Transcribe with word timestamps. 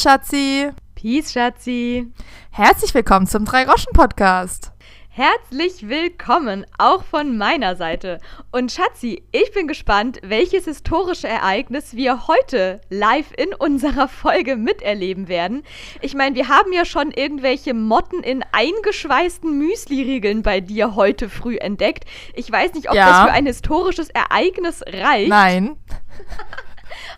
Peace, 0.00 0.04
Schatzi. 0.12 0.70
Peace, 0.94 1.32
Schatzi. 1.32 2.06
Herzlich 2.50 2.94
willkommen 2.94 3.26
zum 3.26 3.44
Drei-Roschen-Podcast. 3.44 4.72
Herzlich 5.10 5.90
willkommen, 5.90 6.64
auch 6.78 7.04
von 7.04 7.36
meiner 7.36 7.76
Seite. 7.76 8.16
Und 8.50 8.72
Schatzi, 8.72 9.22
ich 9.30 9.52
bin 9.52 9.68
gespannt, 9.68 10.18
welches 10.22 10.64
historische 10.64 11.28
Ereignis 11.28 11.96
wir 11.96 12.28
heute 12.28 12.80
live 12.88 13.30
in 13.36 13.52
unserer 13.52 14.08
Folge 14.08 14.56
miterleben 14.56 15.28
werden. 15.28 15.64
Ich 16.00 16.14
meine, 16.14 16.34
wir 16.34 16.48
haben 16.48 16.72
ja 16.72 16.86
schon 16.86 17.10
irgendwelche 17.10 17.74
Motten 17.74 18.22
in 18.22 18.42
eingeschweißten 18.52 19.52
Müsli-Riegeln 19.58 20.40
bei 20.42 20.60
dir 20.62 20.94
heute 20.94 21.28
früh 21.28 21.58
entdeckt. 21.58 22.04
Ich 22.32 22.50
weiß 22.50 22.72
nicht, 22.72 22.88
ob 22.88 22.94
Ja. 22.96 23.06
das 23.10 23.20
für 23.24 23.32
ein 23.32 23.44
historisches 23.44 24.08
Ereignis 24.08 24.82
reicht. 24.86 25.28
Nein. 25.28 25.76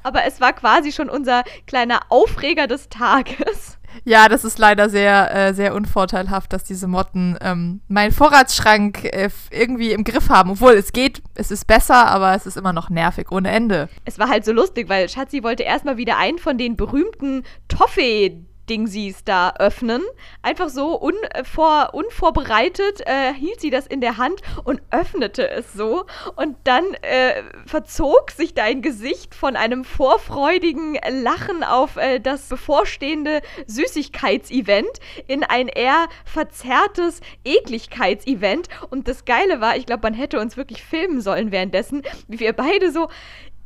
Aber 0.03 0.25
es 0.25 0.41
war 0.41 0.53
quasi 0.53 0.93
schon 0.93 1.09
unser 1.09 1.45
kleiner 1.67 2.01
Aufreger 2.09 2.67
des 2.67 2.89
Tages. 2.89 3.79
Ja, 4.05 4.29
das 4.29 4.45
ist 4.45 4.59
leider 4.59 4.89
sehr, 4.89 5.35
äh, 5.35 5.55
sehr 5.55 5.75
unvorteilhaft, 5.75 6.53
dass 6.53 6.65
diese 6.65 6.89
Motten 6.89 7.37
ähm, 7.41 7.81
meinen 7.89 8.13
Vorratsschrank 8.13 9.05
äh, 9.05 9.29
irgendwie 9.51 9.93
im 9.93 10.05
Griff 10.05 10.29
haben. 10.31 10.51
Obwohl, 10.51 10.73
es 10.73 10.93
geht, 10.93 11.23
es 11.35 11.51
ist 11.51 11.67
besser, 11.67 12.07
aber 12.07 12.35
es 12.35 12.47
ist 12.47 12.57
immer 12.57 12.73
noch 12.73 12.91
nervig, 12.91 13.31
ohne 13.31 13.51
Ende. 13.51 13.89
Es 14.05 14.19
war 14.19 14.29
halt 14.29 14.45
so 14.45 14.53
lustig, 14.53 14.89
weil 14.89 15.09
Schatzi 15.09 15.43
wollte 15.43 15.63
erstmal 15.63 15.97
wieder 15.97 16.17
einen 16.19 16.39
von 16.39 16.59
den 16.59 16.77
berühmten 16.77 17.45
Toffee. 17.69 18.45
Dingsies 18.73 19.23
da 19.25 19.53
öffnen. 19.59 20.01
Einfach 20.41 20.71
so 20.71 20.99
unvor, 20.99 21.91
unvorbereitet 21.93 23.03
äh, 23.05 23.35
hielt 23.35 23.61
sie 23.61 23.69
das 23.69 23.87
in 23.87 24.01
der 24.01 24.17
Hand 24.17 24.41
und 24.65 24.81
öffnete 24.91 25.47
es 25.51 25.75
so. 25.75 26.07
Und 26.37 26.57
dann 26.65 26.85
äh, 27.03 27.43
verzog 27.67 28.31
sich 28.31 28.55
dein 28.55 28.81
Gesicht 28.81 29.35
von 29.35 29.57
einem 29.57 29.85
vorfreudigen 29.85 30.99
Lachen 31.23 31.65
auf 31.65 31.99
äh, 31.99 32.19
das 32.19 32.49
bevorstehende 32.49 33.43
Süßigkeitsevent 33.67 34.89
in 35.27 35.45
ein 35.45 35.69
eher 35.69 36.09
verzerrtes 36.25 37.21
Ekligkeitsevent. 37.45 38.69
Und 38.89 39.07
das 39.07 39.27
Geile 39.27 39.61
war, 39.61 39.77
ich 39.77 39.85
glaube, 39.85 40.05
man 40.05 40.15
hätte 40.15 40.41
uns 40.41 40.57
wirklich 40.57 40.83
filmen 40.83 41.21
sollen 41.21 41.53
währenddessen, 41.53 42.03
wie 42.27 42.41
wir 42.41 42.55
beide 42.55 42.91
so 42.91 43.09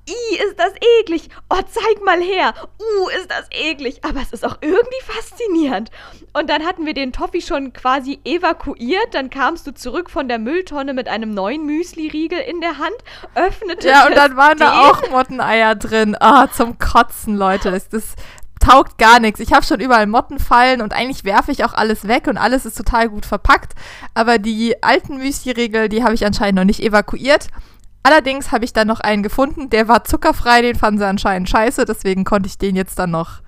I, 0.08 0.36
ist 0.36 0.58
das 0.58 0.72
eklig. 1.00 1.28
Oh, 1.50 1.58
zeig 1.68 2.04
mal 2.04 2.20
her. 2.20 2.54
Uh, 2.78 3.08
ist 3.08 3.30
das 3.30 3.46
eklig. 3.50 3.98
Aber 4.04 4.20
es 4.20 4.32
ist 4.32 4.44
auch 4.44 4.58
irgendwie 4.60 5.02
faszinierend. 5.04 5.90
Und 6.32 6.48
dann 6.48 6.64
hatten 6.64 6.86
wir 6.86 6.94
den 6.94 7.12
Toffee 7.12 7.40
schon 7.40 7.72
quasi 7.72 8.20
evakuiert. 8.24 9.14
Dann 9.14 9.30
kamst 9.30 9.66
du 9.66 9.74
zurück 9.74 10.08
von 10.10 10.28
der 10.28 10.38
Mülltonne 10.38 10.94
mit 10.94 11.08
einem 11.08 11.34
neuen 11.34 11.66
Müsli-Riegel 11.66 12.38
in 12.38 12.60
der 12.60 12.78
Hand, 12.78 12.94
öffnete 13.34 13.88
Ja, 13.88 14.06
und 14.06 14.16
dann 14.16 14.36
waren 14.36 14.58
da 14.58 14.70
den- 14.70 14.78
auch 14.78 15.10
Motteneier 15.10 15.74
drin. 15.74 16.16
Ah, 16.20 16.48
zum 16.52 16.78
Kotzen, 16.78 17.36
Leute. 17.36 17.72
Das, 17.72 17.88
das 17.88 18.14
taugt 18.60 18.98
gar 18.98 19.18
nichts. 19.20 19.40
Ich 19.40 19.52
habe 19.52 19.64
schon 19.66 19.80
überall 19.80 20.06
Mottenfallen 20.06 20.82
und 20.82 20.92
eigentlich 20.92 21.24
werfe 21.24 21.50
ich 21.52 21.64
auch 21.64 21.74
alles 21.74 22.06
weg 22.08 22.26
und 22.28 22.36
alles 22.38 22.64
ist 22.64 22.76
total 22.78 23.08
gut 23.08 23.26
verpackt. 23.26 23.74
Aber 24.14 24.38
die 24.38 24.82
alten 24.82 25.18
Müsli-Riegel, 25.18 25.88
die 25.88 26.04
habe 26.04 26.14
ich 26.14 26.24
anscheinend 26.24 26.56
noch 26.56 26.64
nicht 26.64 26.80
evakuiert. 26.80 27.48
Allerdings 28.06 28.52
habe 28.52 28.64
ich 28.64 28.72
dann 28.72 28.86
noch 28.86 29.00
einen 29.00 29.24
gefunden, 29.24 29.68
der 29.68 29.88
war 29.88 30.04
zuckerfrei, 30.04 30.62
den 30.62 30.76
fanden 30.76 31.00
sie 31.00 31.06
anscheinend 31.06 31.50
scheiße, 31.50 31.84
deswegen 31.86 32.22
konnte 32.22 32.46
ich 32.46 32.56
den 32.56 32.76
jetzt 32.76 33.00
dann 33.00 33.10
noch 33.10 33.40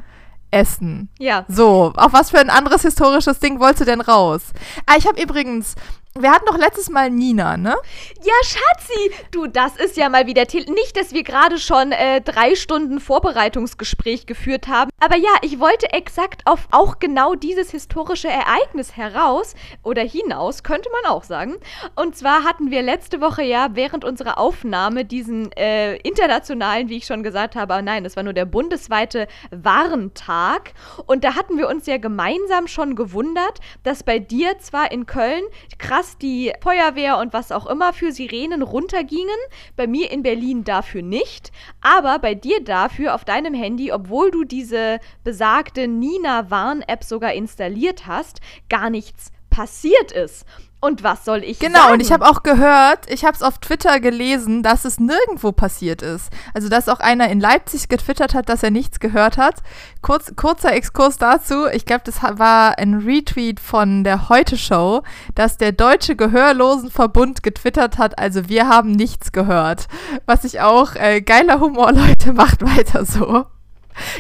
essen. 0.51 1.11
Ja, 1.21 1.45
So, 1.47 1.93
auf 1.95 2.13
was 2.13 2.31
für 2.31 2.41
ein 2.41 2.51
anderes 2.51 2.83
historisches 2.83 3.39
Ding 3.39 3.61
wolltest 3.61 3.83
du 3.83 3.85
denn 3.85 4.01
raus? 4.01 4.41
Ah, 4.85 4.97
ich 4.99 5.07
habe 5.07 5.23
übrigens, 5.23 5.77
wir 6.21 6.33
hatten 6.33 6.47
doch 6.47 6.59
letztes 6.59 6.91
Mal 6.91 7.11
Nina, 7.11 7.57
ne? 7.57 7.77
Ja, 8.23 8.33
Schatzi, 8.43 9.13
du, 9.31 9.47
das 9.47 9.77
ist 9.77 9.97
ja 9.97 10.09
mal 10.09 10.27
wieder 10.27 10.47
Tele 10.47 10.73
nicht, 10.73 10.97
dass 10.97 11.13
wir 11.13 11.23
gerade 11.23 11.59
schon 11.59 11.93
äh, 11.93 12.21
drei 12.21 12.55
Stunden 12.55 13.01
Vorbereitungsgespräch 13.01 14.27
geführt 14.27 14.69
haben, 14.69 14.91
aber 15.01 15.17
ja, 15.17 15.31
ich 15.43 15.61
wollte 15.61 15.93
exakt 15.93 16.43
auf 16.47 16.69
auch 16.71 16.99
genau 16.99 17.35
dieses 17.35 17.71
historische 17.71 18.29
Ereignis 18.29 18.97
heraus 18.97 19.55
oder 19.83 20.03
hinaus, 20.03 20.63
könnte 20.63 20.89
man 20.91 21.13
auch 21.13 21.25
sagen. 21.25 21.57
Und 21.95 22.17
zwar 22.17 22.45
hatten 22.45 22.71
wir 22.71 22.83
letzte 22.83 23.21
Woche 23.21 23.43
ja 23.43 23.69
während 23.75 24.05
unserer 24.05 24.39
Aufnahme 24.39 25.05
diesen 25.05 25.53
äh, 25.53 25.97
internationalen, 25.99 26.89
wie 26.89 26.97
ich 26.97 27.07
schon 27.07 27.23
gesagt 27.23 27.55
habe, 27.55 27.75
aber 27.75 27.83
nein, 27.83 28.05
es 28.05 28.17
war 28.17 28.23
nur 28.23 28.33
der 28.33 28.45
bundesweite 28.45 29.29
Warentag 29.51 30.73
und 31.07 31.25
da 31.25 31.35
hatten 31.35 31.59
wir 31.59 31.69
uns 31.69 31.87
ja 31.87 31.99
gemeinsam 31.99 32.67
schon 32.67 32.97
gewundert, 32.97 33.61
dass 33.83 34.03
bei 34.03 34.19
dir 34.19 34.59
zwar 34.59 34.91
in 34.91 35.07
Köln 35.07 35.45
krass 35.79 36.08
die 36.17 36.53
Feuerwehr 36.63 37.19
und 37.19 37.33
was 37.33 37.53
auch 37.53 37.67
immer 37.67 37.93
für 37.93 38.13
Sirenen 38.13 38.63
runtergingen, 38.63 39.37
bei 39.77 39.87
mir 39.87 40.11
in 40.11 40.23
Berlin 40.23 40.65
dafür 40.65 41.03
nicht, 41.03 41.53
aber 41.81 42.19
bei 42.19 42.35
dir 42.35 42.65
dafür 42.65 43.15
auf 43.15 43.25
deinem 43.25 43.53
Handy, 43.53 43.93
obwohl 43.93 44.31
du 44.31 44.45
diese 44.45 45.01
besagte 45.25 45.89
Nina 45.89 46.51
Warn-App 46.51 47.05
sogar 47.05 47.35
installiert 47.35 48.07
hast, 48.07 48.41
gar 48.69 48.89
nichts 48.89 49.33
passiert 49.51 50.13
ist. 50.13 50.47
Und 50.81 51.03
was 51.03 51.25
soll 51.25 51.43
ich 51.43 51.59
sagen? 51.59 51.73
Genau, 51.73 51.93
und 51.93 52.01
ich 52.01 52.13
habe 52.13 52.25
auch 52.25 52.45
gehört, 52.45 53.11
ich 53.11 53.25
habe 53.25 53.35
es 53.35 53.43
auf 53.43 53.59
Twitter 53.59 53.99
gelesen, 53.99 54.63
dass 54.63 54.85
es 54.85 55.01
nirgendwo 55.01 55.51
passiert 55.51 56.03
ist. 56.03 56.31
Also, 56.55 56.69
dass 56.69 56.89
auch 56.89 57.01
einer 57.01 57.29
in 57.29 57.41
Leipzig 57.41 57.89
getwittert 57.89 58.33
hat, 58.33 58.49
dass 58.49 58.63
er 58.63 58.71
nichts 58.71 59.01
gehört 59.01 59.39
hat. 59.39 59.57
Kurz, 60.03 60.37
kurzer 60.37 60.73
Exkurs 60.73 61.19
dazu. 61.19 61.67
Ich 61.67 61.85
glaube, 61.85 62.03
das 62.05 62.23
war 62.23 62.79
ein 62.79 62.95
Retweet 62.95 63.59
von 63.59 64.05
der 64.05 64.29
Heute-Show, 64.29 65.03
dass 65.35 65.57
der 65.57 65.73
Deutsche 65.73 66.15
Gehörlosenverbund 66.15 67.43
getwittert 67.43 67.99
hat, 67.99 68.17
also 68.19 68.49
wir 68.49 68.69
haben 68.69 68.93
nichts 68.93 69.33
gehört. 69.33 69.89
Was 70.27 70.45
ich 70.45 70.61
auch, 70.61 70.95
äh, 70.95 71.23
geiler 71.23 71.59
Humor, 71.59 71.91
Leute, 71.93 72.33
macht 72.33 72.63
weiter 72.63 73.05
so. 73.05 73.47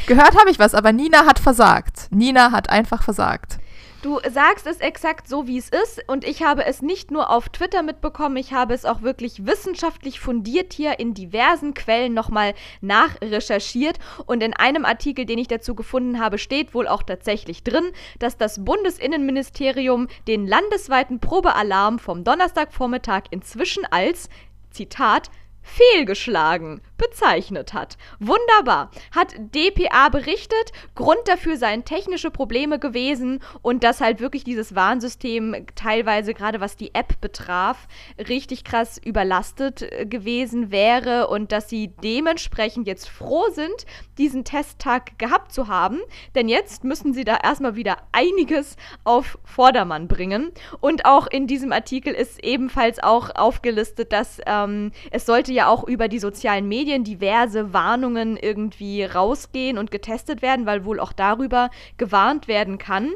Gehört 0.06 0.36
habe 0.36 0.50
ich 0.50 0.58
was, 0.58 0.74
aber 0.74 0.92
Nina 0.92 1.24
hat 1.24 1.38
versagt. 1.38 2.08
Nina 2.10 2.50
hat 2.50 2.68
einfach 2.68 3.04
versagt. 3.04 3.58
Du 4.00 4.20
sagst 4.30 4.68
es 4.68 4.78
exakt 4.78 5.26
so, 5.26 5.48
wie 5.48 5.58
es 5.58 5.70
ist. 5.70 6.04
Und 6.06 6.24
ich 6.24 6.44
habe 6.44 6.64
es 6.64 6.82
nicht 6.82 7.10
nur 7.10 7.30
auf 7.30 7.48
Twitter 7.48 7.82
mitbekommen, 7.82 8.36
ich 8.36 8.52
habe 8.52 8.72
es 8.72 8.84
auch 8.84 9.02
wirklich 9.02 9.44
wissenschaftlich 9.44 10.20
fundiert 10.20 10.72
hier 10.72 11.00
in 11.00 11.14
diversen 11.14 11.74
Quellen 11.74 12.14
nochmal 12.14 12.54
nachrecherchiert. 12.80 13.98
Und 14.26 14.40
in 14.40 14.54
einem 14.54 14.84
Artikel, 14.84 15.24
den 15.24 15.38
ich 15.38 15.48
dazu 15.48 15.74
gefunden 15.74 16.20
habe, 16.20 16.38
steht 16.38 16.74
wohl 16.74 16.86
auch 16.86 17.02
tatsächlich 17.02 17.64
drin, 17.64 17.90
dass 18.20 18.36
das 18.36 18.64
Bundesinnenministerium 18.64 20.06
den 20.28 20.46
landesweiten 20.46 21.18
Probealarm 21.18 21.98
vom 21.98 22.22
Donnerstagvormittag 22.22 23.24
inzwischen 23.30 23.84
als, 23.84 24.28
Zitat, 24.70 25.28
fehlgeschlagen 25.62 26.80
bezeichnet 26.98 27.72
hat. 27.72 27.96
Wunderbar. 28.18 28.90
Hat 29.14 29.34
DPA 29.38 30.08
berichtet, 30.10 30.72
Grund 30.94 31.20
dafür 31.26 31.56
seien 31.56 31.84
technische 31.84 32.30
Probleme 32.30 32.78
gewesen 32.78 33.40
und 33.62 33.84
dass 33.84 34.00
halt 34.00 34.20
wirklich 34.20 34.44
dieses 34.44 34.74
Warnsystem 34.74 35.66
teilweise, 35.74 36.34
gerade 36.34 36.60
was 36.60 36.76
die 36.76 36.94
App 36.94 37.20
betraf, 37.20 37.88
richtig 38.28 38.64
krass 38.64 38.98
überlastet 38.98 39.82
äh, 39.82 40.04
gewesen 40.04 40.70
wäre 40.70 41.28
und 41.28 41.52
dass 41.52 41.68
sie 41.68 41.92
dementsprechend 42.02 42.86
jetzt 42.86 43.08
froh 43.08 43.46
sind, 43.52 43.86
diesen 44.18 44.44
Testtag 44.44 45.18
gehabt 45.18 45.52
zu 45.52 45.68
haben, 45.68 46.00
denn 46.34 46.48
jetzt 46.48 46.84
müssen 46.84 47.14
sie 47.14 47.24
da 47.24 47.38
erstmal 47.42 47.76
wieder 47.76 47.98
einiges 48.12 48.76
auf 49.04 49.38
Vordermann 49.44 50.08
bringen. 50.08 50.50
Und 50.80 51.04
auch 51.04 51.28
in 51.28 51.46
diesem 51.46 51.72
Artikel 51.72 52.12
ist 52.12 52.42
ebenfalls 52.44 53.00
auch 53.00 53.34
aufgelistet, 53.34 54.12
dass 54.12 54.40
ähm, 54.46 54.90
es 55.12 55.24
sollte 55.24 55.52
ja 55.52 55.68
auch 55.68 55.84
über 55.84 56.08
die 56.08 56.18
sozialen 56.18 56.66
Medien 56.66 56.87
diverse 56.96 57.72
Warnungen 57.72 58.36
irgendwie 58.36 59.04
rausgehen 59.04 59.78
und 59.78 59.90
getestet 59.90 60.42
werden, 60.42 60.66
weil 60.66 60.84
wohl 60.84 61.00
auch 61.00 61.12
darüber 61.12 61.70
gewarnt 61.96 62.48
werden 62.48 62.78
kann. 62.78 63.12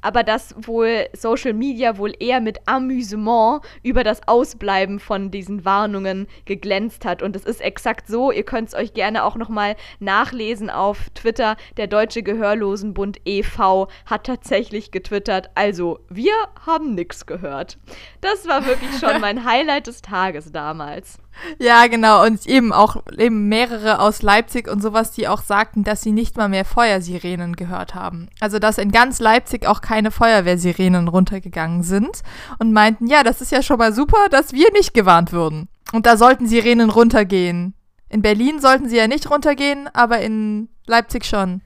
Aber 0.00 0.22
dass 0.22 0.54
wohl 0.66 1.08
Social 1.12 1.52
Media 1.52 1.98
wohl 1.98 2.12
eher 2.18 2.40
mit 2.40 2.66
Amüsement 2.66 3.62
über 3.82 4.04
das 4.04 4.26
Ausbleiben 4.26 4.98
von 4.98 5.30
diesen 5.30 5.64
Warnungen 5.64 6.26
geglänzt 6.44 7.04
hat. 7.04 7.22
Und 7.22 7.36
es 7.36 7.44
ist 7.44 7.60
exakt 7.60 8.08
so. 8.08 8.32
Ihr 8.32 8.44
könnt 8.44 8.68
es 8.68 8.74
euch 8.74 8.94
gerne 8.94 9.24
auch 9.24 9.36
nochmal 9.36 9.76
nachlesen 9.98 10.70
auf 10.70 11.10
Twitter. 11.14 11.56
Der 11.76 11.86
Deutsche 11.86 12.22
Gehörlosenbund 12.22 13.20
e.V. 13.24 13.88
hat 14.06 14.24
tatsächlich 14.24 14.90
getwittert. 14.90 15.50
Also, 15.54 16.00
wir 16.08 16.32
haben 16.66 16.94
nichts 16.94 17.26
gehört. 17.26 17.78
Das 18.20 18.48
war 18.48 18.66
wirklich 18.66 18.98
schon 18.98 19.20
mein 19.20 19.44
Highlight 19.44 19.86
des 19.86 20.02
Tages 20.02 20.52
damals. 20.52 21.18
Ja, 21.58 21.86
genau. 21.86 22.24
Und 22.24 22.46
eben 22.46 22.72
auch 22.72 23.02
eben 23.16 23.48
mehrere 23.48 24.00
aus 24.00 24.22
Leipzig 24.22 24.68
und 24.68 24.82
sowas, 24.82 25.10
die 25.12 25.28
auch 25.28 25.42
sagten, 25.42 25.84
dass 25.84 26.02
sie 26.02 26.12
nicht 26.12 26.36
mal 26.36 26.48
mehr 26.48 26.64
Feuersirenen 26.64 27.56
gehört 27.56 27.94
haben. 27.94 28.28
Also, 28.40 28.58
dass 28.58 28.78
in 28.78 28.92
ganz 28.92 29.20
Leipzig 29.20 29.66
auch 29.66 29.80
keine 29.80 30.10
Feuerwehrsirenen 30.10 31.08
runtergegangen 31.08 31.82
sind 31.82 32.22
und 32.58 32.72
meinten, 32.72 33.06
ja, 33.06 33.22
das 33.22 33.40
ist 33.40 33.52
ja 33.52 33.62
schon 33.62 33.78
mal 33.78 33.92
super, 33.92 34.28
dass 34.30 34.52
wir 34.52 34.70
nicht 34.72 34.94
gewarnt 34.94 35.32
würden. 35.32 35.68
Und 35.92 36.06
da 36.06 36.16
sollten 36.16 36.46
Sirenen 36.46 36.90
runtergehen. 36.90 37.74
In 38.08 38.22
Berlin 38.22 38.60
sollten 38.60 38.88
sie 38.88 38.96
ja 38.96 39.06
nicht 39.06 39.30
runtergehen, 39.30 39.88
aber 39.92 40.20
in 40.20 40.68
Leipzig 40.86 41.24
schon. 41.24 41.62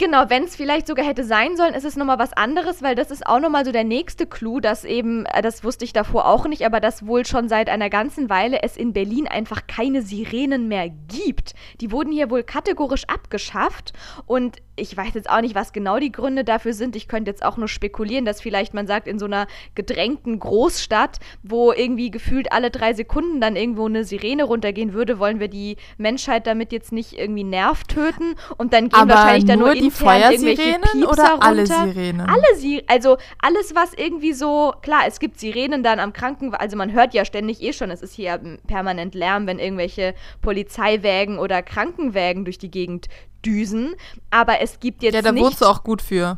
Genau, 0.00 0.30
wenn 0.30 0.44
es 0.44 0.54
vielleicht 0.54 0.86
sogar 0.86 1.04
hätte 1.04 1.24
sein 1.24 1.56
sollen, 1.56 1.74
ist 1.74 1.84
es 1.84 1.96
nochmal 1.96 2.20
was 2.20 2.32
anderes, 2.32 2.82
weil 2.82 2.94
das 2.94 3.10
ist 3.10 3.26
auch 3.26 3.40
nochmal 3.40 3.64
so 3.64 3.72
der 3.72 3.82
nächste 3.82 4.26
Clou, 4.26 4.60
dass 4.60 4.84
eben, 4.84 5.26
äh, 5.26 5.42
das 5.42 5.64
wusste 5.64 5.84
ich 5.84 5.92
davor 5.92 6.26
auch 6.26 6.46
nicht, 6.46 6.64
aber 6.64 6.78
dass 6.78 7.04
wohl 7.04 7.26
schon 7.26 7.48
seit 7.48 7.68
einer 7.68 7.90
ganzen 7.90 8.30
Weile 8.30 8.62
es 8.62 8.76
in 8.76 8.92
Berlin 8.92 9.26
einfach 9.26 9.66
keine 9.66 10.02
Sirenen 10.02 10.68
mehr 10.68 10.88
gibt. 10.88 11.54
Die 11.80 11.90
wurden 11.90 12.12
hier 12.12 12.30
wohl 12.30 12.44
kategorisch 12.44 13.06
abgeschafft 13.08 13.92
und 14.26 14.58
ich 14.78 14.96
weiß 14.96 15.14
jetzt 15.14 15.28
auch 15.28 15.40
nicht, 15.40 15.54
was 15.54 15.72
genau 15.72 15.98
die 15.98 16.12
Gründe 16.12 16.44
dafür 16.44 16.72
sind. 16.72 16.96
Ich 16.96 17.08
könnte 17.08 17.30
jetzt 17.30 17.44
auch 17.44 17.56
nur 17.56 17.68
spekulieren, 17.68 18.24
dass 18.24 18.40
vielleicht 18.40 18.74
man 18.74 18.86
sagt, 18.86 19.08
in 19.08 19.18
so 19.18 19.26
einer 19.26 19.46
gedrängten 19.74 20.38
Großstadt, 20.38 21.18
wo 21.42 21.72
irgendwie 21.72 22.10
gefühlt 22.10 22.52
alle 22.52 22.70
drei 22.70 22.94
Sekunden 22.94 23.40
dann 23.40 23.56
irgendwo 23.56 23.86
eine 23.86 24.04
Sirene 24.04 24.44
runtergehen 24.44 24.92
würde, 24.92 25.18
wollen 25.18 25.40
wir 25.40 25.48
die 25.48 25.76
Menschheit 25.96 26.46
damit 26.46 26.72
jetzt 26.72 26.92
nicht 26.92 27.18
irgendwie 27.18 27.44
Nerv 27.44 27.84
töten 27.84 28.34
und 28.56 28.72
dann 28.72 28.88
gehen 28.88 29.00
Aber 29.00 29.14
wahrscheinlich 29.14 29.44
dann 29.44 29.58
nur, 29.58 29.74
nur 29.74 29.76
die 29.76 29.90
Feuersirenen 29.90 31.04
oder 31.04 31.32
runter. 31.32 31.42
alle 31.42 31.66
Sirenen? 31.66 32.20
Alle 32.28 32.56
Sirenen, 32.56 32.84
also 32.88 33.16
alles, 33.40 33.74
was 33.74 33.94
irgendwie 33.94 34.32
so, 34.32 34.74
klar, 34.82 35.02
es 35.06 35.20
gibt 35.20 35.38
Sirenen 35.38 35.82
dann 35.82 35.98
am 35.98 36.12
Krankenwagen, 36.12 36.60
also 36.60 36.76
man 36.76 36.92
hört 36.92 37.14
ja 37.14 37.24
ständig 37.24 37.62
eh 37.62 37.72
schon, 37.72 37.90
es 37.90 38.02
ist 38.02 38.14
hier 38.14 38.40
permanent 38.66 39.14
Lärm, 39.14 39.46
wenn 39.46 39.58
irgendwelche 39.58 40.14
Polizeiwägen 40.42 41.38
oder 41.38 41.62
Krankenwägen 41.62 42.44
durch 42.44 42.58
die 42.58 42.70
Gegend 42.70 43.06
düsen, 43.44 43.94
aber 44.30 44.60
es 44.60 44.80
gibt 44.80 45.02
jetzt 45.02 45.14
Ja, 45.14 45.22
da 45.22 45.32
nicht 45.32 45.42
wohnst 45.42 45.60
du 45.60 45.66
auch 45.66 45.82
gut 45.84 46.02
für. 46.02 46.36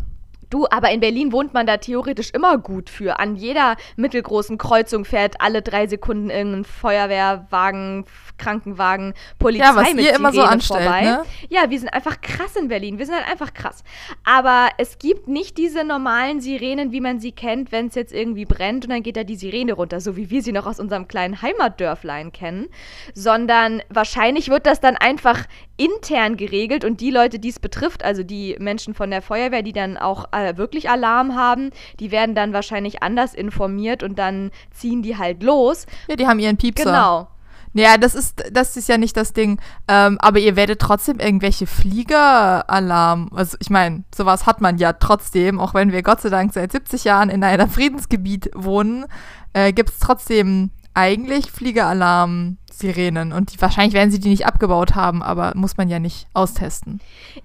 Du, 0.51 0.67
aber 0.69 0.91
in 0.91 1.01
Berlin 1.01 1.33
wohnt 1.33 1.55
man 1.55 1.67
da 1.67 1.77
theoretisch 1.77 2.31
immer 2.33 2.59
gut 2.59 2.91
für. 2.91 3.19
An 3.21 3.37
jeder 3.37 3.77
mittelgroßen 3.97 4.59
Kreuzung 4.59 5.05
fährt 5.05 5.41
alle 5.41 5.63
drei 5.63 5.87
Sekunden 5.87 6.29
irgendein 6.29 6.65
Feuerwehrwagen, 6.65 8.05
Krankenwagen, 8.37 9.15
Polizei 9.39 9.65
Ja, 9.65 9.77
was 9.77 9.95
mit 9.95 10.05
ihr 10.05 10.15
immer 10.15 10.33
so 10.33 10.43
anstellt, 10.43 10.83
vorbei. 10.83 11.03
ne? 11.03 11.23
Ja, 11.49 11.71
wir 11.71 11.79
sind 11.79 11.91
einfach 11.91 12.21
krass 12.21 12.57
in 12.57 12.69
Berlin. 12.69 12.99
Wir 12.99 13.07
sind 13.07 13.15
halt 13.15 13.29
einfach 13.31 13.55
krass. 13.55 13.85
Aber 14.25 14.69
es 14.79 14.99
gibt 14.99 15.29
nicht 15.29 15.57
diese 15.59 15.85
normalen 15.85 16.41
Sirenen, 16.41 16.91
wie 16.91 17.01
man 17.01 17.21
sie 17.21 17.33
kennt, 17.33 17.71
wenn 17.71 17.87
es 17.87 17.95
jetzt 17.95 18.13
irgendwie 18.13 18.45
brennt 18.45 18.85
und 18.85 18.91
dann 18.91 19.03
geht 19.03 19.17
da 19.17 19.25
die 19.25 19.37
Sirene 19.37 19.75
runter, 19.75 20.01
so 20.01 20.17
wie 20.17 20.31
wir 20.31 20.43
sie 20.43 20.53
noch 20.53 20.67
aus 20.67 20.81
unserem 20.81 21.07
kleinen 21.07 21.43
Heimatdörflein 21.43 22.33
kennen. 22.33 22.69
Sondern 23.15 23.83
wahrscheinlich 23.89 24.49
wird 24.49 24.67
das 24.67 24.81
dann 24.81 24.97
einfach 24.97 25.45
intern 25.77 26.37
geregelt 26.37 26.85
und 26.85 27.01
die 27.01 27.11
Leute, 27.11 27.39
die 27.39 27.49
es 27.49 27.59
betrifft, 27.59 28.05
also 28.05 28.23
die 28.23 28.57
Menschen 28.59 28.95
von 28.95 29.11
der 29.11 29.23
Feuerwehr, 29.23 29.63
die 29.63 29.73
dann 29.73 29.97
auch 29.97 30.27
wirklich 30.57 30.91
Alarm 30.91 31.35
haben, 31.35 31.71
die 31.99 32.11
werden 32.11 32.35
dann 32.35 32.53
wahrscheinlich 32.53 33.03
anders 33.03 33.35
informiert 33.35 34.03
und 34.03 34.19
dann 34.19 34.51
ziehen 34.71 35.03
die 35.03 35.17
halt 35.17 35.43
los. 35.43 35.87
Ja, 36.09 36.17
die 36.17 36.27
haben 36.27 36.39
ihren 36.39 36.57
Piepser. 36.57 36.85
Genau. 36.85 37.29
Ja, 37.73 37.99
das 37.99 38.17
ist, 38.17 38.43
das 38.51 38.77
ist 38.77 38.89
ja 38.89 38.99
nicht 38.99 39.17
das 39.17 39.33
Ding. 39.33 39.61
Ähm, 39.87 40.19
aber 40.21 40.41
ihr 40.41 40.57
werdet 40.57 40.81
trotzdem 40.81 41.21
irgendwelche 41.21 41.67
Fliegeralarm. 41.69 43.31
Also 43.33 43.57
ich 43.61 43.71
meine, 43.71 44.03
sowas 44.15 44.47
hat 44.47 44.61
man 44.61 44.79
ja 44.79 44.93
trotzdem, 44.93 45.61
auch 45.61 45.73
wenn 45.73 45.93
wir 45.93 46.03
Gott 46.03 46.21
sei 46.21 46.31
Dank 46.31 46.53
seit 46.53 46.73
70 46.73 47.05
Jahren 47.05 47.31
in 47.31 47.45
einem 47.45 47.71
Friedensgebiet 47.71 48.51
wohnen, 48.55 49.07
äh, 49.53 49.73
gibt 49.73 49.91
es 49.91 49.99
trotzdem 50.01 50.71
eigentlich 50.95 51.51
Fliegeralarm-Sirenen. 51.51 53.33
Und 53.33 53.53
die, 53.53 53.61
wahrscheinlich 53.61 53.95
werden 53.95 54.11
sie 54.11 54.19
die 54.21 54.29
nicht 54.29 54.47
abgebaut 54.47 54.95
haben, 54.95 55.23
aber 55.23 55.53
muss 55.55 55.77
man 55.77 55.89
ja 55.89 55.99
nicht 55.99 56.27
austesten. 56.35 57.01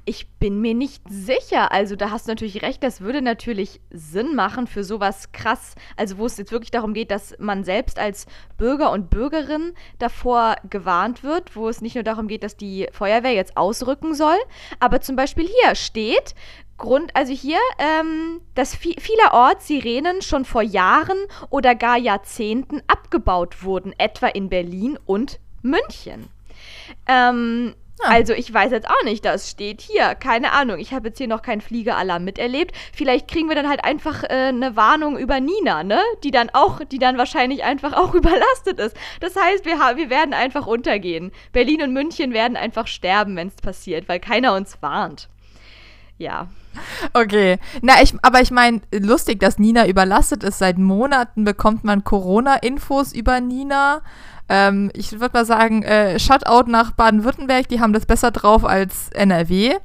Ich 0.06 0.27
bin 0.39 0.62
mir 0.62 0.74
nicht 0.74 1.03
sicher. 1.09 1.71
Also 1.71 1.95
da 1.95 2.09
hast 2.09 2.27
du 2.27 2.31
natürlich 2.31 2.62
recht, 2.62 2.83
das 2.83 3.01
würde 3.01 3.21
natürlich 3.21 3.81
Sinn 3.92 4.36
machen 4.36 4.68
für 4.68 4.83
sowas 4.83 5.31
krass. 5.31 5.75
Also 5.95 6.18
wo 6.18 6.25
es 6.25 6.38
jetzt 6.38 6.51
wirklich 6.51 6.71
darum 6.71 6.94
geht, 6.94 7.12
dass 7.12 7.36
man 7.39 7.63
selbst 7.63 8.00
als 8.00 8.25
Bürger 8.57 8.92
und 8.92 9.09
Bürgerin 9.09 9.74
davor 10.00 10.56
gewarnt 10.69 11.24
wird, 11.24 11.56
wo 11.56 11.69
es 11.69 11.81
nicht 11.81 11.95
nur 11.95 12.03
darum 12.03 12.27
geht, 12.27 12.44
dass 12.44 12.57
die 12.57 12.88
Feuerwehr 12.91 13.33
jetzt 13.33 13.57
ausrücken 13.57 14.15
soll, 14.15 14.38
aber 14.80 15.01
zum 15.01 15.15
Beispiel 15.15 15.48
hier 15.48 15.75
steht, 15.75 16.36
Grund, 16.77 17.16
also 17.16 17.33
hier, 17.33 17.60
ähm, 17.80 18.42
dass 18.54 18.83
vi 18.83 18.95
vielerorts 19.00 19.68
Sirenen 19.68 20.22
schon 20.22 20.45
vor 20.45 20.62
Jahren 20.62 21.18
oder 21.50 21.74
gar 21.74 21.98
Jahrzehnten 21.98 22.81
abgebaut 22.88 23.63
wurden, 23.63 23.94
etwa 23.98 24.27
in 24.27 24.50
Berlin 24.50 25.00
und 25.06 25.39
München. 25.62 26.27
Ähm, 27.07 27.75
Ah. 28.01 28.10
Also 28.10 28.33
ich 28.33 28.54
weiß 28.54 28.72
jetzt 28.72 28.89
auch 28.89 29.04
nicht, 29.04 29.24
das 29.24 29.50
steht 29.50 29.81
hier, 29.81 30.16
keine 30.16 30.51
Ahnung. 30.51 30.80
Ich 30.80 30.94
habe 30.94 31.07
jetzt 31.07 31.18
hier 31.18 31.27
noch 31.27 31.42
keinen 31.42 31.62
Fliegeralarm 31.62 32.25
miterlebt. 32.25 32.75
Vielleicht 32.94 33.30
kriegen 33.30 33.48
wir 33.48 33.56
dann 33.56 33.69
halt 33.69 33.86
einfach 33.86 34.24
äh, 34.24 34.50
eine 34.50 34.75
Warnung 34.75 35.18
über 35.18 35.39
Nina, 35.39 35.83
ne? 35.83 36.01
Die 36.24 36.31
dann 36.31 36.50
auch, 36.51 36.81
die 36.83 37.00
dann 37.00 37.18
wahrscheinlich 37.18 37.63
einfach 37.63 37.94
auch 37.94 38.13
überlastet 38.13 38.80
ist. 38.80 38.98
Das 39.22 39.36
heißt, 39.36 39.66
wir, 39.66 39.77
wir 39.95 40.10
werden 40.10 40.33
einfach 40.33 40.68
untergehen. 40.68 41.31
Berlin 41.54 41.83
und 41.83 41.94
München 41.94 42.33
werden 42.33 42.57
einfach 42.57 42.88
sterben, 42.88 43.36
wenn 43.38 43.48
es 43.48 43.56
passiert, 43.56 44.10
weil 44.10 44.19
keiner 44.19 44.56
uns 44.56 44.81
warnt. 44.81 45.30
Ja. 46.17 46.47
Okay. 47.13 47.57
Na, 47.81 48.01
ich, 48.01 48.13
aber 48.21 48.41
ich 48.41 48.51
meine, 48.51 48.81
lustig, 48.94 49.39
dass 49.39 49.59
Nina 49.59 49.88
überlastet 49.88 50.44
ist. 50.44 50.59
Seit 50.59 50.77
Monaten 50.77 51.44
bekommt 51.44 51.83
man 51.83 52.03
Corona-Infos 52.03 53.13
über 53.13 53.39
Nina. 53.39 54.01
Ähm, 54.47 54.91
ich 54.94 55.19
würde 55.19 55.31
mal 55.33 55.45
sagen, 55.45 55.83
äh, 55.83 56.19
Shutout 56.19 56.69
nach 56.69 56.91
Baden-Württemberg, 56.91 57.67
die 57.67 57.79
haben 57.79 57.94
das 57.94 58.06
besser 58.06 58.31
drauf 58.31 58.63
als 58.65 59.09
NRW. 59.12 59.75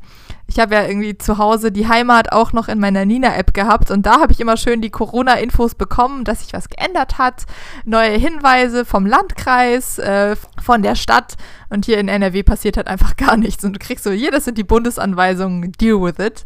Ich 0.50 0.58
habe 0.58 0.74
ja 0.74 0.84
irgendwie 0.84 1.16
zu 1.16 1.38
Hause 1.38 1.70
die 1.70 1.86
Heimat 1.86 2.32
auch 2.32 2.52
noch 2.52 2.66
in 2.66 2.80
meiner 2.80 3.04
Nina-App 3.04 3.54
gehabt 3.54 3.92
und 3.92 4.04
da 4.04 4.20
habe 4.20 4.32
ich 4.32 4.40
immer 4.40 4.56
schön 4.56 4.80
die 4.80 4.90
Corona-Infos 4.90 5.76
bekommen, 5.76 6.24
dass 6.24 6.42
sich 6.42 6.52
was 6.52 6.68
geändert 6.68 7.18
hat, 7.18 7.44
neue 7.84 8.18
Hinweise 8.18 8.84
vom 8.84 9.06
Landkreis, 9.06 10.00
äh, 10.00 10.34
von 10.60 10.82
der 10.82 10.96
Stadt 10.96 11.36
und 11.68 11.86
hier 11.86 11.98
in 11.98 12.08
NRW 12.08 12.42
passiert 12.42 12.76
halt 12.76 12.88
einfach 12.88 13.16
gar 13.16 13.36
nichts 13.36 13.64
und 13.64 13.74
du 13.74 13.78
kriegst 13.78 14.02
so, 14.02 14.10
hier, 14.10 14.32
das 14.32 14.44
sind 14.44 14.58
die 14.58 14.64
Bundesanweisungen, 14.64 15.70
deal 15.70 16.02
with 16.02 16.18
it. 16.18 16.44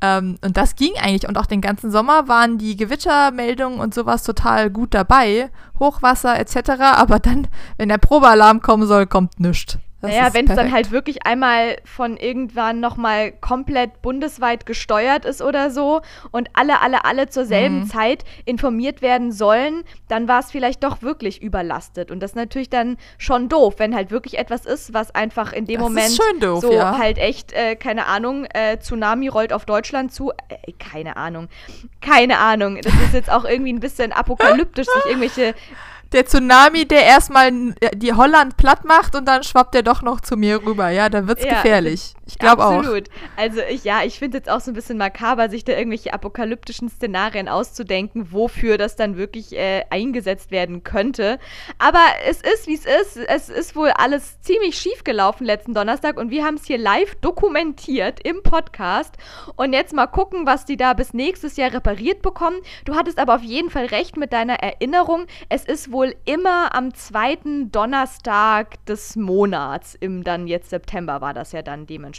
Ähm, 0.00 0.38
und 0.44 0.56
das 0.56 0.74
ging 0.74 0.92
eigentlich. 1.00 1.26
Und 1.26 1.38
auch 1.38 1.46
den 1.46 1.62
ganzen 1.62 1.90
Sommer 1.90 2.28
waren 2.28 2.58
die 2.58 2.76
Gewittermeldungen 2.76 3.80
und 3.80 3.94
sowas 3.94 4.24
total 4.24 4.68
gut 4.68 4.92
dabei. 4.92 5.50
Hochwasser 5.78 6.38
etc. 6.38 6.70
Aber 6.96 7.18
dann, 7.18 7.48
wenn 7.78 7.88
der 7.88 7.96
Probealarm 7.96 8.60
kommen 8.60 8.86
soll, 8.86 9.06
kommt 9.06 9.40
nichts. 9.40 9.78
Naja, 10.08 10.34
wenn 10.34 10.48
es 10.48 10.54
dann 10.56 10.72
halt 10.72 10.90
wirklich 10.90 11.26
einmal 11.26 11.76
von 11.84 12.16
irgendwann 12.16 12.80
nochmal 12.80 13.32
komplett 13.32 14.02
bundesweit 14.02 14.66
gesteuert 14.66 15.24
ist 15.24 15.42
oder 15.42 15.70
so 15.70 16.00
und 16.30 16.48
alle, 16.54 16.80
alle, 16.80 17.04
alle 17.04 17.28
zur 17.28 17.44
selben 17.44 17.80
Mhm. 17.80 17.86
Zeit 17.88 18.24
informiert 18.44 19.02
werden 19.02 19.32
sollen, 19.32 19.84
dann 20.08 20.28
war 20.28 20.40
es 20.40 20.50
vielleicht 20.50 20.84
doch 20.84 21.02
wirklich 21.02 21.42
überlastet. 21.42 22.10
Und 22.10 22.20
das 22.20 22.32
ist 22.32 22.36
natürlich 22.36 22.70
dann 22.70 22.96
schon 23.18 23.48
doof, 23.48 23.74
wenn 23.78 23.94
halt 23.94 24.10
wirklich 24.10 24.38
etwas 24.38 24.66
ist, 24.66 24.94
was 24.94 25.14
einfach 25.14 25.52
in 25.52 25.66
dem 25.66 25.80
Das 25.80 25.82
Moment 25.88 26.18
doof, 26.40 26.60
so 26.60 26.72
ja. 26.72 26.98
halt 26.98 27.18
echt, 27.18 27.52
äh, 27.52 27.76
keine 27.76 28.06
Ahnung, 28.06 28.44
äh, 28.46 28.78
Tsunami 28.78 29.28
rollt 29.28 29.52
auf 29.52 29.64
Deutschland 29.64 30.12
zu. 30.12 30.30
Äh, 30.48 30.72
keine 30.78 31.16
Ahnung. 31.16 31.48
Keine 32.00 32.38
Ahnung. 32.38 32.78
Das 32.82 32.94
ist 32.94 33.14
jetzt 33.14 33.30
auch 33.30 33.44
irgendwie 33.44 33.72
ein 33.72 33.80
bisschen 33.80 34.12
apokalyptisch, 34.12 34.86
sich 34.86 35.04
irgendwelche 35.06 35.54
Der 36.12 36.24
Tsunami, 36.26 36.86
der 36.86 37.04
erstmal 37.04 37.48
äh, 37.80 37.96
die 37.96 38.12
Holland 38.12 38.56
platt 38.56 38.84
macht 38.84 39.14
und 39.14 39.26
dann 39.26 39.42
schwappt 39.42 39.74
der 39.74 39.82
doch 39.82 40.02
noch 40.02 40.20
zu 40.20 40.36
mir 40.36 40.64
rüber. 40.64 40.88
Ja, 40.88 41.08
da 41.08 41.26
wird's 41.26 41.44
Ja, 41.44 41.54
gefährlich. 41.54 42.14
Ich 42.26 42.38
glaube 42.38 42.64
auch. 42.64 42.72
Absolut. 42.72 43.04
Also 43.36 43.60
ich, 43.70 43.84
ja, 43.84 44.02
ich 44.02 44.18
finde 44.18 44.38
jetzt 44.38 44.50
auch 44.50 44.60
so 44.60 44.72
ein 44.72 44.74
bisschen 44.74 44.98
makaber, 44.98 45.48
sich 45.48 45.64
da 45.64 45.72
irgendwelche 45.74 46.12
apokalyptischen 46.12 46.88
Szenarien 46.88 47.48
auszudenken, 47.48 48.32
wofür 48.32 48.78
das 48.78 48.96
dann 48.96 49.16
wirklich 49.16 49.56
äh, 49.56 49.84
eingesetzt 49.90 50.50
werden 50.50 50.82
könnte. 50.82 51.38
Aber 51.78 52.00
es 52.28 52.40
ist, 52.40 52.66
wie 52.66 52.74
es 52.74 52.84
ist. 52.84 53.16
Es 53.16 53.48
ist 53.48 53.76
wohl 53.76 53.90
alles 53.90 54.40
ziemlich 54.40 54.76
schief 54.76 55.04
gelaufen 55.04 55.44
letzten 55.44 55.72
Donnerstag 55.72 56.18
und 56.18 56.30
wir 56.30 56.44
haben 56.44 56.56
es 56.56 56.66
hier 56.66 56.78
live 56.78 57.14
dokumentiert 57.20 58.18
im 58.26 58.42
Podcast. 58.42 59.14
Und 59.54 59.72
jetzt 59.72 59.94
mal 59.94 60.08
gucken, 60.08 60.46
was 60.46 60.64
die 60.64 60.76
da 60.76 60.94
bis 60.94 61.14
nächstes 61.14 61.56
Jahr 61.56 61.72
repariert 61.72 62.22
bekommen. 62.22 62.56
Du 62.84 62.96
hattest 62.96 63.20
aber 63.20 63.36
auf 63.36 63.42
jeden 63.42 63.70
Fall 63.70 63.86
recht 63.86 64.16
mit 64.16 64.32
deiner 64.32 64.54
Erinnerung. 64.54 65.26
Es 65.48 65.64
ist 65.64 65.92
wohl 65.92 66.16
immer 66.24 66.74
am 66.74 66.92
zweiten 66.92 67.70
Donnerstag 67.70 68.84
des 68.86 69.14
Monats. 69.14 69.94
Im 69.94 70.24
dann 70.24 70.48
jetzt 70.48 70.70
September 70.70 71.20
war 71.20 71.32
das 71.32 71.52
ja 71.52 71.62
dann 71.62 71.86
dementsprechend. 71.86 72.15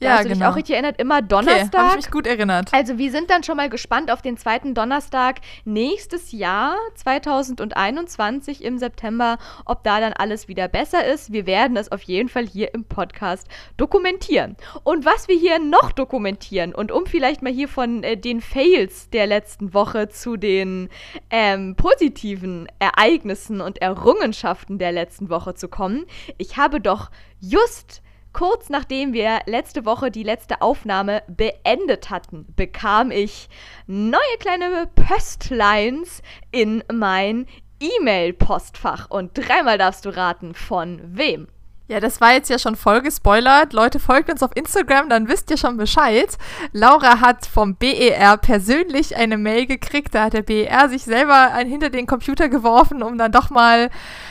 Da 0.00 0.06
Ja, 0.06 0.12
hast 0.14 0.24
du 0.24 0.28
dich 0.30 0.38
genau. 0.38 0.50
auch 0.50 0.56
richtig 0.56 0.74
erinnert, 0.74 0.98
immer 1.00 1.18
Okay, 1.18 1.26
Donnerstag. 1.28 1.80
habe 1.80 1.90
ich 1.90 2.06
mich 2.06 2.10
gut 2.10 2.26
erinnert. 2.26 2.72
Also 2.72 2.98
wir 2.98 3.10
sind 3.10 3.30
dann 3.30 3.42
schon 3.42 3.56
mal 3.56 3.68
gespannt 3.68 4.10
auf 4.10 4.22
den 4.22 4.36
zweiten 4.36 4.74
Donnerstag 4.74 5.40
nächstes 5.64 6.32
Jahr, 6.32 6.74
2021 6.94 8.64
im 8.64 8.78
September, 8.78 9.38
ob 9.64 9.84
da 9.84 10.00
dann 10.00 10.12
alles 10.12 10.48
wieder 10.48 10.68
besser 10.68 11.04
ist. 11.04 11.32
Wir 11.32 11.46
werden 11.46 11.76
es 11.76 11.92
auf 11.92 12.02
jeden 12.02 12.28
Fall 12.28 12.46
hier 12.46 12.72
im 12.74 12.84
Podcast 12.84 13.48
dokumentieren. 13.76 14.56
Und 14.84 15.04
was 15.04 15.28
wir 15.28 15.36
hier 15.36 15.58
noch 15.58 15.92
dokumentieren 15.92 16.74
und 16.74 16.92
um 16.92 17.06
vielleicht 17.06 17.42
mal 17.42 17.52
hier 17.52 17.68
von 17.68 18.02
äh, 18.02 18.16
den 18.16 18.40
Fails 18.40 19.10
der 19.10 19.26
letzten 19.26 19.74
Woche 19.74 20.08
zu 20.08 20.36
den 20.36 20.88
ähm, 21.30 21.74
positiven 21.76 22.68
Ereignissen 22.78 23.60
und 23.60 23.80
Errungenschaften 23.82 24.78
der 24.78 24.92
letzten 24.92 25.28
Woche 25.30 25.54
zu 25.54 25.68
kommen, 25.68 26.04
ich 26.38 26.56
habe 26.56 26.80
doch 26.80 27.10
just 27.40 28.02
Kurz 28.32 28.68
nachdem 28.68 29.12
wir 29.12 29.40
letzte 29.46 29.84
Woche 29.84 30.10
die 30.10 30.22
letzte 30.22 30.62
Aufnahme 30.62 31.22
beendet 31.26 32.10
hatten, 32.10 32.46
bekam 32.54 33.10
ich 33.10 33.48
neue 33.86 34.20
kleine 34.38 34.88
Pöstlines 34.94 36.22
in 36.52 36.84
mein 36.92 37.46
E-Mail-Postfach. 37.80 39.10
Und 39.10 39.32
dreimal 39.34 39.78
darfst 39.78 40.04
du 40.04 40.10
raten, 40.10 40.54
von 40.54 41.00
wem. 41.04 41.48
Ja, 41.90 41.98
das 41.98 42.20
war 42.20 42.34
jetzt 42.34 42.48
ja 42.48 42.60
schon 42.60 42.76
voll 42.76 43.02
gespoilert. 43.02 43.72
Leute, 43.72 43.98
folgt 43.98 44.30
uns 44.30 44.44
auf 44.44 44.52
Instagram, 44.54 45.08
dann 45.08 45.26
wisst 45.26 45.50
ihr 45.50 45.56
schon 45.56 45.76
Bescheid. 45.76 46.38
Laura 46.70 47.18
hat 47.18 47.46
vom 47.46 47.74
BER 47.74 48.36
persönlich 48.36 49.16
eine 49.16 49.36
Mail 49.36 49.66
gekriegt. 49.66 50.14
Da 50.14 50.26
hat 50.26 50.34
der 50.34 50.42
BER 50.42 50.88
sich 50.88 51.02
selber 51.02 51.52
hinter 51.56 51.90
den 51.90 52.06
Computer 52.06 52.48
geworfen, 52.48 53.02
um 53.02 53.18
dann 53.18 53.32
doch 53.32 53.50
mal 53.50 53.90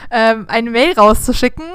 ähm, 0.10 0.46
eine 0.48 0.70
Mail 0.70 0.94
rauszuschicken. 0.94 1.66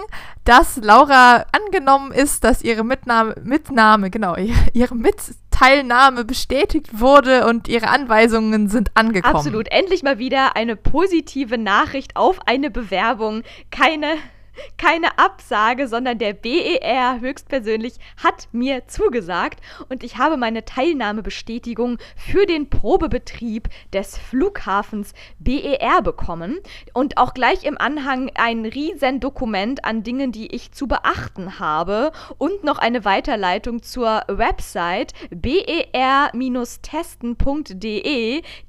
dass 0.45 0.79
Laura 0.79 1.45
angenommen 1.53 2.13
ist, 2.13 2.45
dass 2.45 2.63
ihre 2.63 2.83
Mitnahme, 2.83 3.35
Mitnahme, 3.45 4.09
genau, 4.09 4.37
ihre 4.73 4.95
Mitteilnahme 4.95 6.25
bestätigt 6.25 6.99
wurde 6.99 7.47
und 7.47 7.69
ihre 7.69 7.89
Anweisungen 7.89 8.71
sind 8.71 8.91
angekommen. 8.95 9.37
Absolut. 9.37 9.71
Endlich 9.71 10.03
mal 10.03 10.19
wieder 10.19 10.57
eine 10.57 10.77
positive 10.77 11.59
Nachricht 11.59 12.17
auf 12.17 12.39
eine 12.47 12.71
Bewerbung. 12.71 13.43
Keine 13.71 14.17
keine 14.77 15.19
Absage, 15.19 15.89
sondern 15.89 16.19
der 16.19 16.33
BER 16.33 17.21
höchstpersönlich 17.21 17.95
hat 18.23 18.49
mir 18.53 18.87
zugesagt 18.87 19.61
und 19.89 20.05
ich 20.05 20.19
habe 20.19 20.37
meine 20.37 20.65
Teilnahmebestätigung 20.65 21.99
für 22.17 22.47
den 22.47 22.71
Probebetrieb 22.71 23.69
des 23.93 24.17
Flughafens 24.19 25.13
BER 25.39 26.03
bekommen 26.03 26.59
und 26.93 27.19
auch 27.19 27.35
gleich 27.35 27.65
im 27.65 27.79
Anhang 27.79 28.31
ein 28.35 28.65
riesen 28.65 29.21
Dokument 29.21 29.85
an 29.85 30.03
Dingen, 30.03 30.33
die 30.33 30.55
ich 30.55 30.73
zu 30.73 30.87
beachten 30.87 31.59
habe 31.59 32.13
und 32.39 32.65
noch 32.65 32.79
eine 32.79 33.05
Weiterleitung 33.05 33.83
zur 33.83 34.23
Website 34.29 35.13
ber-testen.de, 35.31 36.03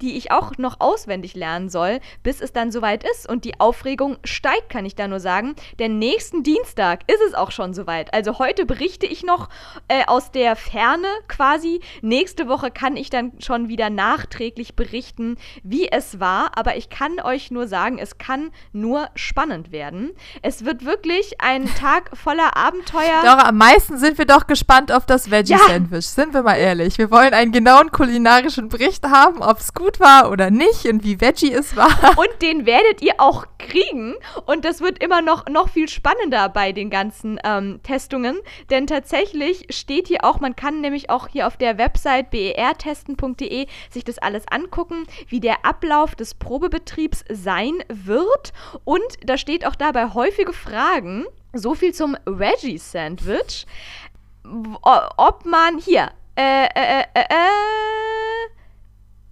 die 0.02 0.18
ich 0.18 0.32
auch 0.32 0.58
noch 0.58 0.80
auswendig 0.80 1.36
lernen 1.36 1.70
soll, 1.70 2.00
bis 2.24 2.42
es 2.42 2.54
dann 2.54 2.72
soweit 2.72 3.04
ist 3.04 3.28
und 3.30 3.46
die 3.46 3.60
Aufregung 3.60 4.18
steigt, 4.24 4.70
kann 4.70 4.86
ich 4.86 4.96
da 4.96 5.08
nur 5.08 5.20
sagen, 5.20 5.56
denn 5.80 6.00
nächsten 6.00 6.44
Dienstag 6.44 7.02
ist 7.12 7.22
es 7.28 7.34
auch 7.34 7.52
schon 7.52 7.74
soweit. 7.74 8.14
Also 8.14 8.40
heute 8.40 8.66
berichte 8.66 9.06
ich 9.06 9.24
noch 9.24 9.50
äh, 9.88 10.06
aus 10.06 10.32
der 10.32 10.56
Ferne 10.56 11.08
quasi. 11.28 11.82
Nächste 12.02 12.48
Woche 12.48 12.72
kann 12.72 12.98
ich 12.98 13.10
dann 13.10 13.34
schon 13.40 13.68
wieder 13.68 13.90
nachträglich 13.90 14.76
berichten, 14.76 15.38
wie 15.64 15.92
es 15.92 16.20
war. 16.20 16.52
Aber 16.58 16.76
ich 16.78 16.90
kann 16.90 17.20
euch 17.20 17.52
nur 17.52 17.68
sagen, 17.68 17.98
es 17.98 18.18
kann 18.18 18.52
nur 18.74 19.10
spannend 19.16 19.72
werden. 19.72 20.12
Es 20.42 20.66
wird 20.66 20.86
wirklich 20.86 21.42
ein 21.42 21.66
Tag 21.80 22.16
voller 22.16 22.56
Abenteuer. 22.56 23.22
Doch, 23.24 23.44
am 23.44 23.58
meisten 23.58 23.98
sind 23.98 24.18
wir 24.18 24.26
doch 24.26 24.48
gespannt 24.48 24.92
auf 24.92 25.06
das 25.06 25.30
Veggie-Sandwich. 25.30 26.06
Ja. 26.06 26.24
Sind 26.24 26.34
wir 26.34 26.44
mal 26.44 26.56
ehrlich. 26.56 26.98
Wir 26.98 27.12
wollen 27.12 27.34
einen 27.34 27.52
genauen 27.52 27.92
kulinarischen 27.92 28.70
Bericht 28.70 29.06
haben, 29.06 29.42
ob 29.42 29.60
es 29.60 29.74
gut 29.74 30.00
war 30.00 30.32
oder 30.32 30.50
nicht 30.50 30.86
und 30.86 31.04
wie 31.04 31.20
Veggie 31.20 31.54
es 31.54 31.76
war. 31.76 32.18
Und 32.18 32.42
den 32.42 32.66
werdet 32.66 33.02
ihr 33.02 33.16
auch 33.18 33.46
kriegen. 33.58 34.16
Und 34.46 34.66
das 34.66 34.82
wird 34.82 35.04
immer 35.04 35.22
noch, 35.22 35.48
noch 35.48 35.65
viel 35.68 35.88
spannender 35.88 36.50
bei 36.50 36.72
den 36.72 36.90
ganzen 36.90 37.40
ähm, 37.44 37.80
Testungen. 37.84 38.40
Denn 38.70 38.88
tatsächlich 38.88 39.68
steht 39.70 40.08
hier 40.08 40.24
auch, 40.24 40.40
man 40.40 40.56
kann 40.56 40.82
nämlich 40.82 41.10
auch 41.10 41.28
hier 41.28 41.48
auf 41.48 41.58
der 41.58 41.78
Website 41.78 42.32
bertesten.de 42.32 43.68
sich 43.90 44.04
das 44.04 44.18
alles 44.18 44.48
angucken, 44.50 45.06
wie 45.28 45.40
der 45.40 45.66
Ablauf 45.66 46.16
des 46.16 46.34
Probebetriebs 46.34 47.24
sein 47.30 47.84
wird. 47.88 48.54
Und 48.84 49.04
da 49.24 49.38
steht 49.38 49.66
auch 49.66 49.76
dabei 49.76 50.14
häufige 50.14 50.54
Fragen. 50.54 51.26
So 51.54 51.74
viel 51.74 51.94
zum 51.94 52.18
Veggie-Sandwich. 52.26 53.66
Ob 54.44 55.46
man 55.46 55.80
hier, 55.80 56.12
äh, 56.36 56.66
äh, 56.66 57.04
äh, 57.14 57.22
äh, 57.22 58.50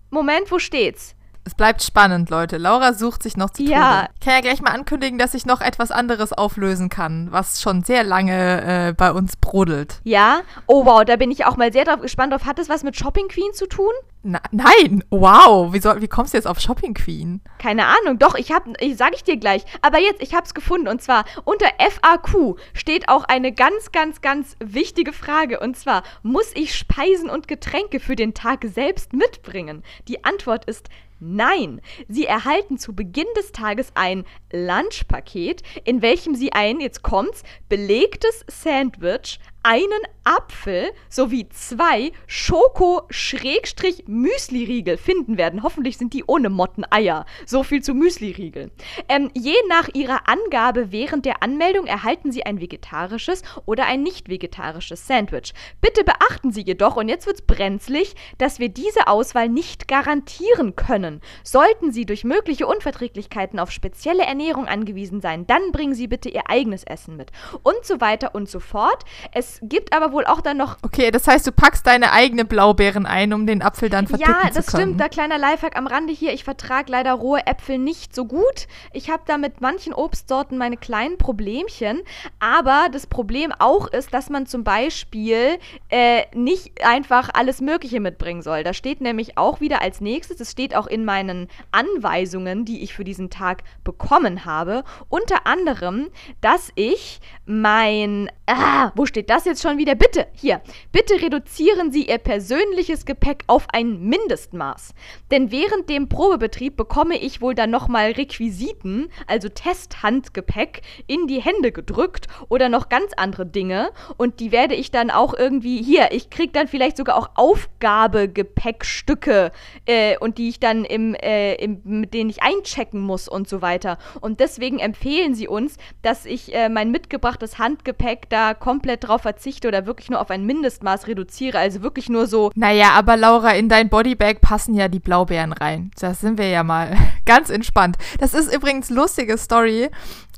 Moment, 0.09 0.51
wo 0.51 0.59
steht's? 0.59 1.15
Es 1.45 1.55
bleibt 1.55 1.83
spannend, 1.83 2.29
Leute. 2.29 2.57
Laura 2.57 2.93
sucht 2.93 3.21
sich 3.21 3.35
noch 3.35 3.49
zu 3.49 3.63
ja. 3.63 4.07
Ich 4.13 4.25
kann 4.25 4.35
ja 4.35 4.41
gleich 4.41 4.61
mal 4.61 4.71
ankündigen, 4.71 5.19
dass 5.19 5.33
ich 5.33 5.45
noch 5.45 5.59
etwas 5.59 5.91
anderes 5.91 6.31
auflösen 6.31 6.87
kann, 6.87 7.31
was 7.31 7.61
schon 7.61 7.83
sehr 7.83 8.03
lange 8.03 8.89
äh, 8.89 8.93
bei 8.93 9.11
uns 9.11 9.35
brodelt. 9.35 9.99
Ja? 10.03 10.41
Oh 10.67 10.85
wow, 10.85 11.03
da 11.03 11.17
bin 11.17 11.31
ich 11.31 11.45
auch 11.45 11.57
mal 11.57 11.73
sehr 11.73 11.83
drauf 11.83 11.99
gespannt 11.99 12.31
drauf. 12.31 12.45
Hat 12.45 12.59
das 12.59 12.69
was 12.69 12.83
mit 12.83 12.95
Shopping 12.95 13.27
Queen 13.27 13.53
zu 13.53 13.67
tun? 13.67 13.91
Na, 14.25 14.41
nein, 14.51 15.03
wow. 15.09 15.73
Wie, 15.73 15.81
soll, 15.81 16.01
wie 16.01 16.07
kommst 16.07 16.33
du 16.33 16.37
jetzt 16.37 16.47
auf 16.47 16.57
Shopping 16.57 16.93
Queen? 16.93 17.41
Keine 17.59 17.85
Ahnung. 17.87 18.17
Doch, 18.19 18.35
ich 18.35 18.53
habe, 18.53 18.71
ich, 18.79 18.95
sag 18.95 19.13
ich 19.13 19.25
dir 19.25 19.35
gleich. 19.35 19.65
Aber 19.81 19.99
jetzt, 19.99 20.21
ich 20.21 20.33
habe 20.33 20.45
es 20.45 20.53
gefunden. 20.53 20.87
Und 20.87 21.01
zwar 21.01 21.25
unter 21.43 21.67
FAQ 21.77 22.57
steht 22.73 23.09
auch 23.09 23.25
eine 23.25 23.51
ganz, 23.51 23.91
ganz, 23.91 24.21
ganz 24.21 24.55
wichtige 24.63 25.11
Frage. 25.11 25.59
Und 25.59 25.75
zwar, 25.75 26.03
muss 26.21 26.51
ich 26.55 26.73
Speisen 26.73 27.29
und 27.29 27.49
Getränke 27.49 27.99
für 27.99 28.15
den 28.15 28.33
Tag 28.33 28.63
selbst 28.63 29.11
mitbringen? 29.11 29.83
Die 30.07 30.23
Antwort 30.23 30.65
ist 30.65 30.87
Nein, 31.25 31.79
Sie 32.09 32.25
erhalten 32.25 32.77
zu 32.77 32.93
Beginn 32.93 33.27
des 33.37 33.53
Tages 33.53 33.91
ein 33.95 34.25
Lunchpaket, 34.51 35.63
in 35.85 36.01
welchem 36.01 36.35
Sie 36.35 36.51
ein, 36.51 36.81
jetzt 36.81 37.01
kommt's, 37.01 37.43
belegtes 37.69 38.43
Sandwich, 38.47 39.39
einen 39.63 39.89
Apfel 40.25 40.91
sowie 41.09 41.49
zwei 41.49 42.11
Schoko-Müsli-Riegel 42.27 44.97
finden 44.97 45.37
werden. 45.37 45.63
Hoffentlich 45.63 45.97
sind 45.97 46.13
die 46.13 46.23
ohne 46.25 46.49
Motteneier. 46.49 47.25
So 47.45 47.63
viel 47.63 47.81
zu 47.81 47.93
Müsli-Riegel. 47.93 48.71
Ähm, 49.09 49.31
je 49.33 49.55
nach 49.67 49.89
Ihrer 49.93 50.27
Angabe 50.27 50.91
während 50.91 51.25
der 51.25 51.41
Anmeldung 51.43 51.85
erhalten 51.85 52.31
Sie 52.31 52.45
ein 52.45 52.61
vegetarisches 52.61 53.41
oder 53.65 53.85
ein 53.85 54.03
nicht 54.03 54.29
vegetarisches 54.29 55.07
Sandwich. 55.07 55.53
Bitte 55.81 56.03
beachten 56.03 56.51
Sie 56.51 56.61
jedoch, 56.61 56.95
und 56.95 57.09
jetzt 57.09 57.25
wird's 57.25 57.41
brenzlig, 57.41 58.13
dass 58.37 58.59
wir 58.59 58.69
diese 58.69 59.07
Auswahl 59.07 59.49
nicht 59.49 59.87
garantieren 59.87 60.75
können. 60.75 61.21
Sollten 61.43 61.91
Sie 61.91 62.05
durch 62.05 62.23
mögliche 62.23 62.67
Unverträglichkeiten 62.67 63.57
auf 63.59 63.71
spezielle 63.71 64.21
Ernährung 64.23 64.67
angewiesen 64.67 65.21
sein, 65.21 65.47
dann 65.47 65.71
bringen 65.71 65.95
Sie 65.95 66.07
bitte 66.07 66.29
Ihr 66.29 66.49
eigenes 66.49 66.83
Essen 66.83 67.15
mit. 67.15 67.31
Und 67.63 67.83
so 67.83 67.99
weiter 68.01 68.35
und 68.35 68.49
so 68.49 68.59
fort. 68.59 69.03
Es 69.33 69.52
gibt 69.61 69.93
aber 69.93 70.11
wohl 70.11 70.25
auch 70.25 70.41
dann 70.41 70.57
noch. 70.57 70.77
Okay, 70.81 71.11
das 71.11 71.27
heißt, 71.27 71.45
du 71.47 71.51
packst 71.51 71.85
deine 71.87 72.11
eigenen 72.11 72.47
Blaubeeren 72.47 73.05
ein, 73.05 73.33
um 73.33 73.45
den 73.47 73.61
Apfel 73.61 73.89
dann 73.89 74.07
verticken 74.07 74.31
zu 74.31 74.37
können. 74.37 74.53
Ja, 74.53 74.61
das 74.61 74.69
stimmt. 74.69 74.99
Da 74.99 75.09
kleiner 75.09 75.37
Lifehack 75.37 75.77
am 75.77 75.87
Rande 75.87 76.13
hier. 76.13 76.33
Ich 76.33 76.43
vertrage 76.43 76.91
leider 76.91 77.13
rohe 77.13 77.45
Äpfel 77.45 77.77
nicht 77.77 78.15
so 78.15 78.25
gut. 78.25 78.67
Ich 78.91 79.09
habe 79.09 79.23
da 79.25 79.37
mit 79.37 79.61
manchen 79.61 79.93
Obstsorten 79.93 80.57
meine 80.57 80.77
kleinen 80.77 81.17
Problemchen. 81.17 82.01
Aber 82.39 82.87
das 82.91 83.07
Problem 83.07 83.51
auch 83.57 83.87
ist, 83.87 84.13
dass 84.13 84.29
man 84.29 84.45
zum 84.45 84.63
Beispiel 84.63 85.57
äh, 85.89 86.23
nicht 86.33 86.85
einfach 86.85 87.29
alles 87.33 87.61
Mögliche 87.61 87.99
mitbringen 87.99 88.41
soll. 88.41 88.63
Da 88.63 88.73
steht 88.73 89.01
nämlich 89.01 89.37
auch 89.37 89.59
wieder 89.59 89.81
als 89.81 90.01
nächstes, 90.01 90.39
es 90.39 90.51
steht 90.51 90.75
auch 90.75 90.87
in 90.87 91.05
meinen 91.05 91.47
Anweisungen, 91.71 92.65
die 92.65 92.83
ich 92.83 92.93
für 92.93 93.03
diesen 93.03 93.29
Tag 93.29 93.63
bekommen 93.83 94.45
habe, 94.45 94.83
unter 95.09 95.45
anderem, 95.45 96.09
dass 96.41 96.71
ich 96.75 97.19
mein. 97.45 98.29
Ah, 98.45 98.91
wo 98.95 99.05
steht 99.05 99.29
das 99.29 99.42
jetzt 99.45 99.61
schon 99.61 99.77
wieder? 99.77 99.95
Bitte, 99.95 100.27
hier. 100.33 100.61
Bitte 100.91 101.21
reduzieren 101.21 101.91
Sie 101.91 102.07
Ihr 102.07 102.17
persönliches 102.17 103.05
Gepäck 103.05 103.43
auf 103.47 103.67
ein 103.71 104.01
Mindestmaß. 104.01 104.93
Denn 105.31 105.51
während 105.51 105.89
dem 105.89 106.09
Probebetrieb 106.09 106.75
bekomme 106.77 107.17
ich 107.17 107.41
wohl 107.41 107.55
dann 107.55 107.69
nochmal 107.69 108.11
Requisiten, 108.11 109.09
also 109.27 109.47
Testhandgepäck, 109.49 110.81
in 111.07 111.27
die 111.27 111.41
Hände 111.41 111.71
gedrückt 111.71 112.27
oder 112.49 112.69
noch 112.69 112.89
ganz 112.89 113.11
andere 113.17 113.45
Dinge. 113.45 113.91
Und 114.17 114.39
die 114.39 114.51
werde 114.51 114.73
ich 114.75 114.91
dann 114.91 115.11
auch 115.11 115.33
irgendwie. 115.33 115.81
Hier, 115.83 116.11
ich 116.11 116.29
kriege 116.29 116.51
dann 116.51 116.67
vielleicht 116.67 116.97
sogar 116.97 117.17
auch 117.17 117.31
Aufgabegepäckstücke 117.35 119.51
äh, 119.85 120.17
und 120.17 120.37
die 120.37 120.49
ich 120.49 120.59
dann 120.59 120.85
im, 120.85 121.15
äh, 121.15 121.55
im, 121.55 121.81
mit 121.83 122.13
denen 122.13 122.29
ich 122.29 122.43
einchecken 122.43 123.01
muss 123.01 123.27
und 123.27 123.47
so 123.47 123.61
weiter. 123.61 123.97
Und 124.21 124.39
deswegen 124.39 124.79
empfehlen 124.79 125.35
sie 125.35 125.47
uns, 125.47 125.77
dass 126.01 126.25
ich 126.25 126.53
äh, 126.53 126.69
mein 126.69 126.91
mitgebrachtes 126.91 127.59
Handgepäck 127.59 128.29
da 128.29 128.53
komplett 128.53 129.07
drauf 129.07 129.21
verzichte 129.21 129.32
oder 129.65 129.85
wirklich 129.85 130.09
nur 130.09 130.21
auf 130.21 130.29
ein 130.29 130.45
Mindestmaß 130.45 131.07
reduziere. 131.07 131.59
Also 131.59 131.81
wirklich 131.81 132.09
nur 132.09 132.27
so. 132.27 132.51
Naja, 132.55 132.91
aber 132.93 133.17
Laura, 133.17 133.51
in 133.51 133.69
dein 133.69 133.89
Bodybag 133.89 134.41
passen 134.41 134.73
ja 134.73 134.87
die 134.87 134.99
Blaubeeren 134.99 135.53
rein. 135.53 135.91
Das 135.99 136.21
sind 136.21 136.37
wir 136.37 136.49
ja 136.49 136.63
mal 136.63 136.95
ganz 137.25 137.49
entspannt. 137.49 137.97
Das 138.19 138.33
ist 138.33 138.53
übrigens 138.53 138.89
lustige 138.89 139.37
Story. 139.37 139.89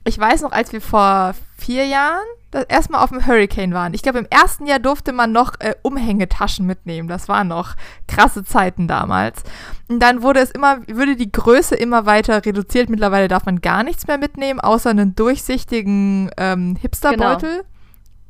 Ich 0.03 0.19
weiß 0.19 0.41
noch, 0.41 0.51
als 0.51 0.71
wir 0.71 0.81
vor 0.81 1.33
vier 1.57 1.85
Jahren 1.85 2.25
erstmal 2.69 3.03
auf 3.03 3.09
dem 3.09 3.25
Hurricane 3.25 3.73
waren. 3.73 3.93
Ich 3.93 4.01
glaube, 4.01 4.19
im 4.19 4.27
ersten 4.29 4.65
Jahr 4.65 4.79
durfte 4.79 5.11
man 5.11 5.31
noch 5.31 5.53
äh, 5.59 5.75
Umhängetaschen 5.81 6.65
mitnehmen. 6.65 7.07
Das 7.07 7.27
waren 7.27 7.47
noch 7.49 7.75
krasse 8.07 8.43
Zeiten 8.43 8.87
damals. 8.87 9.43
Und 9.87 9.99
dann 9.99 10.21
wurde 10.21 10.39
es 10.39 10.51
immer, 10.51 10.79
würde 10.87 11.15
die 11.15 11.31
Größe 11.31 11.75
immer 11.75 12.05
weiter 12.05 12.45
reduziert. 12.45 12.89
Mittlerweile 12.89 13.27
darf 13.27 13.45
man 13.45 13.61
gar 13.61 13.83
nichts 13.83 14.07
mehr 14.07 14.17
mitnehmen, 14.17 14.59
außer 14.59 14.89
einen 14.89 15.15
durchsichtigen 15.15 16.29
ähm, 16.37 16.77
Hipsterbeutel. 16.79 17.49
Genau 17.57 17.74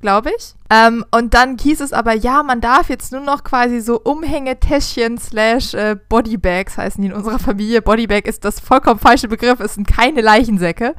glaube 0.02 0.32
ich. 0.38 0.54
Ähm, 0.70 1.06
und 1.12 1.34
dann 1.34 1.58
hieß 1.58 1.82
es 1.82 1.94
aber, 1.94 2.14
ja, 2.14 2.44
man 2.44 2.62
darf 2.62 2.90
jetzt 2.90 3.12
nur 3.12 3.22
noch 3.22 3.44
quasi 3.44 3.80
so 3.80 4.00
Umhängetäschchen 4.00 5.18
slash 5.18 5.74
äh, 5.74 5.96
Bodybags 6.10 6.78
heißen 6.78 7.02
die 7.02 7.10
in 7.10 7.14
unserer 7.14 7.40
Familie. 7.40 7.82
Bodybag 7.82 8.26
ist 8.26 8.46
das 8.46 8.60
vollkommen 8.60 9.00
falsche 9.00 9.28
Begriff, 9.28 9.60
es 9.60 9.76
sind 9.76 9.88
keine 9.88 10.22
Leichensäcke, 10.22 10.96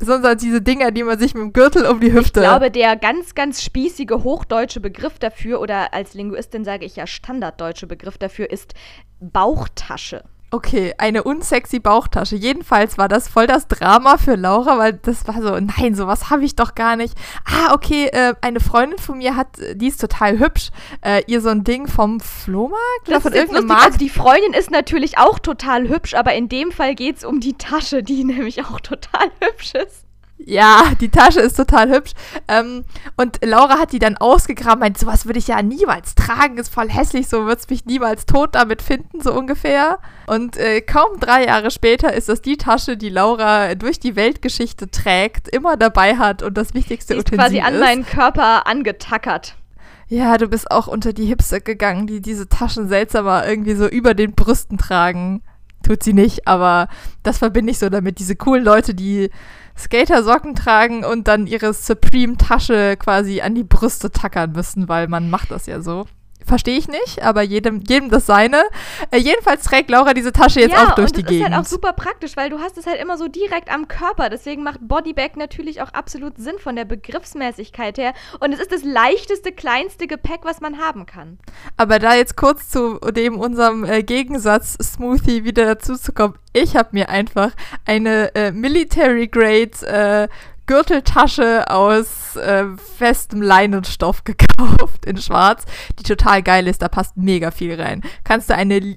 sondern 0.00 0.38
diese 0.38 0.62
Dinger, 0.62 0.90
die 0.90 1.02
man 1.02 1.18
sich 1.18 1.34
mit 1.34 1.42
dem 1.42 1.52
Gürtel 1.52 1.86
um 1.86 2.00
die 2.00 2.12
Hüfte... 2.12 2.40
Ich 2.40 2.46
glaube, 2.46 2.70
der 2.70 2.96
ganz, 2.96 3.34
ganz 3.34 3.62
spießige 3.62 4.22
hochdeutsche 4.24 4.80
Begriff 4.80 5.18
dafür, 5.18 5.60
oder 5.60 5.92
als 5.94 6.14
Linguistin 6.14 6.64
sage 6.64 6.84
ich 6.84 6.96
ja 6.96 7.06
standarddeutsche 7.06 7.86
Begriff 7.86 8.18
dafür, 8.18 8.50
ist 8.50 8.74
Bauchtasche. 9.20 10.24
Okay, 10.50 10.94
eine 10.96 11.24
unsexy 11.24 11.78
Bauchtasche. 11.78 12.34
Jedenfalls 12.34 12.96
war 12.96 13.08
das 13.08 13.28
voll 13.28 13.46
das 13.46 13.68
Drama 13.68 14.16
für 14.16 14.34
Laura, 14.34 14.78
weil 14.78 14.94
das 14.94 15.28
war 15.28 15.42
so, 15.42 15.60
nein, 15.60 15.94
sowas 15.94 16.30
habe 16.30 16.42
ich 16.44 16.56
doch 16.56 16.74
gar 16.74 16.96
nicht. 16.96 17.14
Ah, 17.44 17.74
okay, 17.74 18.06
äh, 18.06 18.34
eine 18.40 18.60
Freundin 18.60 18.98
von 18.98 19.18
mir 19.18 19.36
hat, 19.36 19.48
die 19.74 19.88
ist 19.88 20.00
total 20.00 20.38
hübsch, 20.38 20.70
äh, 21.02 21.22
ihr 21.26 21.42
so 21.42 21.50
ein 21.50 21.64
Ding 21.64 21.86
vom 21.86 22.18
Flohmarkt 22.20 22.80
das 23.04 23.10
oder 23.10 23.20
von 23.20 23.32
irgendeinem 23.34 23.66
Markt. 23.66 23.84
Also 23.84 23.98
die 23.98 24.08
Freundin 24.08 24.54
ist 24.54 24.70
natürlich 24.70 25.18
auch 25.18 25.38
total 25.38 25.86
hübsch, 25.88 26.14
aber 26.14 26.32
in 26.32 26.48
dem 26.48 26.72
Fall 26.72 26.94
geht 26.94 27.18
es 27.18 27.24
um 27.24 27.40
die 27.40 27.58
Tasche, 27.58 28.02
die 28.02 28.24
nämlich 28.24 28.64
auch 28.64 28.80
total 28.80 29.30
hübsch 29.40 29.74
ist. 29.74 30.07
Ja, 30.48 30.92
die 30.98 31.10
Tasche 31.10 31.40
ist 31.40 31.58
total 31.58 31.90
hübsch. 31.90 32.12
Ähm, 32.48 32.84
und 33.18 33.38
Laura 33.44 33.78
hat 33.78 33.92
die 33.92 33.98
dann 33.98 34.16
ausgegraben, 34.16 34.80
meint, 34.80 34.96
sowas 34.96 35.26
würde 35.26 35.38
ich 35.38 35.48
ja 35.48 35.60
niemals 35.60 36.14
tragen, 36.14 36.56
ist 36.56 36.72
voll 36.72 36.88
hässlich, 36.88 37.28
so 37.28 37.44
wird 37.44 37.58
es 37.60 37.68
mich 37.68 37.84
niemals 37.84 38.24
tot 38.24 38.54
damit 38.54 38.80
finden, 38.80 39.20
so 39.20 39.34
ungefähr. 39.34 39.98
Und 40.26 40.56
äh, 40.56 40.80
kaum 40.80 41.20
drei 41.20 41.44
Jahre 41.44 41.70
später 41.70 42.14
ist 42.14 42.30
das 42.30 42.40
die 42.40 42.56
Tasche, 42.56 42.96
die 42.96 43.10
Laura 43.10 43.74
durch 43.74 44.00
die 44.00 44.16
Weltgeschichte 44.16 44.90
trägt, 44.90 45.48
immer 45.48 45.76
dabei 45.76 46.16
hat 46.16 46.42
und 46.42 46.56
das 46.56 46.72
wichtigste 46.72 47.12
die 47.12 47.18
ist 47.18 47.28
Utensil 47.28 47.60
quasi 47.60 47.60
an 47.60 47.78
meinen 47.78 48.06
Körper 48.06 48.66
angetackert. 48.66 49.54
Ja, 50.08 50.38
du 50.38 50.48
bist 50.48 50.70
auch 50.70 50.86
unter 50.86 51.12
die 51.12 51.26
Hipster 51.26 51.60
gegangen, 51.60 52.06
die 52.06 52.22
diese 52.22 52.48
Taschen 52.48 52.88
seltsamer 52.88 53.46
irgendwie 53.46 53.74
so 53.74 53.86
über 53.86 54.14
den 54.14 54.32
Brüsten 54.32 54.78
tragen. 54.78 55.42
Tut 55.88 56.02
sie 56.02 56.12
nicht, 56.12 56.46
aber 56.46 56.88
das 57.22 57.38
verbinde 57.38 57.70
ich 57.70 57.78
so 57.78 57.88
damit. 57.88 58.18
Diese 58.18 58.36
coolen 58.36 58.62
Leute, 58.62 58.94
die 58.94 59.30
Skater-Socken 59.74 60.54
tragen 60.54 61.02
und 61.02 61.28
dann 61.28 61.46
ihre 61.46 61.72
Supreme-Tasche 61.72 62.98
quasi 62.98 63.40
an 63.40 63.54
die 63.54 63.64
Brüste 63.64 64.10
tackern 64.10 64.52
müssen, 64.52 64.86
weil 64.90 65.08
man 65.08 65.30
macht 65.30 65.50
das 65.50 65.64
ja 65.64 65.80
so. 65.80 66.04
Verstehe 66.48 66.78
ich 66.78 66.88
nicht, 66.88 67.22
aber 67.22 67.42
jedem, 67.42 67.82
jedem 67.86 68.08
das 68.08 68.24
seine. 68.24 68.62
Äh, 69.10 69.18
jedenfalls 69.18 69.64
trägt 69.64 69.90
Laura 69.90 70.14
diese 70.14 70.32
Tasche 70.32 70.60
jetzt 70.60 70.72
ja, 70.72 70.88
auch 70.88 70.94
durch 70.94 71.12
die 71.12 71.22
Gegend. 71.22 71.42
Das 71.42 71.50
ist 71.50 71.54
halt 71.54 71.66
auch 71.66 71.68
super 71.68 71.92
praktisch, 71.92 72.38
weil 72.38 72.48
du 72.48 72.58
hast 72.58 72.78
es 72.78 72.86
halt 72.86 72.98
immer 72.98 73.18
so 73.18 73.28
direkt 73.28 73.70
am 73.70 73.86
Körper. 73.86 74.30
Deswegen 74.30 74.62
macht 74.62 74.78
Bodybag 74.80 75.36
natürlich 75.36 75.82
auch 75.82 75.90
absolut 75.92 76.38
Sinn 76.38 76.58
von 76.58 76.74
der 76.74 76.86
Begriffsmäßigkeit 76.86 77.98
her. 77.98 78.14
Und 78.40 78.54
es 78.54 78.60
ist 78.60 78.72
das 78.72 78.82
leichteste, 78.82 79.52
kleinste 79.52 80.06
Gepäck, 80.06 80.40
was 80.44 80.62
man 80.62 80.78
haben 80.78 81.04
kann. 81.04 81.38
Aber 81.76 81.98
da 81.98 82.14
jetzt 82.14 82.36
kurz 82.36 82.70
zu 82.70 82.98
dem 82.98 83.38
unserem 83.38 83.84
äh, 83.84 84.02
Gegensatz 84.02 84.78
Smoothie 84.82 85.44
wieder 85.44 85.66
dazu 85.66 85.96
zu 85.96 86.12
kommen. 86.12 86.34
Ich 86.54 86.76
habe 86.76 86.88
mir 86.92 87.10
einfach 87.10 87.50
eine 87.84 88.34
äh, 88.34 88.52
Military 88.52 89.28
Grade 89.28 89.86
äh, 89.86 90.28
Gürteltasche 90.68 91.68
aus 91.70 92.36
äh, 92.36 92.64
festem 92.96 93.42
Leinenstoff 93.42 94.22
gekauft 94.24 95.06
in 95.06 95.16
schwarz, 95.16 95.64
die 95.98 96.04
total 96.04 96.42
geil 96.42 96.68
ist. 96.68 96.82
Da 96.82 96.88
passt 96.88 97.16
mega 97.16 97.50
viel 97.50 97.80
rein. 97.80 98.02
Kannst 98.22 98.50
du 98.50 98.54
eine 98.54 98.94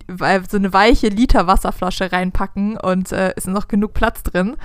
so 0.50 0.58
eine 0.58 0.74
weiche 0.74 1.08
Liter 1.08 1.48
Wasserflasche 1.48 2.12
reinpacken 2.12 2.78
und 2.78 3.12
äh, 3.12 3.34
ist 3.36 3.48
noch 3.48 3.68
genug 3.68 3.94
Platz 3.94 4.22
drin. 4.22 4.58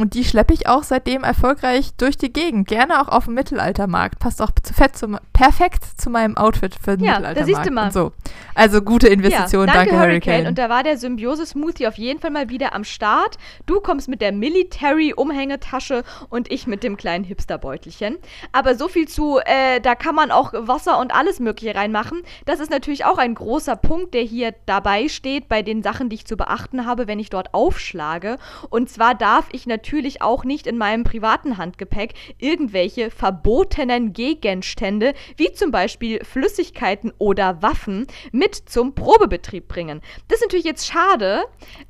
Und 0.00 0.14
die 0.14 0.24
schleppe 0.24 0.54
ich 0.54 0.66
auch 0.66 0.82
seitdem 0.82 1.24
erfolgreich 1.24 1.90
durch 1.98 2.16
die 2.16 2.32
Gegend. 2.32 2.66
Gerne 2.66 3.02
auch 3.02 3.08
auf 3.08 3.26
dem 3.26 3.34
Mittelaltermarkt. 3.34 4.18
Passt 4.18 4.40
auch 4.40 4.50
zu 4.62 4.72
fett 4.72 4.96
zum, 4.96 5.18
perfekt 5.34 5.84
zu 5.98 6.08
meinem 6.08 6.38
Outfit 6.38 6.74
für 6.74 6.96
den 6.96 7.04
ja, 7.04 7.18
Mittelaltermarkt. 7.18 7.40
Da 7.40 7.44
siehst 7.44 7.68
du 7.68 7.70
mal. 7.70 7.92
so. 7.92 8.12
Also 8.54 8.80
gute 8.80 9.08
Investition. 9.08 9.68
Ja, 9.68 9.74
danke, 9.74 9.90
danke 9.90 10.02
Hurricane. 10.02 10.32
Hurricane. 10.32 10.46
Und 10.48 10.56
da 10.56 10.70
war 10.70 10.82
der 10.84 10.96
Symbiose-Smoothie 10.96 11.86
auf 11.86 11.98
jeden 11.98 12.18
Fall 12.18 12.30
mal 12.30 12.48
wieder 12.48 12.74
am 12.74 12.84
Start. 12.84 13.36
Du 13.66 13.80
kommst 13.80 14.08
mit 14.08 14.22
der 14.22 14.32
Military-Umhängetasche 14.32 16.02
und 16.30 16.50
ich 16.50 16.66
mit 16.66 16.82
dem 16.82 16.96
kleinen 16.96 17.24
Hipster-Beutelchen. 17.24 18.16
Aber 18.52 18.76
so 18.76 18.88
viel 18.88 19.06
zu, 19.06 19.38
äh, 19.44 19.82
da 19.82 19.94
kann 19.94 20.14
man 20.14 20.30
auch 20.30 20.54
Wasser 20.54 20.98
und 20.98 21.14
alles 21.14 21.40
Mögliche 21.40 21.74
reinmachen. 21.74 22.22
Das 22.46 22.58
ist 22.58 22.70
natürlich 22.70 23.04
auch 23.04 23.18
ein 23.18 23.34
großer 23.34 23.76
Punkt, 23.76 24.14
der 24.14 24.22
hier 24.22 24.54
dabei 24.64 25.08
steht 25.08 25.46
bei 25.46 25.60
den 25.60 25.82
Sachen, 25.82 26.08
die 26.08 26.16
ich 26.16 26.26
zu 26.26 26.38
beachten 26.38 26.86
habe, 26.86 27.06
wenn 27.06 27.18
ich 27.18 27.28
dort 27.28 27.52
aufschlage. 27.52 28.38
Und 28.70 28.88
zwar 28.88 29.14
darf 29.14 29.44
ich 29.52 29.66
natürlich 29.66 29.89
natürlich 29.90 30.22
auch 30.22 30.44
nicht 30.44 30.68
in 30.68 30.78
meinem 30.78 31.02
privaten 31.02 31.58
Handgepäck 31.58 32.14
irgendwelche 32.38 33.10
verbotenen 33.10 34.12
Gegenstände, 34.12 35.14
wie 35.36 35.52
zum 35.52 35.72
Beispiel 35.72 36.24
Flüssigkeiten 36.24 37.12
oder 37.18 37.60
Waffen, 37.60 38.06
mit 38.30 38.54
zum 38.54 38.94
Probebetrieb 38.94 39.66
bringen. 39.66 40.00
Das 40.28 40.38
ist 40.38 40.44
natürlich 40.44 40.64
jetzt 40.64 40.86
schade, 40.86 41.42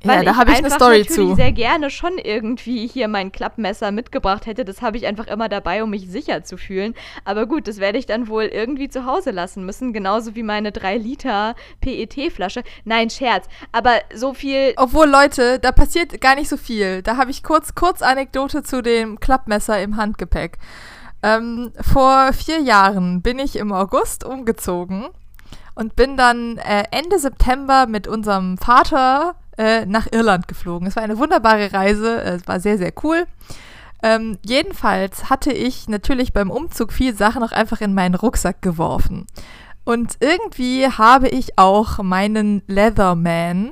weil 0.03 0.25
ja, 0.25 0.31
ich, 0.31 0.49
ich 0.49 0.65
einfach 0.65 0.79
natürlich 0.79 1.09
zu. 1.09 1.35
sehr 1.35 1.51
gerne 1.51 1.91
schon 1.91 2.17
irgendwie 2.17 2.87
hier 2.87 3.07
mein 3.07 3.31
Klappmesser 3.31 3.91
mitgebracht 3.91 4.47
hätte. 4.47 4.65
Das 4.65 4.81
habe 4.81 4.97
ich 4.97 5.05
einfach 5.05 5.27
immer 5.27 5.47
dabei, 5.47 5.83
um 5.83 5.91
mich 5.91 6.09
sicher 6.09 6.43
zu 6.43 6.57
fühlen. 6.57 6.95
Aber 7.23 7.45
gut, 7.45 7.67
das 7.67 7.77
werde 7.77 7.99
ich 7.99 8.07
dann 8.07 8.27
wohl 8.27 8.45
irgendwie 8.45 8.89
zu 8.89 9.05
Hause 9.05 9.29
lassen 9.29 9.63
müssen, 9.63 9.93
genauso 9.93 10.33
wie 10.33 10.41
meine 10.41 10.71
3 10.71 10.97
Liter 10.97 11.53
PET-Flasche. 11.81 12.63
Nein, 12.83 13.11
Scherz. 13.11 13.45
Aber 13.71 13.99
so 14.11 14.33
viel. 14.33 14.73
Obwohl, 14.77 15.07
Leute, 15.07 15.59
da 15.59 15.71
passiert 15.71 16.19
gar 16.19 16.33
nicht 16.33 16.49
so 16.49 16.57
viel. 16.57 17.03
Da 17.03 17.17
habe 17.17 17.29
ich 17.29 17.43
kurz, 17.43 17.75
kurz 17.75 17.80
Kurzanekdote 17.81 18.61
zu 18.61 18.83
dem 18.83 19.19
Klappmesser 19.19 19.81
im 19.81 19.97
Handgepäck. 19.97 20.59
Ähm, 21.23 21.71
vor 21.81 22.31
vier 22.31 22.59
Jahren 22.59 23.23
bin 23.23 23.39
ich 23.39 23.55
im 23.55 23.71
August 23.71 24.23
umgezogen 24.23 25.07
und 25.73 25.95
bin 25.95 26.15
dann 26.15 26.59
äh, 26.59 26.83
Ende 26.91 27.17
September 27.17 27.87
mit 27.87 28.07
unserem 28.07 28.59
Vater 28.59 29.33
äh, 29.57 29.87
nach 29.87 30.05
Irland 30.11 30.47
geflogen. 30.47 30.87
Es 30.87 30.95
war 30.95 31.01
eine 31.01 31.17
wunderbare 31.17 31.73
Reise, 31.73 32.21
es 32.21 32.47
war 32.47 32.59
sehr, 32.59 32.77
sehr 32.77 32.93
cool. 33.03 33.25
Ähm, 34.03 34.37
jedenfalls 34.45 35.31
hatte 35.31 35.51
ich 35.51 35.87
natürlich 35.89 36.33
beim 36.33 36.51
Umzug 36.51 36.93
viel 36.93 37.15
Sachen 37.15 37.41
auch 37.41 37.51
einfach 37.51 37.81
in 37.81 37.95
meinen 37.95 38.13
Rucksack 38.13 38.61
geworfen. 38.61 39.25
Und 39.85 40.17
irgendwie 40.19 40.87
habe 40.87 41.29
ich 41.29 41.57
auch 41.57 41.97
meinen 42.03 42.61
Leatherman 42.67 43.71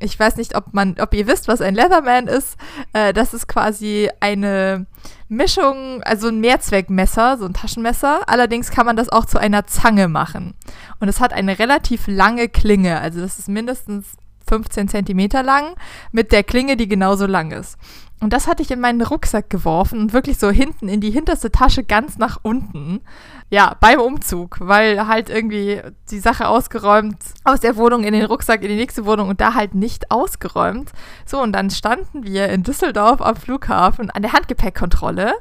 ich 0.00 0.18
weiß 0.18 0.36
nicht, 0.36 0.56
ob 0.56 0.72
man, 0.72 0.96
ob 0.98 1.14
ihr 1.14 1.26
wisst, 1.26 1.48
was 1.48 1.60
ein 1.60 1.74
Leatherman 1.74 2.26
ist. 2.26 2.56
Äh, 2.92 3.12
das 3.12 3.34
ist 3.34 3.46
quasi 3.46 4.10
eine 4.20 4.86
Mischung, 5.28 6.02
also 6.02 6.28
ein 6.28 6.40
Mehrzweckmesser, 6.40 7.38
so 7.38 7.44
ein 7.44 7.54
Taschenmesser. 7.54 8.22
Allerdings 8.26 8.70
kann 8.70 8.86
man 8.86 8.96
das 8.96 9.08
auch 9.10 9.26
zu 9.26 9.38
einer 9.38 9.66
Zange 9.66 10.08
machen. 10.08 10.54
Und 10.98 11.08
es 11.08 11.20
hat 11.20 11.32
eine 11.32 11.58
relativ 11.58 12.06
lange 12.06 12.48
Klinge. 12.48 13.00
Also 13.00 13.20
das 13.20 13.38
ist 13.38 13.48
mindestens 13.48 14.16
15 14.50 14.88
Zentimeter 14.88 15.42
lang 15.42 15.76
mit 16.12 16.32
der 16.32 16.42
Klinge, 16.42 16.76
die 16.76 16.88
genauso 16.88 17.26
lang 17.26 17.52
ist. 17.52 17.78
Und 18.22 18.34
das 18.34 18.46
hatte 18.46 18.62
ich 18.62 18.70
in 18.70 18.80
meinen 18.80 19.00
Rucksack 19.00 19.48
geworfen 19.48 19.98
und 19.98 20.12
wirklich 20.12 20.38
so 20.38 20.50
hinten 20.50 20.90
in 20.90 21.00
die 21.00 21.10
hinterste 21.10 21.50
Tasche 21.50 21.84
ganz 21.84 22.18
nach 22.18 22.38
unten. 22.42 23.00
Ja, 23.48 23.76
beim 23.80 23.98
Umzug, 23.98 24.58
weil 24.60 25.06
halt 25.06 25.30
irgendwie 25.30 25.80
die 26.10 26.18
Sache 26.18 26.46
ausgeräumt 26.46 27.16
aus 27.44 27.60
der 27.60 27.76
Wohnung 27.76 28.04
in 28.04 28.12
den 28.12 28.26
Rucksack 28.26 28.62
in 28.62 28.68
die 28.68 28.76
nächste 28.76 29.06
Wohnung 29.06 29.30
und 29.30 29.40
da 29.40 29.54
halt 29.54 29.74
nicht 29.74 30.10
ausgeräumt. 30.10 30.90
So, 31.24 31.40
und 31.40 31.52
dann 31.52 31.70
standen 31.70 32.24
wir 32.24 32.50
in 32.50 32.62
Düsseldorf 32.62 33.22
am 33.22 33.36
Flughafen 33.36 34.10
an 34.10 34.20
der 34.20 34.34
Handgepäckkontrolle. 34.34 35.32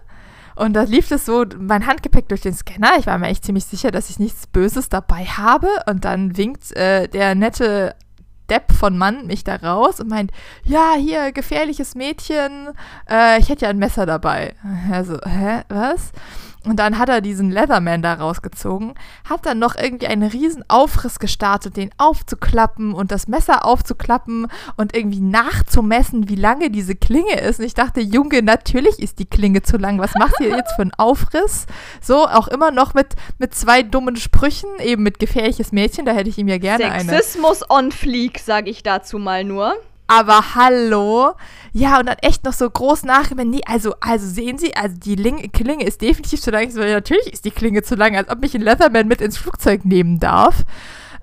Und 0.55 0.73
da 0.73 0.83
lief 0.83 1.11
es 1.11 1.25
so, 1.25 1.45
mein 1.57 1.85
Handgepäck 1.85 2.29
durch 2.29 2.41
den 2.41 2.53
Scanner. 2.53 2.97
Ich 2.97 3.07
war 3.07 3.17
mir 3.17 3.27
echt 3.27 3.45
ziemlich 3.45 3.65
sicher, 3.65 3.91
dass 3.91 4.09
ich 4.09 4.19
nichts 4.19 4.47
Böses 4.47 4.89
dabei 4.89 5.25
habe. 5.25 5.67
Und 5.89 6.05
dann 6.05 6.37
winkt 6.37 6.75
äh, 6.75 7.07
der 7.07 7.35
nette 7.35 7.95
Depp 8.49 8.71
von 8.71 8.97
Mann 8.97 9.27
mich 9.27 9.43
da 9.43 9.55
raus 9.55 9.99
und 9.99 10.09
meint, 10.09 10.31
ja, 10.63 10.93
hier, 10.97 11.31
gefährliches 11.31 11.95
Mädchen, 11.95 12.69
äh, 13.09 13.39
ich 13.39 13.49
hätte 13.49 13.65
ja 13.65 13.69
ein 13.69 13.77
Messer 13.77 14.05
dabei. 14.05 14.55
Also, 14.91 15.17
hä, 15.25 15.61
was? 15.69 16.11
Und 16.65 16.77
dann 16.77 16.99
hat 16.99 17.07
er 17.07 17.21
diesen 17.21 17.51
Leatherman 17.51 18.01
da 18.01 18.15
rausgezogen, 18.15 18.93
hat 19.23 19.45
dann 19.45 19.59
noch 19.59 19.75
irgendwie 19.75 20.07
einen 20.07 20.29
riesen 20.29 20.65
Aufriss 20.67 21.17
gestartet, 21.17 21.77
den 21.77 21.89
aufzuklappen 21.97 22.93
und 22.93 23.11
das 23.11 23.29
Messer 23.29 23.63
aufzuklappen 23.63 24.47
und 24.75 24.93
irgendwie 24.93 25.21
nachzumessen, 25.21 26.27
wie 26.27 26.35
lange 26.35 26.69
diese 26.69 26.95
Klinge 26.95 27.39
ist. 27.39 27.59
Und 27.59 27.65
ich 27.65 27.75
dachte, 27.75 28.01
Junge, 28.01 28.43
natürlich 28.43 28.99
ist 28.99 29.19
die 29.19 29.25
Klinge 29.25 29.61
zu 29.61 29.77
lang. 29.77 29.99
Was 29.99 30.15
macht 30.15 30.37
ihr 30.41 30.49
jetzt 30.49 30.73
für 30.75 30.81
einen 30.81 30.93
Aufriss? 30.97 31.65
So, 32.01 32.27
auch 32.27 32.49
immer 32.49 32.71
noch 32.71 32.93
mit, 32.93 33.15
mit 33.37 33.55
zwei 33.55 33.81
dummen 33.81 34.17
Sprüchen, 34.17 34.69
eben 34.79 35.03
mit 35.03 35.19
gefährliches 35.19 35.71
Mädchen, 35.71 36.05
da 36.05 36.11
hätte 36.11 36.29
ich 36.29 36.37
ihm 36.37 36.49
ja 36.49 36.57
gerne 36.57 36.83
Sexismus 36.83 37.09
eine. 37.09 37.17
Sexismus 37.23 37.69
on 37.69 37.91
fleek, 37.93 38.39
sage 38.39 38.69
ich 38.69 38.83
dazu 38.83 39.17
mal 39.17 39.45
nur. 39.45 39.75
Aber 40.09 40.55
hallo. 40.55 41.35
Ja, 41.71 41.99
und 41.99 42.07
dann 42.07 42.17
echt 42.23 42.43
noch 42.43 42.53
so 42.53 42.67
groß 42.67 43.03
nachgeben. 43.03 43.51
Nee, 43.51 43.61
also, 43.67 43.93
also 44.01 44.25
sehen 44.25 44.57
Sie, 44.57 44.75
also 44.75 44.95
die 44.97 45.13
Ling 45.13 45.51
Klinge 45.51 45.85
ist 45.85 46.01
definitiv 46.01 46.41
zu 46.41 46.49
lang. 46.49 46.63
Ich 46.63 46.73
so, 46.73 46.81
ja, 46.81 46.95
natürlich 46.95 47.31
ist 47.31 47.45
die 47.45 47.51
Klinge 47.51 47.83
zu 47.83 47.93
lang, 47.93 48.17
als 48.17 48.27
ob 48.27 48.39
mich 48.39 48.55
ein 48.55 48.61
Leatherman 48.61 49.07
mit 49.07 49.21
ins 49.21 49.37
Flugzeug 49.37 49.85
nehmen 49.85 50.19
darf. 50.19 50.65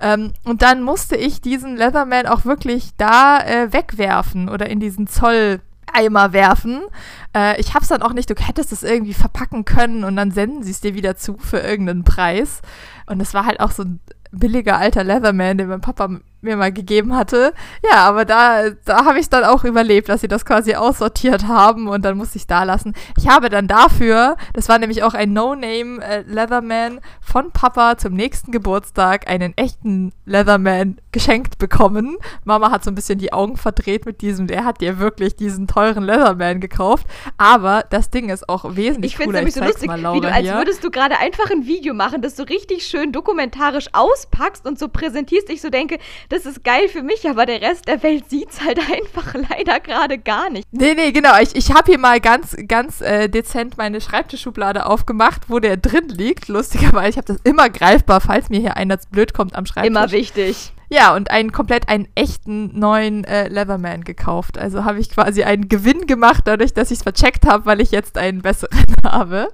Ähm, 0.00 0.34
und 0.44 0.62
dann 0.62 0.84
musste 0.84 1.16
ich 1.16 1.40
diesen 1.40 1.76
Leatherman 1.76 2.26
auch 2.26 2.44
wirklich 2.44 2.90
da 2.96 3.40
äh, 3.40 3.72
wegwerfen 3.72 4.48
oder 4.48 4.70
in 4.70 4.78
diesen 4.78 5.08
Zolleimer 5.08 6.32
werfen. 6.32 6.82
Äh, 7.34 7.60
ich 7.60 7.74
hab's 7.74 7.88
dann 7.88 8.02
auch 8.02 8.12
nicht, 8.12 8.30
du 8.30 8.34
hättest 8.36 8.70
es 8.70 8.84
irgendwie 8.84 9.14
verpacken 9.14 9.64
können 9.64 10.04
und 10.04 10.14
dann 10.14 10.30
senden 10.30 10.62
sie 10.62 10.70
es 10.70 10.80
dir 10.80 10.94
wieder 10.94 11.16
zu 11.16 11.38
für 11.38 11.58
irgendeinen 11.58 12.04
Preis. 12.04 12.60
Und 13.06 13.20
es 13.20 13.34
war 13.34 13.46
halt 13.46 13.58
auch 13.58 13.72
so 13.72 13.82
ein 13.82 13.98
billiger 14.30 14.78
alter 14.78 15.02
Leatherman, 15.02 15.58
den 15.58 15.68
mein 15.68 15.80
Papa 15.80 16.20
mir 16.40 16.56
mal 16.56 16.72
gegeben 16.72 17.14
hatte. 17.16 17.52
Ja, 17.90 18.04
aber 18.04 18.24
da, 18.24 18.70
da 18.84 19.04
habe 19.04 19.18
ich 19.18 19.28
dann 19.28 19.44
auch 19.44 19.64
überlebt, 19.64 20.08
dass 20.08 20.20
sie 20.20 20.28
das 20.28 20.44
quasi 20.44 20.74
aussortiert 20.74 21.46
haben 21.46 21.88
und 21.88 22.04
dann 22.04 22.16
musste 22.16 22.38
ich 22.38 22.46
da 22.46 22.62
lassen. 22.62 22.94
Ich 23.16 23.28
habe 23.28 23.48
dann 23.48 23.66
dafür, 23.66 24.36
das 24.52 24.68
war 24.68 24.78
nämlich 24.78 25.02
auch 25.02 25.14
ein 25.14 25.32
No-Name 25.32 26.02
äh, 26.02 26.22
Leatherman 26.26 27.00
von 27.20 27.50
Papa 27.52 27.98
zum 27.98 28.14
nächsten 28.14 28.52
Geburtstag 28.52 29.28
einen 29.28 29.56
echten 29.56 30.12
Leatherman 30.24 30.98
geschenkt 31.12 31.58
bekommen. 31.58 32.16
Mama 32.44 32.70
hat 32.70 32.84
so 32.84 32.90
ein 32.90 32.94
bisschen 32.94 33.18
die 33.18 33.32
Augen 33.32 33.56
verdreht 33.56 34.06
mit 34.06 34.20
diesem, 34.20 34.46
der 34.46 34.64
hat 34.64 34.80
dir 34.80 34.98
wirklich 34.98 35.36
diesen 35.36 35.66
teuren 35.66 36.04
Leatherman 36.04 36.60
gekauft, 36.60 37.06
aber 37.38 37.84
das 37.90 38.10
Ding 38.10 38.28
ist 38.28 38.48
auch 38.48 38.76
wesentlich 38.76 39.12
ich 39.12 39.18
cooler. 39.18 39.42
Ich 39.42 39.44
finde 39.44 39.48
es 39.48 39.56
nämlich 39.56 39.78
so 39.78 39.86
lustig, 39.86 40.02
mal, 40.02 40.14
wie 40.14 40.20
du, 40.20 40.32
als 40.32 40.42
hier. 40.42 40.54
würdest 40.54 40.84
du 40.84 40.90
gerade 40.90 41.18
einfach 41.18 41.50
ein 41.50 41.66
Video 41.66 41.94
machen, 41.94 42.22
das 42.22 42.34
du 42.36 42.42
richtig 42.44 42.86
schön 42.86 43.12
dokumentarisch 43.12 43.88
auspackst 43.92 44.66
und 44.66 44.78
so 44.78 44.88
präsentierst. 44.88 45.50
Ich 45.50 45.60
so 45.60 45.70
denke, 45.70 45.98
das 46.28 46.46
ist 46.46 46.64
geil 46.64 46.88
für 46.88 47.02
mich, 47.02 47.28
aber 47.28 47.46
der 47.46 47.60
Rest 47.60 47.88
der 47.88 48.02
Welt 48.02 48.28
sieht 48.30 48.50
es 48.50 48.60
halt 48.60 48.78
einfach 48.92 49.34
leider 49.34 49.80
gerade 49.80 50.18
gar 50.18 50.50
nicht. 50.50 50.66
Nee, 50.72 50.94
nee, 50.94 51.12
genau. 51.12 51.38
Ich, 51.40 51.54
ich 51.54 51.70
habe 51.72 51.84
hier 51.86 51.98
mal 51.98 52.20
ganz, 52.20 52.56
ganz 52.68 53.00
äh, 53.00 53.28
dezent 53.28 53.76
meine 53.76 54.00
Schreibtischschublade 54.00 54.86
aufgemacht, 54.86 55.42
wo 55.48 55.58
der 55.58 55.76
drin 55.76 56.08
liegt. 56.08 56.48
Lustigerweise, 56.48 57.10
ich 57.10 57.16
habe 57.16 57.26
das 57.26 57.38
immer 57.44 57.70
greifbar, 57.70 58.20
falls 58.20 58.48
mir 58.50 58.60
hier 58.60 58.76
einer 58.76 58.98
blöd 59.10 59.34
kommt 59.34 59.54
am 59.54 59.66
Schreibtisch. 59.66 59.88
Immer 59.88 60.10
wichtig. 60.10 60.72
Ja, 60.88 61.14
und 61.14 61.30
einen 61.30 61.52
komplett 61.52 61.88
einen 61.88 62.08
echten 62.14 62.78
neuen 62.78 63.24
äh, 63.24 63.48
Leatherman 63.48 64.04
gekauft. 64.04 64.58
Also 64.58 64.84
habe 64.84 65.00
ich 65.00 65.10
quasi 65.10 65.42
einen 65.42 65.68
Gewinn 65.68 66.06
gemacht, 66.06 66.42
dadurch, 66.44 66.74
dass 66.74 66.90
ich 66.90 66.98
es 66.98 67.02
vercheckt 67.02 67.46
habe, 67.46 67.66
weil 67.66 67.80
ich 67.80 67.90
jetzt 67.90 68.18
einen 68.18 68.42
besseren 68.42 68.84
habe. 69.04 69.48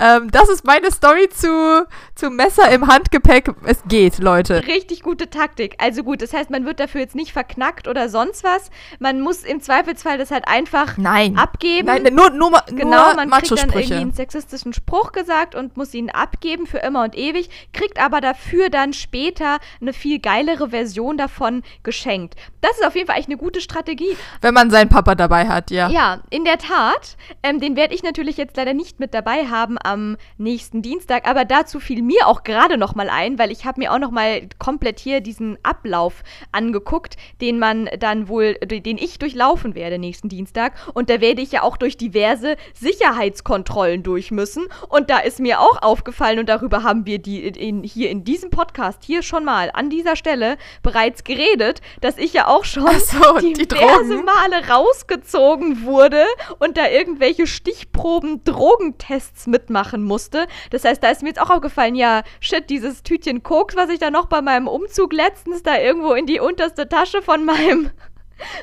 Ähm, 0.00 0.30
das 0.30 0.48
ist 0.48 0.64
meine 0.64 0.90
Story 0.90 1.28
zu, 1.28 1.86
zu 2.14 2.30
Messer 2.30 2.70
im 2.70 2.86
Handgepäck. 2.86 3.54
Es 3.64 3.82
geht, 3.88 4.18
Leute. 4.18 4.66
Richtig 4.66 5.02
gute 5.02 5.30
Taktik. 5.30 5.76
Also 5.78 6.02
gut, 6.02 6.22
das 6.22 6.32
heißt, 6.32 6.50
man 6.50 6.64
wird 6.64 6.80
dafür 6.80 7.00
jetzt 7.00 7.14
nicht 7.14 7.32
verknackt 7.32 7.86
oder 7.86 8.08
sonst 8.08 8.42
was. 8.44 8.70
Man 8.98 9.20
muss 9.20 9.42
im 9.42 9.60
Zweifelsfall 9.60 10.18
das 10.18 10.30
halt 10.30 10.48
einfach 10.48 10.96
Nein. 10.96 11.36
abgeben. 11.38 11.86
Nein, 11.86 12.02
nur, 12.14 12.30
nur, 12.30 12.50
nur 12.50 12.62
Genau, 12.66 13.14
man 13.14 13.30
kriegt 13.30 13.50
dann 13.52 13.70
irgendwie 13.70 13.94
einen 13.94 14.12
sexistischen 14.12 14.72
Spruch 14.72 15.12
gesagt 15.12 15.54
und 15.54 15.76
muss 15.76 15.94
ihn 15.94 16.10
abgeben 16.10 16.66
für 16.66 16.78
immer 16.78 17.04
und 17.04 17.16
ewig, 17.16 17.48
kriegt 17.72 18.00
aber 18.00 18.20
dafür 18.20 18.70
dann 18.70 18.92
später 18.92 19.58
eine 19.80 19.92
viel 19.92 20.18
geilere 20.18 20.63
Version 20.70 21.16
davon 21.16 21.62
geschenkt. 21.82 22.34
Das 22.60 22.72
ist 22.78 22.86
auf 22.86 22.94
jeden 22.94 23.06
Fall 23.06 23.16
eigentlich 23.16 23.28
eine 23.28 23.36
gute 23.36 23.60
Strategie. 23.60 24.16
Wenn 24.40 24.54
man 24.54 24.70
seinen 24.70 24.88
Papa 24.88 25.14
dabei 25.14 25.48
hat, 25.48 25.70
ja. 25.70 25.88
Ja, 25.88 26.22
in 26.30 26.44
der 26.44 26.58
Tat. 26.58 27.16
Ähm, 27.42 27.60
den 27.60 27.76
werde 27.76 27.94
ich 27.94 28.02
natürlich 28.02 28.36
jetzt 28.36 28.56
leider 28.56 28.74
nicht 28.74 29.00
mit 29.00 29.14
dabei 29.14 29.46
haben 29.46 29.76
am 29.82 30.16
nächsten 30.38 30.82
Dienstag, 30.82 31.28
aber 31.28 31.44
dazu 31.44 31.80
fiel 31.80 32.02
mir 32.02 32.26
auch 32.26 32.42
gerade 32.42 32.78
noch 32.78 32.94
mal 32.94 33.08
ein, 33.08 33.38
weil 33.38 33.50
ich 33.50 33.64
habe 33.64 33.80
mir 33.80 33.92
auch 33.92 33.98
noch 33.98 34.10
mal 34.10 34.48
komplett 34.58 35.00
hier 35.00 35.20
diesen 35.20 35.58
Ablauf 35.62 36.22
angeguckt, 36.52 37.16
den 37.40 37.58
man 37.58 37.88
dann 37.98 38.28
wohl, 38.28 38.54
den 38.54 38.98
ich 38.98 39.18
durchlaufen 39.18 39.74
werde 39.74 39.98
nächsten 39.98 40.28
Dienstag 40.28 40.74
und 40.94 41.10
da 41.10 41.20
werde 41.20 41.42
ich 41.42 41.52
ja 41.52 41.62
auch 41.62 41.76
durch 41.76 41.96
diverse 41.96 42.56
Sicherheitskontrollen 42.74 44.02
durch 44.02 44.30
müssen 44.30 44.64
und 44.88 45.10
da 45.10 45.18
ist 45.18 45.40
mir 45.40 45.60
auch 45.60 45.82
aufgefallen 45.82 46.38
und 46.38 46.48
darüber 46.48 46.82
haben 46.82 47.06
wir 47.06 47.18
die 47.18 47.46
in, 47.46 47.82
hier 47.82 48.10
in 48.10 48.24
diesem 48.24 48.50
Podcast 48.50 49.04
hier 49.04 49.22
schon 49.22 49.44
mal 49.44 49.70
an 49.72 49.90
dieser 49.90 50.16
Stelle 50.16 50.53
bereits 50.82 51.24
geredet, 51.24 51.80
dass 52.00 52.18
ich 52.18 52.32
ja 52.32 52.48
auch 52.48 52.64
schon 52.64 52.88
so, 53.00 53.38
die 53.40 53.52
diverse. 53.52 54.22
Male 54.22 54.68
rausgezogen 54.68 55.84
wurde 55.84 56.24
und 56.58 56.76
da 56.76 56.88
irgendwelche 56.88 57.46
Stichproben-Drogentests 57.46 59.46
mitmachen 59.46 60.02
musste. 60.02 60.46
Das 60.70 60.84
heißt, 60.84 61.02
da 61.02 61.10
ist 61.10 61.22
mir 61.22 61.28
jetzt 61.28 61.40
auch 61.40 61.50
aufgefallen, 61.50 61.94
ja, 61.94 62.22
shit, 62.40 62.68
dieses 62.70 63.02
Tütchen 63.02 63.42
Koks, 63.42 63.76
was 63.76 63.90
ich 63.90 63.98
da 63.98 64.10
noch 64.10 64.26
bei 64.26 64.42
meinem 64.42 64.68
Umzug 64.68 65.12
letztens 65.12 65.62
da 65.62 65.78
irgendwo 65.78 66.14
in 66.14 66.26
die 66.26 66.40
unterste 66.40 66.88
Tasche 66.88 67.22
von 67.22 67.44
meinem 67.44 67.90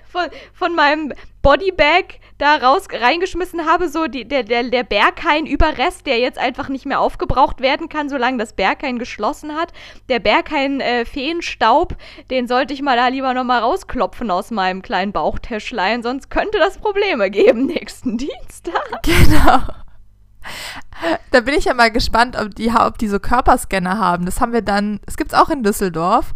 von, 0.09 0.27
von 0.53 0.75
meinem 0.75 1.13
Bodybag 1.41 2.19
da 2.37 2.55
raus 2.55 2.87
reingeschmissen 2.91 3.65
habe, 3.65 3.89
so 3.89 4.07
die, 4.07 4.27
der, 4.27 4.43
der, 4.43 4.63
der 4.63 4.83
Berghain-Überrest, 4.83 6.05
der 6.05 6.19
jetzt 6.19 6.37
einfach 6.37 6.69
nicht 6.69 6.85
mehr 6.85 6.99
aufgebraucht 6.99 7.61
werden 7.61 7.89
kann, 7.89 8.09
solange 8.09 8.37
das 8.37 8.53
Berghain 8.53 8.99
geschlossen 8.99 9.55
hat. 9.55 9.73
Der 10.09 10.19
Berghain-Feenstaub, 10.19 11.95
den 12.29 12.47
sollte 12.47 12.73
ich 12.73 12.81
mal 12.81 12.97
da 12.97 13.07
lieber 13.07 13.33
nochmal 13.33 13.59
rausklopfen 13.59 14.31
aus 14.31 14.51
meinem 14.51 14.81
kleinen 14.81 15.11
Bauchtäschlein, 15.11 16.03
sonst 16.03 16.29
könnte 16.29 16.57
das 16.57 16.77
Probleme 16.77 17.29
geben 17.29 17.65
nächsten 17.65 18.17
Dienstag. 18.17 18.81
Genau. 19.21 19.59
Da 21.31 21.41
bin 21.41 21.53
ich 21.53 21.65
ja 21.65 21.73
mal 21.73 21.91
gespannt, 21.91 22.35
ob 22.39 22.55
die, 22.55 22.71
ob 22.71 22.97
die 22.97 23.07
so 23.07 23.19
Körperscanner 23.19 23.97
haben. 23.97 24.25
Das 24.25 24.41
haben 24.41 24.53
wir 24.53 24.61
dann, 24.61 24.99
das 25.05 25.17
gibt's 25.17 25.33
auch 25.33 25.49
in 25.49 25.63
Düsseldorf. 25.63 26.33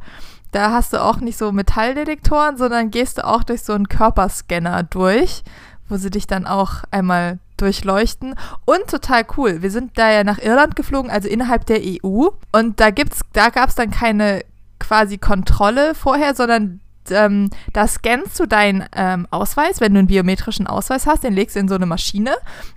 Da 0.56 0.72
hast 0.72 0.94
du 0.94 1.04
auch 1.04 1.18
nicht 1.18 1.38
so 1.38 1.52
Metalldetektoren, 1.52 2.56
sondern 2.56 2.90
gehst 2.90 3.18
du 3.18 3.28
auch 3.28 3.44
durch 3.44 3.64
so 3.64 3.74
einen 3.74 3.90
Körperscanner 3.90 4.84
durch, 4.84 5.44
wo 5.90 5.98
sie 5.98 6.10
dich 6.10 6.28
dann 6.28 6.48
auch 6.48 6.86
einmal 6.92 7.40
durchleuchten. 7.58 8.36
Und 8.64 8.88
total 8.90 9.26
cool. 9.36 9.62
Wir 9.62 9.70
sind 9.70 9.98
da 9.98 10.10
ja 10.10 10.24
nach 10.24 10.40
Irland 10.40 10.78
geflogen, 10.78 11.12
also 11.12 11.28
innerhalb 11.28 11.66
der 11.66 11.82
EU. 11.84 12.30
Und 12.54 12.80
da 12.80 12.90
da 13.34 13.50
gab's 13.50 13.76
dann 13.76 13.92
keine 13.92 14.46
quasi 14.80 15.18
Kontrolle 15.18 15.94
vorher, 15.94 16.34
sondern 16.36 16.80
ähm, 17.12 17.50
da 17.74 17.88
scannst 17.88 18.40
du 18.40 18.46
deinen 18.46 18.86
ähm, 18.96 19.28
Ausweis, 19.32 19.82
wenn 19.82 19.94
du 19.94 20.00
einen 20.00 20.08
biometrischen 20.08 20.68
Ausweis 20.68 21.08
hast, 21.08 21.24
den 21.24 21.34
legst 21.34 21.56
du 21.56 21.60
in 21.60 21.68
so 21.68 21.76
eine 21.76 21.86
Maschine 21.86 22.36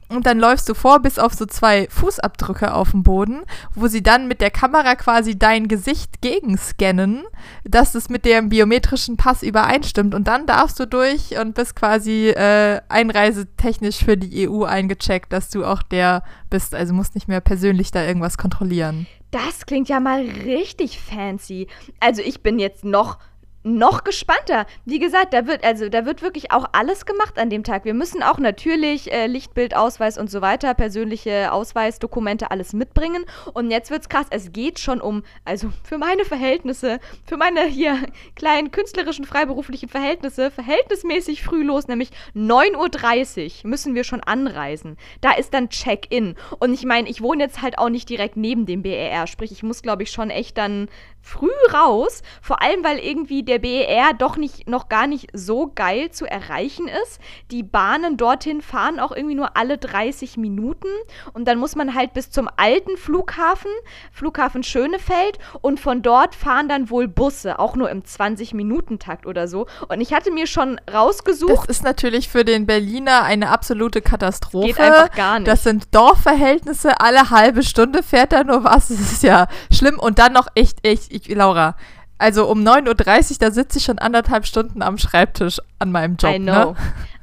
und 0.09 0.27
dann 0.27 0.39
läufst 0.39 0.69
du 0.69 0.75
vor 0.75 1.01
bis 1.01 1.19
auf 1.19 1.35
so 1.35 1.45
zwei 1.47 1.87
Fußabdrücke 1.91 2.73
auf 2.73 2.93
dem 2.93 3.03
Boden, 3.03 3.43
wo 3.75 3.89
sie 3.89 4.03
dann 4.03 4.27
mit 4.27 4.41
der 4.41 4.51
Kamera 4.51 4.95
quasi 4.95 5.39
dein 5.39 5.69
Gesicht 5.69 6.23
gegenscannen, 6.23 7.25
dass 7.65 7.95
es 7.95 8.09
mit 8.09 8.25
dem 8.25 8.49
biometrischen 8.49 9.17
Pass 9.17 9.43
übereinstimmt 9.43 10.15
und 10.15 10.27
dann 10.27 10.47
darfst 10.47 10.81
du 10.81 10.87
durch 10.87 11.39
und 11.39 11.55
bist 11.55 11.77
quasi 11.77 12.29
äh, 12.29 12.81
einreisetechnisch 12.89 14.05
für 14.05 14.17
die 14.17 14.49
EU 14.49 14.65
eingecheckt, 14.65 15.33
dass 15.33 15.51
du 15.51 15.65
auch 15.65 15.83
der 15.83 16.23
bist, 16.49 16.75
also 16.75 16.95
musst 16.95 17.15
nicht 17.15 17.29
mehr 17.29 17.41
persönlich 17.41 17.91
da 17.91 18.05
irgendwas 18.05 18.39
kontrollieren. 18.39 19.07
Das 19.31 19.67
klingt 19.67 19.91
ja 19.91 20.01
mal 20.01 20.23
richtig 20.23 21.01
fancy. 21.01 21.69
Also 22.01 22.23
ich 22.23 22.43
bin 22.43 22.59
jetzt 22.59 22.83
noch 22.85 23.19
noch 23.65 24.05
gespannter. 24.05 24.67
Wie 24.85 24.99
gesagt, 24.99 25.35
da 25.35 25.47
wird 25.47 25.65
also 25.65 25.89
da 25.89 26.07
wird 26.07 26.23
wirklich 26.23 26.53
auch 26.53 26.67
alles 26.73 27.07
gemacht 27.07 27.39
an 27.39 27.51
dem 27.51 27.65
Tag. 27.65 27.85
Wir 27.85 27.95
müssen 27.95 28.23
auch 28.23 28.39
natürlich 28.39 29.13
äh, 29.13 29.27
Lichtbildausweis 29.27 30.17
und 30.17 30.31
so 30.31 30.41
weiter, 30.41 30.75
persönliche 30.75 31.53
Ausweisdokumente 31.53 32.51
alles 32.51 32.73
mitbringen. 32.73 33.25
Und 33.53 33.71
jetzt 33.71 33.91
wird's 33.91 34.09
krass. 34.09 34.27
Es 34.31 34.53
geht 34.53 34.79
schon 34.79 35.01
um, 35.01 35.23
also 35.45 35.71
für 35.83 35.99
meine 35.99 36.25
Verhältnisse, 36.25 37.01
für 37.27 37.37
meine 37.37 37.65
hier 37.65 37.99
kleinen 38.37 38.71
künstlerischen 38.71 39.25
freiberuflichen 39.25 39.89
Verhältnisse, 39.89 40.51
verhältnismäßig 40.51 41.43
früh 41.43 41.63
los, 41.63 41.89
nämlich 41.89 42.11
9.30 42.35 43.65
Uhr 43.65 43.71
müssen 43.71 43.95
wir 43.95 44.05
schon 44.05 44.21
anreisen. 44.23 44.97
Da 45.21 45.33
ist 45.33 45.53
dann 45.53 45.69
Check-in. 45.69 46.37
Und 46.59 46.75
ich 46.75 46.85
meine, 46.85 47.09
ich 47.09 47.23
wohne 47.23 47.45
jetzt 47.45 47.61
halt 47.61 47.79
auch 47.79 47.89
nicht 47.89 48.09
direkt 48.09 48.37
neben 48.37 48.67
dem 48.67 48.83
BER, 48.83 49.27
sprich, 49.27 49.53
ich 49.53 49.63
muss, 49.63 49.83
glaube 49.83 50.05
ich, 50.05 50.11
schon 50.11 50.31
echt 50.31 50.59
dann 50.59 50.89
früh 51.29 51.51
raus. 51.73 52.23
Vor 52.41 52.63
allem, 52.63 52.83
weil 52.83 52.99
irgendwie 52.99 53.43
der 53.43 53.59
BER 53.59 54.15
doch 54.17 54.37
nicht, 54.37 54.69
noch 54.69 54.89
gar 54.89 55.07
nicht 55.07 55.29
so 55.33 55.71
geil 55.75 56.11
zu 56.11 56.27
erreichen 56.27 56.89
ist. 56.89 57.21
Die 57.51 57.63
Bahnen 57.63 58.17
dorthin 58.17 58.63
fahren 58.63 58.99
auch 58.99 59.13
irgendwie 59.13 59.35
nur 59.35 59.57
alle 59.57 59.79
30 59.79 60.39
Minuten. 60.39 60.89
Und 61.35 61.47
dann 61.47 61.59
muss 61.59 61.77
man 61.77 61.95
halt 61.95 62.15
bis 62.15 62.31
zum 62.31 62.49
alten 62.57 62.97
Flughafen, 62.97 63.71
Flughafen 64.11 64.63
Schönefeld. 64.63 65.39
Und 65.61 65.81
von 65.81 66.03
dort 66.03 66.35
fahren 66.35 66.69
dann 66.69 66.91
wohl 66.91 67.09
Busse, 67.09 67.59
auch 67.59 67.77
nur 67.77 67.91
im 67.91 68.03
20-Minuten-Takt 68.03 69.27
oder 69.27 69.49
so. 69.49 69.67
Und 69.89 70.01
ich 70.01 70.15
hatte 70.15 70.31
mir 70.31 70.47
schon 70.47 70.81
rausgesucht. 70.93 71.69
Das 71.69 71.77
ist 71.77 71.85
natürlich 71.85 72.29
für 72.29 72.45
den 72.45 72.67
Berliner 72.67 73.25
eine 73.25 73.51
absolute 73.51 74.01
Katastrophe. 74.01 74.69
Geht 74.69 74.81
einfach 74.81 75.11
gar 75.15 75.39
nicht. 75.41 75.49
Das 75.49 75.63
sind 75.63 75.95
Dorfverhältnisse, 75.95 77.01
alle 77.01 77.31
halbe 77.31 77.63
Stunde 77.63 78.03
fährt 78.03 78.33
da 78.33 78.45
nur 78.45 78.65
was. 78.65 78.89
Das 78.99 79.13
ist 79.13 79.23
ja 79.23 79.47
schlimm. 79.71 79.99
Und 79.99 80.19
dann 80.19 80.33
noch 80.33 80.49
echt, 80.55 80.85
echt, 80.85 81.13
ich, 81.21 81.29
Laura, 81.35 81.77
also 82.19 82.49
um 82.51 82.61
9.30 82.61 83.31
Uhr, 83.33 83.37
da 83.39 83.51
sitze 83.51 83.79
ich 83.79 83.85
schon 83.85 83.99
anderthalb 83.99 84.47
Stunden 84.47 84.83
am 84.83 84.99
Schreibtisch 84.99 85.61
an 85.79 85.93
meinem 85.93 86.17
Job. 86.17 86.35
I 86.35 86.39
know. 86.39 86.73
Ne? 86.73 86.77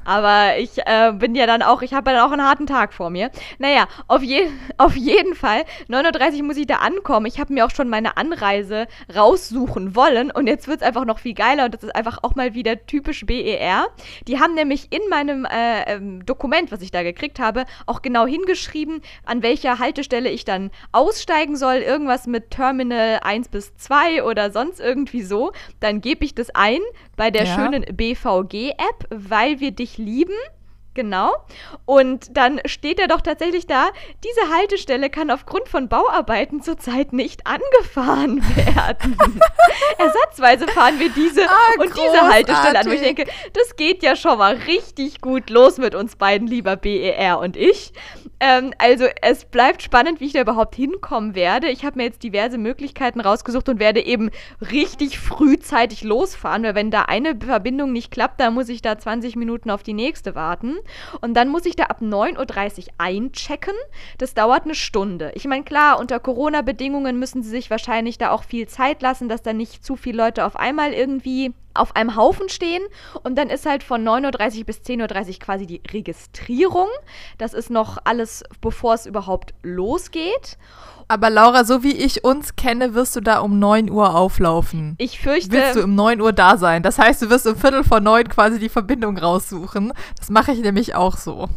Aber 0.06 0.58
ich 0.58 0.78
äh, 0.86 1.12
bin 1.13 1.36
ja 1.36 1.48
dann 1.48 1.62
auch, 1.62 1.82
ich 1.82 1.94
habe 1.94 2.12
ja 2.12 2.18
dann 2.18 2.28
auch 2.28 2.32
einen 2.32 2.48
harten 2.48 2.68
Tag 2.68 2.94
vor 2.94 3.10
mir. 3.10 3.32
Naja, 3.58 3.88
auf, 4.08 4.22
je, 4.24 4.48
auf 4.78 4.96
jeden 4.96 5.36
Fall, 5.36 5.63
9.30 5.89 6.38
Uhr 6.38 6.44
muss 6.44 6.58
ich 6.58 6.68
da 6.68 6.76
ankommen. 6.76 7.26
Ich 7.26 7.39
habe 7.39 7.54
mir 7.54 7.65
auch 7.65 7.72
schon 7.72 7.89
meine 7.89 8.15
Anreise 8.15 8.88
raussuchen 9.13 9.96
wollen. 9.96 10.32
Und 10.32 10.48
jetzt 10.48 10.68
wird 10.68 10.82
es 10.82 10.88
einfach 10.88 11.06
noch 11.06 11.20
viel 11.20 11.34
geiler. 11.34 11.65
Und 11.65 11.74
das 11.74 11.84
ist 11.84 11.96
einfach 11.96 12.20
auch 12.22 12.36
mal 12.36 12.54
wieder 12.54 12.86
typisch 12.86 13.26
BER. 13.26 13.88
Die 14.28 14.39
haben 14.39 14.54
nämlich 14.54 14.88
in 14.91 15.02
meinem 15.10 15.46
äh, 15.46 15.84
ähm, 15.91 16.26
Dokument, 16.26 16.72
was 16.72 16.82
ich 16.82 16.91
da 16.91 17.02
gekriegt 17.04 17.39
habe, 17.39 17.65
auch 17.88 18.02
genau 18.02 18.28
hingeschrieben, 18.28 19.02
an 19.26 19.41
welcher 19.41 19.80
Haltestelle 19.80 20.30
ich 20.30 20.46
dann 20.46 20.70
aussteigen 20.91 21.56
soll. 21.56 21.78
Irgendwas 21.78 22.28
mit 22.28 22.52
Terminal 22.52 23.20
1 23.24 23.50
bis 23.50 23.76
2 23.78 24.24
oder 24.24 24.52
sonst 24.52 24.80
irgendwie 24.80 25.24
so. 25.24 25.52
Dann 25.80 26.02
gebe 26.02 26.24
ich 26.26 26.36
das 26.36 26.54
ein 26.54 26.80
bei 27.15 27.32
der 27.32 27.45
Ja. 27.45 27.56
schönen 27.56 27.84
BVG-App, 27.95 29.08
weil 29.10 29.60
wir 29.60 29.71
dich 29.71 29.97
lieben. 29.97 30.34
Genau. 30.93 31.34
Und 31.84 32.38
dann 32.38 32.62
steht 32.65 32.99
er 33.01 33.10
doch 33.10 33.19
tatsächlich 33.19 33.67
da, 33.67 33.89
diese 34.23 34.49
Haltestelle 34.56 35.10
kann 35.10 35.30
aufgrund 35.30 35.67
von 35.67 35.89
Bauarbeiten 35.89 36.62
zurzeit 36.62 37.12
nicht 37.12 37.45
angefahren 37.45 38.41
werden. 38.56 39.17
Ersatzweise 39.97 40.69
fahren 40.69 40.97
wir 40.99 41.10
diese 41.10 41.49
Ah, 41.49 41.82
und 41.82 41.91
diese 41.97 42.21
Haltestelle 42.21 42.80
an, 42.80 42.86
wo 42.86 42.91
ich 42.91 42.99
großartig. 43.01 43.15
denke, 43.25 43.32
das 43.51 43.75
geht 43.75 44.04
ja 44.04 44.15
schon 44.15 44.38
mal 44.38 44.56
richtig 44.56 45.19
gut 45.19 45.49
los 45.49 45.80
mit 45.80 45.95
uns 45.95 46.15
beiden, 46.15 46.47
lieber 46.47 46.78
BER 46.78 47.39
und 47.39 47.58
ich. 47.58 47.91
Ähm, 48.39 48.74
also 48.78 49.06
es 49.21 49.45
bleibt 49.45 49.82
spannend, 49.82 50.19
wie 50.19 50.26
ich 50.26 50.34
da 50.34 50.41
überhaupt 50.41 50.76
hinkommen 50.76 51.36
werde. 51.36 51.69
Ich 51.69 51.86
habe 51.86 51.98
mir 51.98 52.04
jetzt 52.04 52.24
diverse 52.24 52.58
Möglichkeiten 52.58 53.21
rausgesucht 53.21 53.69
und 53.69 53.80
werde 53.80 54.06
eben 54.06 54.30
richtig 54.71 55.19
frühzeitig 55.19 56.04
losfahren, 56.04 56.63
weil 56.63 56.76
wenn 56.76 56.91
da 56.91 57.04
eine 57.04 57.36
Verbindung 57.38 57.93
nicht 57.93 58.12
klappt, 58.12 58.39
dann 58.39 58.54
muss 58.54 58.69
ich 58.69 58.82
da 58.82 58.98
20 58.98 59.36
Minuten 59.36 59.69
auf 59.69 59.84
die 59.84 59.93
nächste 59.93 60.36
warten. 60.36 60.76
Und 61.21 61.36
dann 61.36 61.50
muss 61.50 61.65
ich 61.65 61.76
da 61.76 61.86
ab 61.86 62.02
9.30 62.02 62.80
Uhr 62.80 62.86
einchecken. 62.98 63.76
Das 64.17 64.34
dauert 64.34 64.65
eine 64.65 64.76
Stunde. 64.76 65.32
Ich 65.36 65.45
meine, 65.45 65.63
klar, 65.63 66.00
unter 66.00 66.19
Corona-Bedingungen 66.19 67.17
müssen 67.17 67.41
sie 67.41 67.50
sich 67.50 67.69
wahrscheinlich 67.69 68.17
da 68.17 68.32
auch 68.32 68.43
viel 68.43 68.67
Zeit 68.67 69.02
lassen, 69.02 69.30
dass 69.30 69.43
da 69.43 69.54
nicht 69.54 69.84
zu 69.86 69.95
viele 69.95 70.17
Leute 70.17 70.45
auf 70.45 70.58
einmal 70.58 70.93
irgendwie 70.93 71.54
auf 71.76 71.96
einem 71.96 72.16
Haufen 72.16 72.50
stehen 72.50 72.84
und 73.24 73.38
dann 73.38 73.50
ist 73.50 73.66
halt 73.66 73.84
von 73.84 74.04
9.30 74.04 74.60
Uhr 74.60 74.64
bis 74.66 74.78
10.30 74.78 75.28
Uhr 75.28 75.40
quasi 75.40 75.66
die 75.66 75.82
Registrierung. 75.92 76.88
Das 77.38 77.54
ist 77.54 77.70
noch 77.70 77.98
alles, 78.04 78.44
bevor 78.62 78.94
es 78.94 79.06
überhaupt 79.06 79.54
losgeht. 79.64 80.58
Aber 81.08 81.30
Laura, 81.30 81.66
so 81.66 81.84
wie 81.84 81.94
ich 81.94 82.24
uns 82.24 82.56
kenne, 82.56 82.96
wirst 82.96 83.16
du 83.16 83.22
da 83.22 83.40
um 83.40 83.60
9 83.60 83.92
Uhr 83.92 84.16
auflaufen. 84.16 84.96
Ich 84.98 85.20
fürchte. 85.20 85.52
Willst 85.52 85.76
du 85.76 85.84
um 85.84 85.94
9 85.94 86.20
Uhr 86.20 86.34
da 86.34 86.58
sein? 86.58 86.82
Das 86.82 86.98
heißt, 86.98 87.22
du 87.22 87.30
wirst 87.30 87.46
um 87.46 87.56
Viertel 87.56 87.84
vor 87.84 88.00
neun 88.00 88.28
quasi 88.28 88.58
die 88.58 88.70
Verbindung 88.70 89.18
raussuchen. 89.18 89.94
Das 90.18 90.30
mache 90.30 90.52
ich 90.52 90.62
nämlich 90.62 90.96
auch 90.96 91.18
so. 91.18 91.48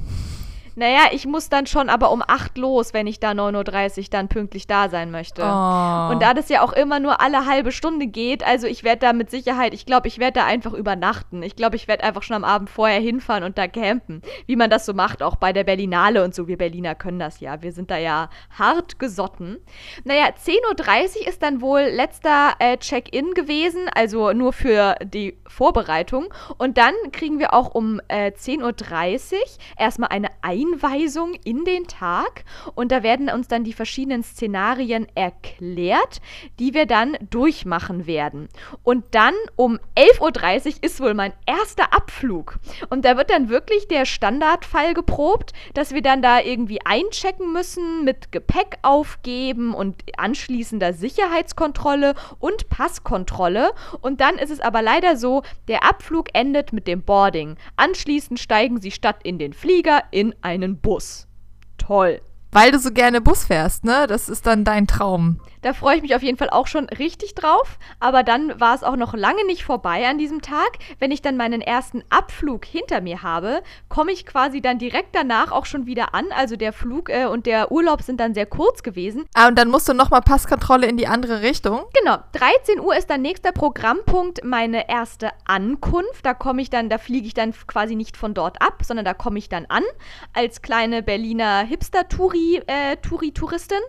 Naja, 0.79 1.09
ich 1.11 1.27
muss 1.27 1.49
dann 1.49 1.67
schon 1.67 1.89
aber 1.89 2.13
um 2.13 2.23
8 2.25 2.57
los, 2.57 2.95
wenn 2.95 3.09
ich 3.09 3.19
da 3.19 3.33
9.30 3.33 3.99
Uhr 3.99 4.05
dann 4.13 4.29
pünktlich 4.29 4.69
da 4.69 4.89
sein 4.89 5.11
möchte. 5.11 5.43
Oh. 5.43 6.13
Und 6.13 6.23
da 6.23 6.35
das 6.35 6.49
ja 6.49 6.63
auch 6.63 6.73
immer 6.73 7.01
nur 7.01 7.21
alle 7.21 7.47
halbe 7.47 7.73
Stunde 7.73 8.07
geht, 8.07 8.47
also 8.47 8.69
ich 8.69 8.85
werde 8.85 9.01
da 9.01 9.13
mit 9.13 9.29
Sicherheit, 9.29 9.75
ich 9.75 9.87
glaube, 9.87 10.07
ich 10.07 10.21
werde 10.21 10.39
da 10.39 10.47
einfach 10.47 10.75
übernachten. 10.75 11.43
Ich 11.43 11.57
glaube, 11.57 11.75
ich 11.75 11.89
werde 11.89 12.05
einfach 12.05 12.23
schon 12.23 12.37
am 12.37 12.45
Abend 12.45 12.71
vorher 12.71 13.01
hinfahren 13.01 13.43
und 13.43 13.59
da 13.59 13.67
campen. 13.67 14.23
Wie 14.47 14.55
man 14.55 14.71
das 14.71 14.87
so 14.87 14.95
macht, 14.95 15.21
auch 15.21 15.35
bei 15.35 15.53
der 15.53 15.65
Berlinale 15.65 16.23
und 16.23 16.33
so. 16.33 16.47
Wir 16.47 16.57
Berliner 16.57 16.95
können 16.95 17.19
das 17.19 17.41
ja. 17.41 17.61
Wir 17.61 17.73
sind 17.73 17.91
da 17.91 17.99
ja 17.99 18.31
hart 18.57 19.01
gesotten. 19.01 19.57
Naja, 20.05 20.27
10.30 20.27 21.23
Uhr 21.23 21.27
ist 21.27 21.43
dann 21.43 21.61
wohl 21.61 21.81
letzter 21.81 22.53
äh, 22.61 22.77
Check-in 22.77 23.35
gewesen, 23.35 23.91
also 23.97 24.33
nur 24.33 24.53
für 24.53 24.95
die 25.03 25.39
Vorbereitung. 25.49 26.33
Und 26.57 26.79
dann 26.79 26.95
kriegen 27.11 27.41
wir 27.41 27.53
auch 27.53 27.75
um 27.75 28.01
äh, 28.07 28.31
10.30 28.31 29.33
Uhr 29.33 29.39
erstmal 29.77 30.11
eine 30.11 30.29
Einladung 30.41 30.68
Einweisung 30.69 31.35
in 31.45 31.65
den 31.65 31.87
Tag 31.87 32.45
und 32.75 32.93
da 32.93 33.03
werden 33.03 33.29
uns 33.31 33.49
dann 33.49 33.65
die 33.65 33.73
verschiedenen 33.73 34.23
Szenarien 34.23 35.07
erklärt, 35.15 36.21
die 36.59 36.75
wir 36.75 36.87
dann 36.87 37.17
durchmachen 37.31 38.07
werden. 38.07 38.49
Und 38.83 39.05
dann 39.13 39.35
um 39.57 39.79
11.30 39.97 40.67
Uhr 40.67 40.73
ist 40.83 41.01
wohl 41.01 41.15
mein 41.15 41.33
erster 41.47 41.93
Abflug. 41.93 42.59
Und 42.91 43.05
da 43.05 43.17
wird 43.17 43.31
dann 43.31 43.49
wirklich 43.49 43.89
der 43.89 44.05
Standardfall 44.05 44.95
geprobt, 44.95 45.53
dass 45.75 45.95
wir 45.95 46.03
dann 46.03 46.23
da 46.23 46.41
irgendwie 46.41 46.81
einchecken 46.85 47.53
müssen, 47.53 48.05
mit 48.05 48.33
Gepäck 48.33 48.79
aufgeben 48.83 49.75
und 49.75 50.03
anschließender 50.17 50.93
Sicherheitskontrolle 50.93 52.15
und 52.39 52.69
Passkontrolle. 52.69 53.73
Und 54.01 54.21
dann 54.21 54.39
ist 54.39 54.51
es 54.51 54.61
aber 54.61 54.83
leider 54.83 55.17
so, 55.17 55.43
der 55.69 55.85
Abflug 55.85 56.29
endet 56.33 56.73
mit 56.73 56.87
dem 56.87 57.03
Boarding. 57.03 57.57
Anschließend 57.77 58.39
steigen 58.39 58.81
sie 58.81 58.91
statt 58.91 59.21
in 59.23 59.39
den 59.39 59.53
Flieger 59.53 60.03
in 60.11 60.35
einen 60.63 60.79
Bus. 60.79 61.27
Toll. 61.77 62.21
Weil 62.51 62.73
du 62.73 62.79
so 62.79 62.91
gerne 62.91 63.21
Bus 63.21 63.45
fährst, 63.45 63.85
ne? 63.85 64.07
Das 64.07 64.29
ist 64.29 64.47
dann 64.47 64.65
dein 64.65 64.87
Traum. 64.87 65.41
Da 65.63 65.73
freue 65.73 65.97
ich 65.97 66.03
mich 66.03 66.15
auf 66.15 66.23
jeden 66.23 66.39
Fall 66.39 66.51
auch 66.51 66.67
schon 66.67 66.87
richtig 66.87 67.35
drauf. 67.35 67.79
Aber 68.01 68.23
dann 68.23 68.59
war 68.61 68.75
es 68.75 68.85
auch 68.85 68.97
noch 68.97 69.15
lange 69.15 69.45
nicht 69.47 69.65
vorbei 69.65 70.07
an 70.09 70.19
diesem 70.19 70.43
Tag. 70.43 70.79
Wenn 70.99 71.11
ich 71.11 71.23
dann 71.23 71.37
meinen 71.37 71.61
ersten 71.61 72.03
Abflug 72.11 72.65
hinter 72.65 73.01
mir 73.01 73.23
habe, 73.23 73.63
komme 73.89 74.13
ich 74.13 74.27
quasi 74.27 74.61
dann 74.61 74.79
direkt 74.79 75.15
danach 75.15 75.53
auch 75.53 75.67
schon 75.67 75.87
wieder 75.87 76.15
an. 76.15 76.27
Also 76.37 76.57
der 76.57 76.73
Flug 76.73 77.11
äh, 77.11 77.27
und 77.27 77.47
der 77.47 77.73
Urlaub 77.73 78.03
sind 78.03 78.21
dann 78.21 78.35
sehr 78.35 78.47
kurz 78.47 78.83
gewesen. 78.83 79.27
Ah, 79.35 79.49
und 79.49 79.59
dann 79.59 79.69
musst 79.69 79.89
du 79.89 79.95
nochmal 79.95 80.23
Passkontrolle 80.23 80.87
in 80.87 80.97
die 80.97 81.07
andere 81.07 81.43
Richtung. 81.43 81.85
Genau. 81.99 82.19
13 82.33 82.81
Uhr 82.81 82.97
ist 82.97 83.11
dann 83.11 83.23
nächster 83.23 83.53
Programmpunkt 83.53 84.45
meine 84.45 84.89
erste 84.89 85.31
Ankunft. 85.45 86.25
Da 86.25 86.35
komme 86.35 86.63
ich 86.63 86.71
dann, 86.71 86.89
da 86.89 86.99
fliege 86.99 87.27
ich 87.27 87.35
dann 87.35 87.53
quasi 87.67 87.97
nicht 87.97 88.17
von 88.17 88.35
dort 88.35 88.63
ab, 88.63 88.83
sondern 88.85 89.05
da 89.05 89.15
komme 89.15 89.39
ich 89.39 89.49
dann 89.49 89.67
an 89.67 89.83
als 90.33 90.63
kleine 90.63 91.03
Berliner 91.03 91.61
Hipster-Touri-Touristin. 91.61 93.79
Äh, 93.79 93.83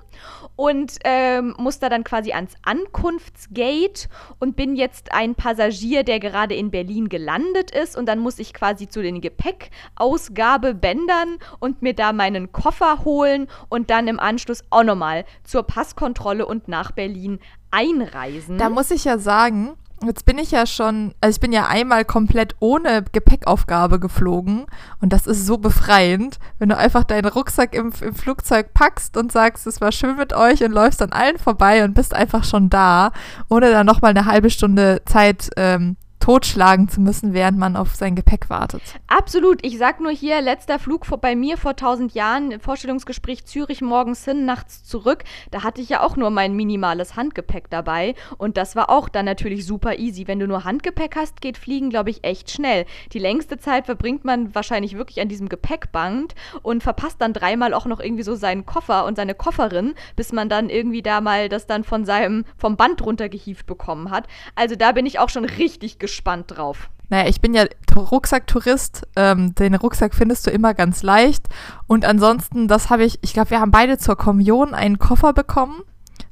und 0.56 0.94
ähm, 1.04 1.56
muss 1.60 1.80
da 1.80 1.90
dann 1.90 2.04
quasi 2.04 2.34
ans 2.34 2.54
Ankunftsgate 2.64 4.10
und 4.40 4.56
bin 4.56 4.76
jetzt 4.76 5.14
ein 5.14 5.36
Passagier, 5.36 6.04
der 6.04 6.20
gerade 6.20 6.56
in 6.56 6.72
Berlin 6.72 7.08
gelandet 7.10 7.70
ist 7.72 7.96
und 7.98 8.08
dann 8.08 8.20
muss 8.20 8.40
ich 8.40 8.54
quasi 8.54 8.88
zu 8.88 9.02
den 9.02 9.20
Gepäckausgabebändern 9.22 11.38
und 11.60 11.82
mir 11.82 11.94
da 11.94 12.14
meinen 12.14 12.52
Koffer 12.52 13.04
holen 13.06 13.48
und 13.70 13.90
dann 13.90 14.08
im 14.08 14.20
Anschluss 14.20 14.64
auch 14.70 14.84
nochmal 14.84 15.26
zur 15.44 15.64
Passkontrolle 15.64 16.46
und 16.46 16.68
nach 16.68 16.92
Berlin 16.92 17.40
einreisen. 17.72 18.58
Da 18.58 18.70
muss 18.70 18.92
ich 18.92 19.06
ja 19.06 19.18
sagen, 19.18 19.78
Jetzt 20.06 20.26
bin 20.26 20.38
ich 20.38 20.52
ja 20.52 20.66
schon, 20.66 21.14
also 21.20 21.36
ich 21.36 21.42
bin 21.42 21.52
ja 21.52 21.68
einmal 21.68 22.06
komplett 22.06 22.56
ohne 22.60 23.04
Gepäckaufgabe 23.12 24.00
geflogen 24.00 24.66
und 25.02 25.12
das 25.12 25.28
ist 25.28 25.46
so 25.46 25.58
befreiend, 25.58 26.40
wenn 26.58 26.70
du 26.70 26.78
einfach 26.78 27.04
deinen 27.04 27.28
Rucksack 27.28 27.76
im, 27.76 27.92
im 28.02 28.16
Flugzeug 28.16 28.74
packst 28.74 29.18
und 29.18 29.32
sagst, 29.32 29.68
es 29.68 29.82
war 29.82 29.92
schön 29.92 30.16
mit 30.16 30.34
euch 30.34 30.64
und 30.64 30.72
läufst 30.72 31.02
an 31.02 31.12
allen 31.12 31.38
vorbei 31.38 31.84
und 31.84 31.96
bist 31.96 32.14
einfach 32.14 32.46
schon 32.46 32.70
da, 32.70 33.12
ohne 33.50 33.72
dann 33.72 33.86
nochmal 33.86 34.12
eine 34.12 34.26
halbe 34.26 34.50
Stunde 34.50 35.02
Zeit 35.06 35.50
ähm, 35.58 35.98
totschlagen 36.30 36.88
zu 36.88 37.02
müssen, 37.02 37.34
während 37.34 37.58
man 37.58 37.76
auf 37.76 37.96
sein 37.96 38.14
Gepäck 38.16 38.52
wartet. 38.52 38.84
Absolut. 39.08 39.66
Ich 39.66 39.80
sag 39.80 40.00
nur 40.00 40.12
hier, 40.12 40.42
letzter 40.42 40.78
Flug 40.78 41.08
vor, 41.08 41.18
bei 41.18 41.36
mir 41.36 41.58
vor 41.58 41.72
1000 41.72 42.14
Jahren, 42.14 42.60
Vorstellungsgespräch 42.60 43.46
Zürich 43.46 43.82
morgens 43.82 44.26
hin, 44.26 44.46
nachts 44.46 44.84
zurück. 44.84 45.24
Da 45.50 45.64
hatte 45.64 45.82
ich 45.82 45.90
ja 45.90 46.04
auch 46.04 46.18
nur 46.18 46.30
mein 46.30 46.56
minimales 46.56 47.16
Handgepäck 47.16 47.72
dabei. 47.72 48.14
Und 48.38 48.58
das 48.58 48.76
war 48.76 48.92
auch 48.92 49.10
dann 49.10 49.26
natürlich 49.26 49.66
super 49.66 49.98
easy. 49.98 50.28
Wenn 50.28 50.38
du 50.38 50.46
nur 50.46 50.66
Handgepäck 50.66 51.16
hast, 51.16 51.42
geht 51.42 51.58
Fliegen, 51.58 51.90
glaube 51.90 52.12
ich, 52.12 52.24
echt 52.24 52.52
schnell. 52.52 52.86
Die 53.12 53.18
längste 53.18 53.58
Zeit 53.58 53.88
verbringt 53.88 54.24
man 54.24 54.54
wahrscheinlich 54.54 54.98
wirklich 54.98 55.22
an 55.22 55.30
diesem 55.30 55.50
Gepäckband 55.50 56.36
und 56.62 56.84
verpasst 56.84 57.20
dann 57.22 57.34
dreimal 57.34 57.74
auch 57.74 57.88
noch 57.88 58.00
irgendwie 58.00 58.22
so 58.22 58.36
seinen 58.36 58.68
Koffer 58.68 59.06
und 59.06 59.16
seine 59.16 59.34
Kofferin, 59.34 59.96
bis 60.16 60.32
man 60.32 60.48
dann 60.48 60.70
irgendwie 60.70 61.02
da 61.02 61.22
mal 61.22 61.50
das 61.50 61.66
dann 61.66 61.84
von 61.84 62.06
seinem, 62.06 62.46
vom 62.56 62.78
Band 62.78 63.04
runtergehieft 63.04 63.66
bekommen 63.66 64.12
hat. 64.12 64.28
Also 64.54 64.76
da 64.76 64.92
bin 64.92 65.08
ich 65.08 65.18
auch 65.18 65.30
schon 65.30 65.46
richtig 65.46 65.98
gespannt 65.98 66.19
gespannt 66.20 66.52
drauf. 66.58 66.90
Naja, 67.10 67.30
ich 67.30 67.40
bin 67.40 67.54
ja 67.54 67.64
Rucksacktourist. 67.96 69.08
Ähm, 69.16 69.56
den 69.56 69.74
Rucksack 69.74 70.14
findest 70.14 70.46
du 70.46 70.52
immer 70.52 70.74
ganz 70.74 71.02
leicht. 71.02 71.48
Und 71.88 72.04
ansonsten, 72.06 72.68
das 72.68 72.90
habe 72.90 73.06
ich, 73.06 73.20
ich 73.22 73.34
glaube, 73.34 73.52
wir 73.52 73.62
haben 73.62 73.72
beide 73.72 73.98
zur 73.98 74.18
Kommunion 74.18 74.74
einen 74.74 75.00
Koffer 75.00 75.32
bekommen 75.32 75.82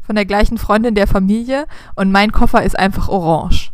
von 0.02 0.15
der 0.15 0.26
gleichen 0.26 0.58
Freundin 0.58 0.93
der 0.93 1.08
Familie. 1.08 1.67
Und 1.95 2.12
mein 2.12 2.34
Koffer 2.34 2.63
ist 2.63 2.78
einfach 2.78 3.08
orange. 3.08 3.71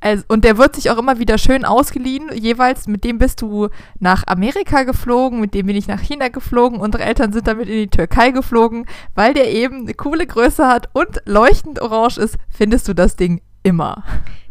Also, 0.00 0.22
und 0.28 0.44
der 0.44 0.58
wird 0.58 0.76
sich 0.76 0.90
auch 0.90 0.98
immer 0.98 1.18
wieder 1.18 1.38
schön 1.38 1.64
ausgeliehen. 1.64 2.30
Jeweils 2.32 2.86
mit 2.86 3.02
dem 3.02 3.18
bist 3.18 3.42
du 3.42 3.68
nach 3.98 4.24
Amerika 4.28 4.84
geflogen, 4.84 5.40
mit 5.40 5.54
dem 5.54 5.66
bin 5.66 5.74
ich 5.74 5.88
nach 5.88 6.00
China 6.00 6.28
geflogen. 6.28 6.78
Unsere 6.78 7.02
Eltern 7.02 7.32
sind 7.32 7.48
damit 7.48 7.68
in 7.68 7.74
die 7.74 7.88
Türkei 7.88 8.30
geflogen, 8.30 8.86
weil 9.16 9.34
der 9.34 9.52
eben 9.52 9.80
eine 9.82 9.94
coole 9.94 10.24
Größe 10.24 10.68
hat 10.68 10.88
und 10.92 11.20
leuchtend 11.26 11.82
orange 11.82 12.18
ist, 12.18 12.38
findest 12.48 12.86
du 12.86 12.94
das 12.94 13.16
Ding 13.16 13.40
immer. 13.62 14.04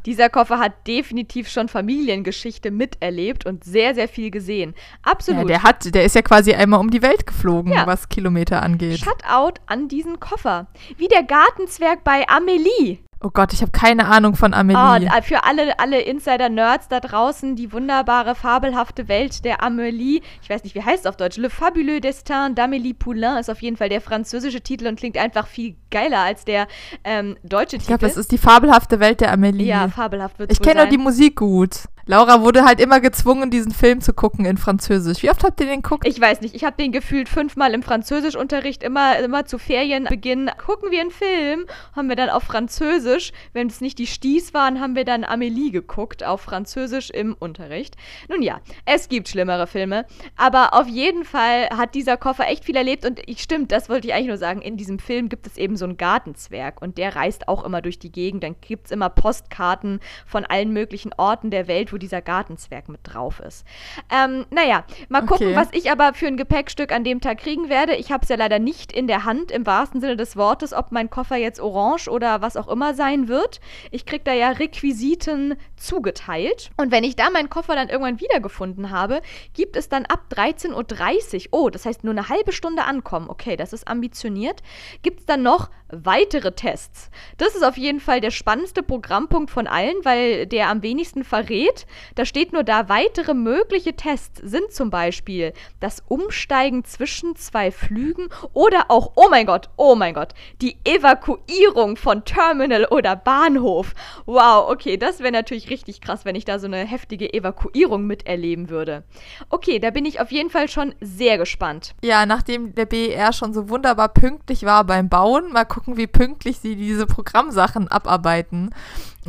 Dieser 0.06 0.30
Koffer 0.30 0.60
hat 0.60 0.88
definitiv 0.88 1.50
schon 1.50 1.67
Familiengeschichte 1.67 2.72
miterlebt 2.72 3.46
und 3.46 3.65
sehr, 3.65 3.93
sehr 3.93 4.08
viel 4.08 4.32
gesehen. 4.32 4.74
Absolut. 5.04 5.41
Ja, 5.41 5.48
der 5.48 5.63
hat, 5.63 5.93
der 5.93 6.06
ist 6.06 6.15
ja 6.15 6.22
quasi 6.22 6.54
einmal 6.54 6.80
um 6.80 6.89
die 6.89 7.02
Welt 7.02 7.28
geflogen, 7.28 7.74
ja. 7.74 7.86
was 7.86 8.08
Kilometer 8.08 8.63
angeht. 8.63 9.00
Shutout 9.00 9.60
an 9.65 9.89
diesen 9.89 10.22
Koffer. 10.22 10.67
Wie 10.98 11.10
der 11.10 11.24
Gartenzwerg 11.24 12.06
bei 12.06 12.26
Amelie. 12.30 13.00
Oh 13.20 13.32
Gott, 13.32 13.52
ich 13.52 13.62
habe 13.62 13.72
keine 13.72 14.06
Ahnung 14.06 14.36
von 14.36 14.54
Amelie. 14.54 15.10
Oh, 15.12 15.22
für 15.24 15.44
alle, 15.44 15.80
alle 15.80 16.02
Insider-Nerds 16.02 16.88
da 16.88 17.00
draußen, 17.00 17.56
die 17.56 17.74
wunderbare, 17.74 18.36
fabelhafte 18.36 19.08
Welt 19.08 19.44
der 19.44 19.64
Amelie. 19.64 20.22
Ich 20.44 20.50
weiß 20.50 20.64
nicht, 20.64 20.76
wie 20.76 20.84
heißt 20.84 21.06
es 21.06 21.06
auf 21.08 21.18
Deutsch? 21.18 21.38
Le 21.38 21.50
fabuleux 21.50 22.00
destin 22.00 22.54
d'Amélie 22.54 22.94
Poulain 22.94 23.40
ist 23.40 23.50
auf 23.50 23.62
jeden 23.62 23.76
Fall 23.76 23.90
der 23.90 24.02
französische 24.02 24.62
Titel 24.62 24.86
und 24.86 25.00
klingt 25.00 25.18
einfach 25.18 25.48
viel 25.48 25.76
geiler 25.90 26.20
als 26.20 26.46
der 26.46 26.68
ähm, 27.04 27.38
deutsche 27.44 27.78
Titel. 27.78 27.82
Ich 27.82 27.88
glaube, 27.88 28.06
das 28.06 28.18
ist 28.18 28.32
die 28.32 28.38
fabelhafte 28.38 29.00
Welt 29.00 29.22
der 29.22 29.32
Amelie. 29.32 29.66
Ja, 29.66 29.88
fabelhaft 29.88 30.38
wird 30.38 30.52
Ich 30.52 30.62
kenne 30.62 30.82
nur 30.82 30.90
die 30.90 31.00
Musik 31.00 31.38
gut. 31.38 31.86
Laura 32.10 32.41
wurde 32.41 32.63
halt 32.63 32.80
immer 32.80 33.02
gezwungen, 33.02 33.52
diesen 33.52 33.74
Film 33.74 34.00
zu 34.00 34.13
gucken 34.13 34.46
in 34.46 34.58
Französisch. 34.58 35.22
Wie 35.24 35.30
oft 35.30 35.43
habt 35.43 35.60
ihr 35.60 35.65
den 35.65 35.82
geguckt? 35.82 36.08
Ich 36.08 36.22
weiß 36.22 36.39
nicht. 36.39 36.56
Ich 36.56 36.63
habe 36.63 36.78
den 36.78 36.93
gefühlt 36.93 37.28
fünfmal 37.28 37.74
im 37.74 37.84
Französischunterricht, 37.84 38.82
immer, 38.82 39.20
immer 39.20 39.46
zu 39.46 39.58
Ferienbeginn. 39.58 40.50
Gucken 40.65 40.89
wir 40.89 41.02
einen 41.02 41.12
Film, 41.12 41.65
haben 41.93 42.08
wir 42.08 42.15
dann 42.15 42.30
auf 42.30 42.43
Französisch. 42.43 43.34
Wenn 43.52 43.67
es 43.67 43.82
nicht 43.82 44.00
die 44.00 44.06
Sties 44.06 44.54
waren, 44.54 44.80
haben 44.80 44.96
wir 44.96 45.04
dann 45.04 45.26
Amélie 45.26 45.74
geguckt, 45.74 46.24
auf 46.24 46.39
Französisch 46.39 47.10
im 47.10 47.36
Unterricht. 47.38 47.98
Nun 48.30 48.41
ja, 48.41 48.62
es 48.86 49.10
gibt 49.10 49.28
schlimmere 49.28 49.67
Filme. 49.67 50.06
Aber 50.38 50.76
auf 50.76 50.88
jeden 50.88 51.26
Fall 51.26 51.67
hat 51.76 51.93
dieser 51.93 52.15
Koffer 52.15 52.48
echt 52.48 52.63
viel 52.63 52.78
erlebt. 52.78 53.06
Und 53.06 53.20
ich 53.26 53.41
stimmt, 53.41 53.74
das 53.74 53.89
wollte 53.89 54.08
ich 54.08 54.13
eigentlich 54.13 54.28
nur 54.28 54.38
sagen. 54.38 54.62
In 54.62 54.78
diesem 54.78 55.00
Film 55.00 55.28
gibt 55.28 55.46
es 55.46 55.58
eben 55.58 55.76
so 55.76 55.84
einen 55.84 55.98
Gartenzwerg. 55.98 56.82
Und 56.82 56.98
der 56.98 57.17
reist 57.17 57.50
auch 57.50 57.65
immer 57.65 57.82
durch 57.82 58.00
die 58.00 58.13
Gegend. 58.13 58.43
Dann 58.43 58.56
gibt 58.62 58.86
es 58.86 58.91
immer 58.91 59.10
Postkarten 59.10 60.00
von 60.26 60.46
allen 60.46 60.72
möglichen 60.72 61.12
Orten 61.17 61.52
der 61.52 61.67
Welt, 61.67 61.91
wo 61.91 61.97
wo 61.98 62.00
dieser 62.00 62.22
Gartenzwerg 62.22 62.90
mit 62.90 63.00
drauf 63.04 63.40
ist. 63.40 63.66
Ähm, 64.12 64.46
naja, 64.52 64.84
mal 65.10 65.26
gucken, 65.26 65.48
Okay. 65.48 65.56
was 65.56 65.70
ich 65.72 65.92
aber 65.92 66.14
für 66.14 66.28
ein 66.28 66.38
Gepäckstück 66.38 66.92
an 66.92 67.04
dem 67.04 67.22
Tag 67.22 67.40
kriegen 67.40 67.70
werde. 67.70 67.96
Ich 67.96 68.12
habe 68.12 68.22
es 68.22 68.30
ja 68.30 68.36
leider 68.36 68.60
nicht 68.60 68.92
in 68.92 69.08
der 69.08 69.24
Hand, 69.26 69.52
im 69.52 69.66
wahrsten 69.66 70.00
Sinne 70.00 70.16
des 70.16 70.36
Wortes, 70.38 70.74
ob 70.74 70.92
mein 70.92 71.10
Koffer 71.10 71.38
jetzt 71.38 71.60
orange 71.60 72.08
oder 72.08 72.42
was 72.42 72.56
auch 72.56 72.68
immer 72.68 72.94
sein 72.94 73.28
wird. 73.28 73.60
Ich 73.90 74.06
krieg 74.06 74.24
da 74.26 74.34
ja 74.34 74.52
Requisiten 74.52 75.56
zugeteilt. 75.76 76.70
Und 76.78 76.92
wenn 76.92 77.04
ich 77.04 77.16
da 77.16 77.32
meinen 77.32 77.50
Koffer 77.50 77.74
dann 77.74 77.90
irgendwann 77.90 78.20
wiedergefunden 78.20 78.92
habe, 78.92 79.22
gibt 79.54 79.76
es 79.76 79.90
dann 79.90 80.06
ab 80.06 80.26
13.30 80.32 81.48
Uhr, 81.52 81.60
oh, 81.60 81.70
das 81.72 81.86
heißt 81.88 82.04
nur 82.04 82.14
eine 82.14 82.30
halbe 82.30 82.52
Stunde 82.52 82.84
ankommen, 82.84 83.28
okay, 83.30 83.56
das 83.58 83.74
ist 83.74 83.88
ambitioniert, 83.88 84.62
gibt 85.02 85.22
es 85.22 85.26
dann 85.26 85.42
noch 85.42 85.72
weitere 85.89 86.52
Tests. 86.52 87.10
Das 87.38 87.56
ist 87.56 87.63
auf 87.63 87.78
jeden 87.78 88.00
Fall 88.00 88.21
der 88.21 88.32
spannendste 88.32 88.84
Programmpunkt 88.84 89.50
von 89.50 89.67
allen, 89.67 89.95
weil 90.04 90.45
der 90.45 90.69
am 90.69 90.82
wenigsten 90.82 91.23
verrät. 91.23 91.86
Da 92.15 92.26
steht 92.26 92.54
nur 92.54 92.63
da, 92.63 92.89
weitere 92.89 93.34
mögliche 93.34 93.95
Tests 93.95 94.41
sind 94.43 94.71
zum 94.71 94.89
Beispiel 94.89 95.54
das 95.80 96.04
Umsteigen 96.08 96.84
zwischen 96.84 97.36
zwei 97.36 97.71
Flügen 97.71 98.30
oder 98.54 98.86
auch, 98.89 99.13
oh 99.15 99.28
mein 99.30 99.45
Gott, 99.45 99.69
oh 99.78 99.95
mein 99.95 100.13
Gott, 100.13 100.34
die 100.62 100.78
Evakuierung 100.84 101.97
von 101.97 102.26
Terminal 102.26 102.86
oder 102.86 103.15
Bahnhof. 103.15 103.93
Wow, 104.26 104.69
okay, 104.69 104.97
das 104.97 105.19
wäre 105.19 105.32
natürlich 105.32 105.69
richtig 105.69 106.02
krass, 106.02 106.26
wenn 106.26 106.36
ich 106.36 106.45
da 106.45 106.60
so 106.60 106.67
eine 106.67 106.86
heftige 106.86 107.34
Evakuierung 107.34 108.06
miterleben 108.06 108.69
würde. 108.69 109.04
Okay, 109.50 109.80
da 109.80 109.91
bin 109.91 110.06
ich 110.06 110.19
auf 110.19 110.32
jeden 110.32 110.50
Fall 110.50 110.69
schon 110.69 110.93
sehr 111.00 111.38
gespannt. 111.38 111.95
Ja, 112.04 112.26
nachdem 112.26 112.76
der 112.76 112.86
BER 112.86 113.34
schon 113.34 113.54
so 113.54 113.69
wunderbar 113.69 114.10
pünktlich 114.10 114.63
war 114.63 114.84
beim 114.84 115.10
Bauen, 115.10 115.52
mal 115.52 115.65
gucken, 115.65 115.77
wie 115.86 116.08
pünktlich 116.08 116.60
sie 116.60 116.76
diese 116.76 117.06
Programmsachen 117.06 117.88
abarbeiten. 117.88 118.72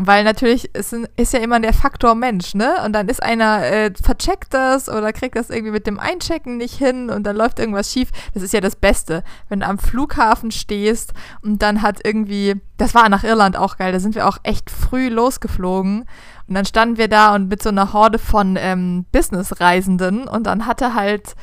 Weil 0.00 0.22
natürlich 0.22 0.74
ist, 0.76 0.94
ist 1.16 1.32
ja 1.32 1.40
immer 1.40 1.58
der 1.58 1.72
Faktor 1.72 2.14
Mensch, 2.14 2.54
ne? 2.54 2.76
Und 2.84 2.92
dann 2.92 3.08
ist 3.08 3.20
einer, 3.20 3.64
äh, 3.64 3.92
vercheckt 4.00 4.54
das 4.54 4.88
oder 4.88 5.12
kriegt 5.12 5.34
das 5.34 5.50
irgendwie 5.50 5.72
mit 5.72 5.88
dem 5.88 5.98
Einchecken 5.98 6.56
nicht 6.56 6.74
hin 6.74 7.10
und 7.10 7.24
dann 7.24 7.36
läuft 7.36 7.58
irgendwas 7.58 7.92
schief. 7.92 8.10
Das 8.32 8.44
ist 8.44 8.54
ja 8.54 8.60
das 8.60 8.76
Beste, 8.76 9.24
wenn 9.48 9.60
du 9.60 9.66
am 9.66 9.78
Flughafen 9.78 10.52
stehst 10.52 11.14
und 11.42 11.62
dann 11.62 11.82
hat 11.82 11.98
irgendwie, 12.04 12.54
das 12.76 12.94
war 12.94 13.08
nach 13.08 13.24
Irland 13.24 13.56
auch 13.56 13.76
geil, 13.76 13.92
da 13.92 13.98
sind 13.98 14.14
wir 14.14 14.28
auch 14.28 14.38
echt 14.44 14.70
früh 14.70 15.08
losgeflogen. 15.08 16.04
Und 16.46 16.54
dann 16.54 16.64
standen 16.64 16.96
wir 16.96 17.08
da 17.08 17.34
und 17.34 17.48
mit 17.48 17.62
so 17.62 17.68
einer 17.68 17.92
Horde 17.92 18.18
von 18.18 18.56
ähm, 18.58 19.04
Businessreisenden 19.10 20.28
und 20.28 20.46
dann 20.46 20.66
hatte 20.66 20.94
halt 20.94 21.34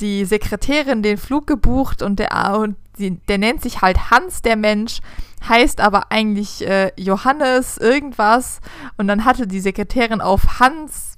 die 0.00 0.24
Sekretärin 0.24 1.02
den 1.02 1.18
Flug 1.18 1.46
gebucht 1.46 2.02
und 2.02 2.18
der, 2.18 2.58
und 2.58 2.76
die, 2.98 3.18
der 3.28 3.38
nennt 3.38 3.62
sich 3.62 3.80
halt 3.80 4.10
Hans, 4.10 4.42
der 4.42 4.56
Mensch, 4.56 5.00
heißt 5.48 5.80
aber 5.80 6.10
eigentlich 6.10 6.66
äh, 6.66 6.92
Johannes 6.96 7.78
irgendwas. 7.78 8.60
Und 8.96 9.08
dann 9.08 9.24
hatte 9.24 9.46
die 9.46 9.60
Sekretärin 9.60 10.20
auf 10.20 10.60
Hans 10.60 11.14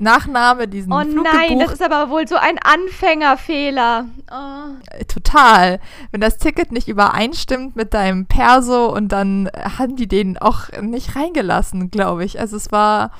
Nachname 0.00 0.66
diesen 0.66 0.92
Oh 0.92 1.00
Flug 1.02 1.24
nein, 1.24 1.50
gebucht. 1.50 1.66
das 1.66 1.72
ist 1.74 1.82
aber 1.82 2.10
wohl 2.10 2.26
so 2.26 2.36
ein 2.36 2.58
Anfängerfehler. 2.58 4.06
Oh. 4.30 5.04
Total. 5.06 5.78
Wenn 6.10 6.22
das 6.22 6.38
Ticket 6.38 6.72
nicht 6.72 6.88
übereinstimmt 6.88 7.76
mit 7.76 7.92
deinem 7.92 8.26
Perso 8.26 8.86
und 8.86 9.08
dann 9.08 9.50
haben 9.78 9.96
die 9.96 10.08
den 10.08 10.38
auch 10.38 10.68
nicht 10.80 11.16
reingelassen, 11.16 11.90
glaube 11.90 12.24
ich. 12.24 12.40
Also 12.40 12.56
es 12.56 12.72
war, 12.72 13.10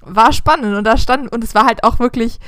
war 0.00 0.32
spannend 0.32 0.76
und 0.76 0.84
da 0.84 0.96
stand, 0.96 1.32
und 1.32 1.44
es 1.44 1.54
war 1.54 1.66
halt 1.66 1.84
auch 1.84 2.00
wirklich 2.00 2.40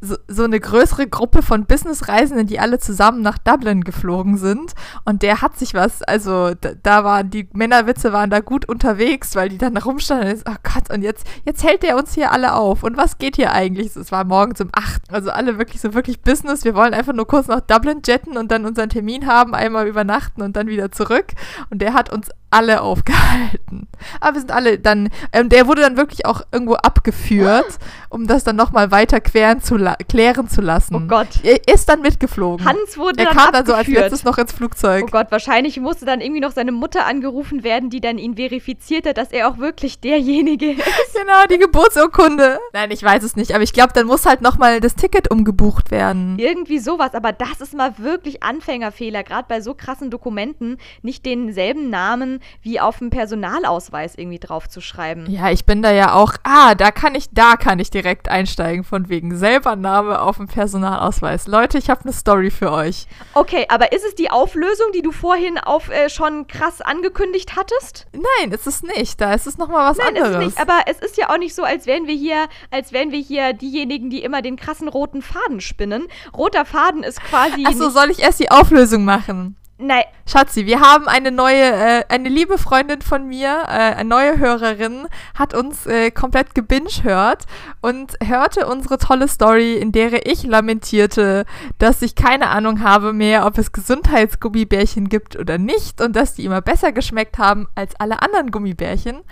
so, 0.00 0.16
so 0.28 0.44
eine 0.44 0.58
größere 0.58 1.06
Gruppe 1.06 1.42
von 1.42 1.66
Businessreisenden, 1.66 2.46
die 2.46 2.58
alle 2.58 2.78
zusammen 2.78 3.22
nach 3.22 3.38
Dublin 3.38 3.84
geflogen 3.84 4.38
sind. 4.38 4.74
Und 5.04 5.22
der 5.22 5.42
hat 5.42 5.58
sich 5.58 5.74
was, 5.74 6.02
also 6.02 6.54
da, 6.54 6.70
da 6.82 7.04
waren 7.04 7.30
die 7.30 7.48
Männerwitze 7.52 8.12
waren 8.12 8.30
da 8.30 8.40
gut 8.40 8.68
unterwegs, 8.68 9.36
weil 9.36 9.48
die 9.48 9.58
dann 9.58 9.76
rumstanden 9.76 10.26
und 10.26 10.32
jetzt, 10.32 10.48
oh 10.48 10.56
Gott, 10.62 10.92
und 10.94 11.02
jetzt, 11.02 11.26
jetzt 11.44 11.64
hält 11.64 11.82
der 11.82 11.96
uns 11.96 12.14
hier 12.14 12.32
alle 12.32 12.54
auf. 12.54 12.82
Und 12.82 12.96
was 12.96 13.18
geht 13.18 13.36
hier 13.36 13.52
eigentlich? 13.52 13.94
Es 13.94 14.10
war 14.10 14.24
morgens 14.24 14.60
um 14.60 14.70
8. 14.72 15.02
Also 15.10 15.30
alle 15.30 15.58
wirklich 15.58 15.80
so 15.80 15.94
wirklich 15.94 16.20
Business. 16.22 16.64
Wir 16.64 16.74
wollen 16.74 16.94
einfach 16.94 17.12
nur 17.12 17.26
kurz 17.26 17.46
nach 17.48 17.60
Dublin 17.60 18.02
jetten 18.04 18.36
und 18.36 18.50
dann 18.50 18.64
unseren 18.64 18.88
Termin 18.88 19.26
haben, 19.26 19.54
einmal 19.54 19.86
übernachten 19.86 20.42
und 20.42 20.56
dann 20.56 20.68
wieder 20.68 20.90
zurück. 20.90 21.26
Und 21.70 21.82
der 21.82 21.94
hat 21.94 22.12
uns 22.12 22.30
alle 22.50 22.82
aufgehalten. 22.82 23.88
Aber 24.20 24.34
wir 24.34 24.40
sind 24.40 24.50
alle 24.50 24.78
dann, 24.78 25.08
ähm, 25.32 25.48
der 25.48 25.66
wurde 25.66 25.82
dann 25.82 25.96
wirklich 25.96 26.26
auch 26.26 26.42
irgendwo 26.52 26.74
abgeführt, 26.74 27.78
um 28.10 28.26
das 28.26 28.44
dann 28.44 28.56
nochmal 28.56 28.90
weiter 28.90 29.20
queren 29.20 29.60
zu 29.60 29.78
klären 30.08 30.48
zu 30.48 30.60
lassen. 30.60 30.94
Oh 30.94 31.00
Gott. 31.00 31.28
Er 31.42 31.60
ist 31.72 31.88
dann 31.88 32.02
mitgeflogen. 32.02 32.66
Hans 32.66 32.98
wurde 32.98 33.20
er 33.20 33.26
dann 33.26 33.36
kam 33.36 33.52
dann 33.52 33.66
so 33.66 33.74
als 33.74 33.86
letztes 33.88 34.24
noch 34.24 34.38
ins 34.38 34.52
Flugzeug. 34.52 35.04
Oh 35.06 35.10
Gott, 35.10 35.28
wahrscheinlich 35.30 35.78
musste 35.78 36.04
dann 36.04 36.20
irgendwie 36.20 36.40
noch 36.40 36.52
seine 36.52 36.72
Mutter 36.72 37.06
angerufen 37.06 37.62
werden, 37.62 37.90
die 37.90 38.00
dann 38.00 38.18
ihn 38.18 38.34
verifiziert 38.36 39.06
hat, 39.06 39.16
dass 39.16 39.30
er 39.30 39.48
auch 39.48 39.58
wirklich 39.58 40.00
derjenige 40.00 40.70
ist. 40.72 40.84
Genau, 41.14 41.44
die 41.50 41.58
Geburtsurkunde. 41.58 42.58
Nein, 42.72 42.90
ich 42.90 43.02
weiß 43.02 43.22
es 43.22 43.36
nicht, 43.36 43.54
aber 43.54 43.62
ich 43.62 43.72
glaube, 43.72 43.92
dann 43.94 44.06
muss 44.06 44.26
halt 44.26 44.40
nochmal 44.40 44.80
das 44.80 44.96
Ticket 44.96 45.30
umgebucht 45.30 45.90
werden. 45.90 46.38
Irgendwie 46.38 46.78
sowas, 46.78 47.14
aber 47.14 47.32
das 47.32 47.60
ist 47.60 47.74
mal 47.74 47.98
wirklich 47.98 48.42
Anfängerfehler, 48.42 49.22
gerade 49.22 49.46
bei 49.48 49.60
so 49.60 49.74
krassen 49.74 50.10
Dokumenten, 50.10 50.78
nicht 51.02 51.24
denselben 51.24 51.90
Namen 51.90 52.39
wie 52.62 52.80
auf 52.80 52.98
dem 52.98 53.10
Personalausweis 53.10 54.14
irgendwie 54.16 54.38
draufzuschreiben. 54.38 55.30
Ja, 55.30 55.50
ich 55.50 55.64
bin 55.64 55.82
da 55.82 55.92
ja 55.92 56.14
auch. 56.14 56.34
Ah, 56.42 56.74
da 56.74 56.90
kann 56.90 57.14
ich, 57.14 57.26
da 57.32 57.56
kann 57.56 57.78
ich 57.78 57.90
direkt 57.90 58.28
einsteigen 58.28 58.84
von 58.84 59.08
wegen 59.08 59.36
selber 59.36 59.76
Name 59.76 60.20
auf 60.20 60.36
dem 60.36 60.46
Personalausweis. 60.46 61.46
Leute, 61.46 61.78
ich 61.78 61.90
habe 61.90 62.02
eine 62.04 62.12
Story 62.12 62.50
für 62.50 62.72
euch. 62.72 63.06
Okay, 63.34 63.66
aber 63.68 63.92
ist 63.92 64.04
es 64.04 64.14
die 64.14 64.30
Auflösung, 64.30 64.86
die 64.94 65.02
du 65.02 65.12
vorhin 65.12 65.58
auf 65.58 65.88
äh, 65.90 66.08
schon 66.08 66.46
krass 66.46 66.80
angekündigt 66.80 67.56
hattest? 67.56 68.06
Nein, 68.12 68.52
ist 68.52 68.66
es 68.66 68.82
nicht. 68.82 69.20
Da 69.20 69.32
ist 69.34 69.46
es 69.46 69.58
nochmal 69.58 69.90
was 69.90 69.98
Nein, 69.98 70.16
ist 70.16 70.22
anderes. 70.22 70.46
es 70.46 70.54
nicht. 70.56 70.60
Aber 70.60 70.80
es 70.86 70.98
ist 70.98 71.16
ja 71.16 71.30
auch 71.30 71.38
nicht 71.38 71.54
so, 71.54 71.62
als 71.62 71.86
wären 71.86 72.06
wir 72.06 72.14
hier, 72.14 72.48
als 72.70 72.92
wären 72.92 73.12
wir 73.12 73.20
hier 73.20 73.52
diejenigen, 73.52 74.10
die 74.10 74.22
immer 74.22 74.42
den 74.42 74.56
krassen 74.56 74.88
roten 74.88 75.22
Faden 75.22 75.60
spinnen. 75.60 76.06
Roter 76.36 76.64
Faden 76.64 77.02
ist 77.02 77.22
quasi. 77.22 77.64
Achso, 77.66 77.90
soll 77.90 78.10
ich 78.10 78.20
erst 78.20 78.40
die 78.40 78.50
Auflösung 78.50 79.04
machen? 79.04 79.56
Nein, 79.80 80.04
Schatzi, 80.26 80.66
wir 80.66 80.80
haben 80.80 81.08
eine 81.08 81.32
neue, 81.32 81.62
äh, 81.62 82.04
eine 82.08 82.28
liebe 82.28 82.58
Freundin 82.58 83.02
von 83.02 83.26
mir, 83.26 83.64
äh, 83.66 83.94
eine 83.96 84.08
neue 84.08 84.38
Hörerin, 84.38 85.06
hat 85.34 85.54
uns 85.54 85.86
äh, 85.86 86.10
komplett 86.10 86.54
gebingehört 86.54 87.46
und 87.80 88.16
hörte 88.22 88.66
unsere 88.66 88.98
tolle 88.98 89.28
Story, 89.28 89.76
in 89.76 89.92
der 89.92 90.26
ich 90.26 90.44
lamentierte, 90.44 91.46
dass 91.78 92.02
ich 92.02 92.14
keine 92.14 92.48
Ahnung 92.50 92.82
habe 92.82 93.12
mehr, 93.12 93.46
ob 93.46 93.58
es 93.58 93.72
Gesundheitsgummibärchen 93.72 95.08
gibt 95.08 95.36
oder 95.36 95.58
nicht 95.58 96.00
und 96.00 96.14
dass 96.14 96.34
die 96.34 96.44
immer 96.44 96.60
besser 96.60 96.92
geschmeckt 96.92 97.38
haben 97.38 97.66
als 97.74 97.94
alle 97.98 98.22
anderen 98.22 98.50
Gummibärchen. 98.50 99.22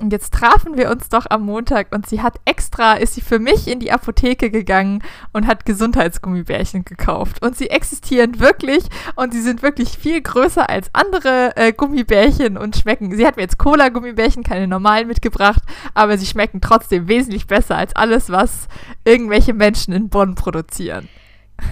Und 0.00 0.12
jetzt 0.12 0.32
trafen 0.32 0.78
wir 0.78 0.90
uns 0.90 1.10
doch 1.10 1.26
am 1.28 1.44
Montag 1.44 1.94
und 1.94 2.08
sie 2.08 2.22
hat 2.22 2.40
extra, 2.46 2.94
ist 2.94 3.14
sie 3.14 3.20
für 3.20 3.38
mich 3.38 3.68
in 3.68 3.80
die 3.80 3.92
Apotheke 3.92 4.50
gegangen 4.50 5.02
und 5.32 5.46
hat 5.46 5.66
Gesundheitsgummibärchen 5.66 6.86
gekauft. 6.86 7.44
Und 7.44 7.56
sie 7.56 7.68
existieren 7.68 8.40
wirklich 8.40 8.84
und 9.14 9.34
sie 9.34 9.42
sind 9.42 9.62
wirklich 9.62 9.90
viel 9.98 10.22
größer 10.22 10.70
als 10.70 10.88
andere 10.94 11.54
äh, 11.56 11.72
Gummibärchen 11.74 12.56
und 12.56 12.76
schmecken. 12.76 13.14
Sie 13.14 13.26
hat 13.26 13.36
mir 13.36 13.42
jetzt 13.42 13.58
Cola-Gummibärchen, 13.58 14.42
keine 14.42 14.66
normalen 14.66 15.06
mitgebracht, 15.06 15.62
aber 15.92 16.16
sie 16.16 16.26
schmecken 16.26 16.62
trotzdem 16.62 17.06
wesentlich 17.06 17.46
besser 17.46 17.76
als 17.76 17.94
alles, 17.94 18.30
was 18.30 18.68
irgendwelche 19.04 19.52
Menschen 19.52 19.92
in 19.92 20.08
Bonn 20.08 20.34
produzieren. 20.34 21.08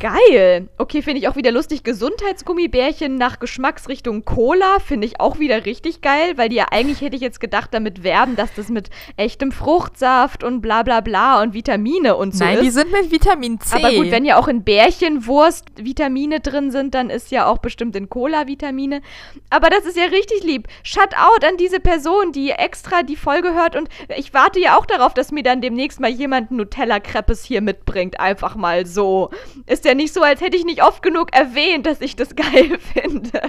Geil. 0.01 0.69
Okay, 0.79 1.03
finde 1.03 1.21
ich 1.21 1.29
auch 1.29 1.37
wieder 1.37 1.51
lustig. 1.51 1.83
Gesundheitsgummibärchen 1.83 3.17
nach 3.17 3.39
Geschmacksrichtung 3.39 4.25
Cola 4.25 4.79
finde 4.79 5.07
ich 5.07 5.21
auch 5.21 5.39
wieder 5.39 5.65
richtig 5.65 6.01
geil, 6.01 6.35
weil 6.37 6.49
die 6.49 6.57
ja 6.57 6.67
eigentlich 6.71 7.01
hätte 7.01 7.17
ich 7.17 7.23
jetzt 7.23 7.41
gedacht 7.41 7.71
damit 7.73 8.03
werben, 8.03 8.37
dass 8.37 8.53
das 8.55 8.69
mit 8.69 8.91
echtem 9.17 9.53
Fruchtsaft 9.53 10.45
und 10.45 10.61
bla 10.61 10.83
bla 10.83 11.01
bla 11.01 11.43
und 11.43 11.55
Vitamine 11.55 12.17
und 12.17 12.35
so 12.35 12.45
Nein, 12.45 12.59
ist. 12.59 12.65
die 12.65 12.71
sind 12.71 12.93
mit 12.93 13.11
Vitamin 13.11 13.61
C. 13.61 13.77
Aber 13.77 13.93
gut, 13.93 14.11
wenn 14.11 14.25
ja 14.25 14.39
auch 14.39 14.49
in 14.49 14.65
Bärchenwurst 14.65 15.65
Vitamine 15.77 16.41
drin 16.41 16.71
sind, 16.71 16.95
dann 16.95 17.11
ist 17.11 17.31
ja 17.31 17.47
auch 17.47 17.59
bestimmt 17.59 17.97
in 17.97 18.09
Cola 18.09 18.47
Vitamine. 18.47 19.03
Aber 19.51 19.71
das 19.71 19.85
ist 19.85 19.97
ja 19.97 20.05
richtig 20.05 20.45
lieb. 20.45 20.69
Shoutout 20.83 21.47
an 21.47 21.57
diese 21.59 21.81
Person, 21.81 22.33
die 22.33 22.51
extra 22.51 23.03
die 23.03 23.17
Folge 23.17 23.55
hört 23.55 23.77
und 23.77 23.89
ich 24.17 24.35
warte 24.35 24.61
ja 24.61 24.79
auch 24.79 24.87
darauf, 24.87 25.15
dass 25.15 25.33
mir 25.33 25.43
dann 25.43 25.61
demnächst 25.61 26.01
mal 26.01 26.11
jemand 26.11 26.51
Nutella-Crepes 26.51 27.45
hier 27.45 27.61
mitbringt. 27.63 28.21
Einfach 28.21 28.57
mal 28.57 28.87
so. 28.87 29.31
Ist 29.79 29.85
ja 29.85 29.95
nicht 29.95 30.13
so, 30.13 30.23
als 30.23 30.41
hätte 30.41 30.57
ich 30.57 30.65
nicht 30.65 30.83
oft 30.83 31.05
genug 31.05 31.33
erwähnt, 31.33 31.87
dass 31.87 32.01
ich 32.01 32.17
das 32.17 32.35
geil 32.37 32.81
finde. 32.93 33.41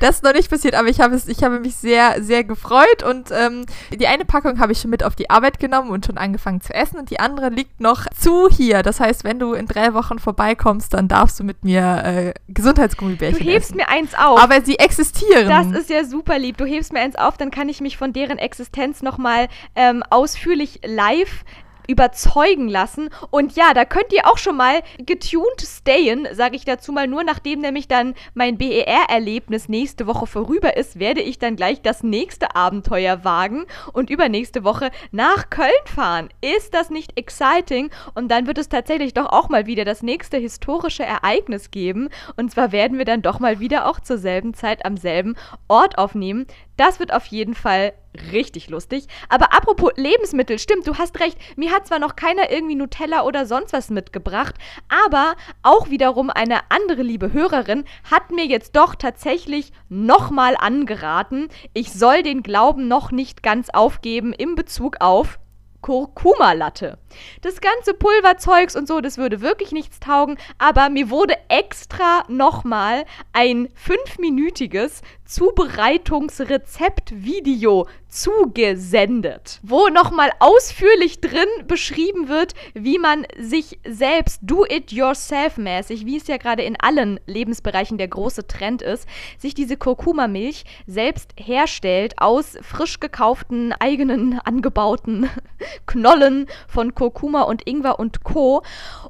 Das 0.00 0.16
ist 0.16 0.24
noch 0.24 0.32
nicht 0.32 0.48
passiert, 0.48 0.74
aber 0.74 0.88
ich 0.88 1.00
habe, 1.00 1.14
es, 1.14 1.28
ich 1.28 1.42
habe 1.44 1.60
mich 1.60 1.76
sehr, 1.76 2.22
sehr 2.22 2.44
gefreut 2.44 3.02
und 3.06 3.30
ähm, 3.30 3.66
die 3.92 4.06
eine 4.06 4.24
Packung 4.24 4.58
habe 4.58 4.72
ich 4.72 4.80
schon 4.80 4.90
mit 4.90 5.04
auf 5.04 5.16
die 5.16 5.28
Arbeit 5.28 5.58
genommen 5.58 5.90
und 5.90 6.06
schon 6.06 6.16
angefangen 6.16 6.62
zu 6.62 6.72
essen 6.72 6.98
und 6.98 7.10
die 7.10 7.20
andere 7.20 7.50
liegt 7.50 7.78
noch 7.78 8.06
zu 8.18 8.48
hier. 8.48 8.82
Das 8.82 9.00
heißt, 9.00 9.22
wenn 9.24 9.38
du 9.38 9.52
in 9.52 9.66
drei 9.66 9.92
Wochen 9.92 10.18
vorbeikommst, 10.18 10.94
dann 10.94 11.08
darfst 11.08 11.38
du 11.38 11.44
mit 11.44 11.62
mir 11.62 12.02
äh, 12.04 12.32
Du 12.48 12.54
Gesundheitsgummibärchen 12.54 13.46
hebst 13.46 13.70
essen. 13.72 13.76
mir 13.76 13.88
eins 13.90 14.14
auf. 14.14 14.42
aber 14.42 14.62
sie 14.62 14.78
existieren. 14.78 15.46
Das 15.50 15.66
ist 15.78 15.90
ja 15.90 16.04
super 16.06 16.38
lieb. 16.38 16.56
Du 16.56 16.64
hebst 16.64 16.94
mir 16.94 17.00
eins 17.00 17.16
auf, 17.16 17.36
dann 17.36 17.50
kann 17.50 17.68
ich 17.68 17.82
mich 17.82 17.98
von 17.98 18.14
deren 18.14 18.38
Existenz 18.38 19.02
nochmal 19.02 19.48
ähm, 19.76 20.02
ausführlich 20.08 20.80
live 20.86 21.44
überzeugen 21.88 22.68
lassen. 22.68 23.10
Und 23.30 23.56
ja, 23.56 23.74
da 23.74 23.84
könnt 23.84 24.12
ihr 24.12 24.26
auch 24.26 24.38
schon 24.38 24.56
mal 24.56 24.80
getuned 25.04 25.60
stayen, 25.60 26.28
sage 26.32 26.56
ich 26.56 26.64
dazu 26.64 26.92
mal. 26.92 27.06
Nur 27.06 27.24
nachdem 27.24 27.60
nämlich 27.60 27.88
dann 27.88 28.14
mein 28.34 28.58
BER-Erlebnis 28.58 29.68
nächste 29.68 30.06
Woche 30.06 30.26
vorüber 30.26 30.76
ist, 30.76 30.98
werde 30.98 31.20
ich 31.20 31.38
dann 31.38 31.56
gleich 31.56 31.82
das 31.82 32.02
nächste 32.02 32.54
Abenteuer 32.54 33.24
wagen 33.24 33.66
und 33.92 34.10
übernächste 34.10 34.64
Woche 34.64 34.90
nach 35.10 35.50
Köln 35.50 35.70
fahren. 35.86 36.28
Ist 36.40 36.74
das 36.74 36.90
nicht 36.90 37.18
exciting? 37.18 37.90
Und 38.14 38.28
dann 38.28 38.46
wird 38.46 38.58
es 38.58 38.68
tatsächlich 38.68 39.14
doch 39.14 39.26
auch 39.26 39.48
mal 39.48 39.66
wieder 39.66 39.84
das 39.84 40.02
nächste 40.02 40.36
historische 40.36 41.04
Ereignis 41.04 41.70
geben. 41.70 42.08
Und 42.36 42.50
zwar 42.50 42.72
werden 42.72 42.98
wir 42.98 43.04
dann 43.04 43.22
doch 43.22 43.40
mal 43.40 43.60
wieder 43.60 43.86
auch 43.86 44.00
zur 44.00 44.18
selben 44.18 44.54
Zeit 44.54 44.84
am 44.84 44.96
selben 44.96 45.36
Ort 45.68 45.98
aufnehmen. 45.98 46.46
Das 46.80 46.98
wird 46.98 47.12
auf 47.12 47.26
jeden 47.26 47.52
Fall 47.52 47.92
richtig 48.32 48.70
lustig. 48.70 49.06
Aber 49.28 49.52
apropos 49.52 49.92
Lebensmittel, 49.96 50.58
stimmt, 50.58 50.86
du 50.86 50.96
hast 50.96 51.20
recht. 51.20 51.36
Mir 51.54 51.72
hat 51.72 51.86
zwar 51.86 51.98
noch 51.98 52.16
keiner 52.16 52.50
irgendwie 52.50 52.74
Nutella 52.74 53.24
oder 53.24 53.44
sonst 53.44 53.74
was 53.74 53.90
mitgebracht, 53.90 54.54
aber 54.88 55.34
auch 55.62 55.90
wiederum 55.90 56.30
eine 56.30 56.70
andere 56.70 57.02
liebe 57.02 57.34
Hörerin 57.34 57.84
hat 58.10 58.30
mir 58.30 58.46
jetzt 58.46 58.76
doch 58.76 58.94
tatsächlich 58.94 59.72
nochmal 59.90 60.56
angeraten, 60.58 61.48
ich 61.74 61.92
soll 61.92 62.22
den 62.22 62.42
Glauben 62.42 62.88
noch 62.88 63.10
nicht 63.10 63.42
ganz 63.42 63.68
aufgeben 63.68 64.32
in 64.32 64.54
Bezug 64.54 64.96
auf 65.00 65.38
Kurkuma-Latte. 65.82 66.98
Das 67.40 67.60
ganze 67.60 67.94
Pulverzeugs 67.94 68.76
und 68.76 68.86
so, 68.86 69.00
das 69.00 69.18
würde 69.18 69.40
wirklich 69.40 69.72
nichts 69.72 70.00
taugen, 70.00 70.38
aber 70.58 70.90
mir 70.90 71.10
wurde 71.10 71.34
extra 71.48 72.24
nochmal 72.28 73.04
ein 73.32 73.68
fünfminütiges 73.74 75.02
Zubereitungsrezept-Video 75.30 77.86
zugesendet, 78.08 79.60
wo 79.62 79.86
nochmal 79.86 80.32
ausführlich 80.40 81.20
drin 81.20 81.46
beschrieben 81.68 82.28
wird, 82.28 82.54
wie 82.74 82.98
man 82.98 83.24
sich 83.38 83.78
selbst 83.86 84.40
do-it-yourself-mäßig, 84.42 86.04
wie 86.04 86.16
es 86.16 86.26
ja 86.26 86.36
gerade 86.36 86.64
in 86.64 86.74
allen 86.80 87.20
Lebensbereichen 87.26 87.96
der 87.96 88.08
große 88.08 88.48
Trend 88.48 88.82
ist, 88.82 89.06
sich 89.38 89.54
diese 89.54 89.76
Kurkuma-Milch 89.76 90.64
selbst 90.88 91.30
herstellt 91.36 92.14
aus 92.18 92.58
frisch 92.62 92.98
gekauften, 92.98 93.72
eigenen, 93.72 94.40
angebauten 94.44 95.30
Knollen 95.86 96.48
von 96.66 96.96
Kurkuma 96.96 97.42
und 97.42 97.68
Ingwer 97.68 98.00
und 98.00 98.24
Co. 98.24 98.64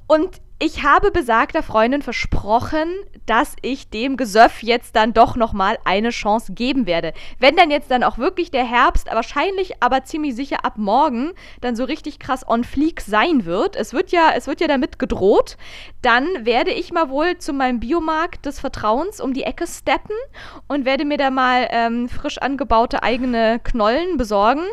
Und 0.06 0.42
ich 0.62 0.82
habe 0.82 1.10
besagter 1.10 1.62
Freundin 1.62 2.02
versprochen, 2.02 2.92
dass 3.30 3.54
ich 3.62 3.88
dem 3.88 4.16
Gesöff 4.16 4.60
jetzt 4.60 4.96
dann 4.96 5.12
doch 5.12 5.36
nochmal 5.36 5.78
eine 5.84 6.10
Chance 6.10 6.52
geben 6.52 6.86
werde. 6.86 7.12
Wenn 7.38 7.54
dann 7.54 7.70
jetzt 7.70 7.88
dann 7.88 8.02
auch 8.02 8.18
wirklich 8.18 8.50
der 8.50 8.64
Herbst, 8.64 9.06
wahrscheinlich 9.06 9.80
aber 9.80 10.02
ziemlich 10.02 10.34
sicher 10.34 10.64
ab 10.64 10.78
morgen, 10.78 11.30
dann 11.60 11.76
so 11.76 11.84
richtig 11.84 12.18
krass 12.18 12.44
on 12.44 12.64
fleek 12.64 13.00
sein 13.00 13.44
wird, 13.44 13.76
es 13.76 13.92
wird 13.92 14.10
ja, 14.10 14.32
es 14.34 14.48
wird 14.48 14.60
ja 14.60 14.66
damit 14.66 14.98
gedroht, 14.98 15.58
dann 16.02 16.26
werde 16.40 16.72
ich 16.72 16.92
mal 16.92 17.08
wohl 17.08 17.38
zu 17.38 17.52
meinem 17.52 17.78
Biomarkt 17.78 18.46
des 18.46 18.58
Vertrauens 18.58 19.20
um 19.20 19.32
die 19.32 19.44
Ecke 19.44 19.68
steppen 19.68 20.16
und 20.66 20.84
werde 20.84 21.04
mir 21.04 21.16
da 21.16 21.30
mal 21.30 21.68
ähm, 21.70 22.08
frisch 22.08 22.38
angebaute 22.38 23.04
eigene 23.04 23.60
Knollen 23.62 24.16
besorgen. 24.16 24.64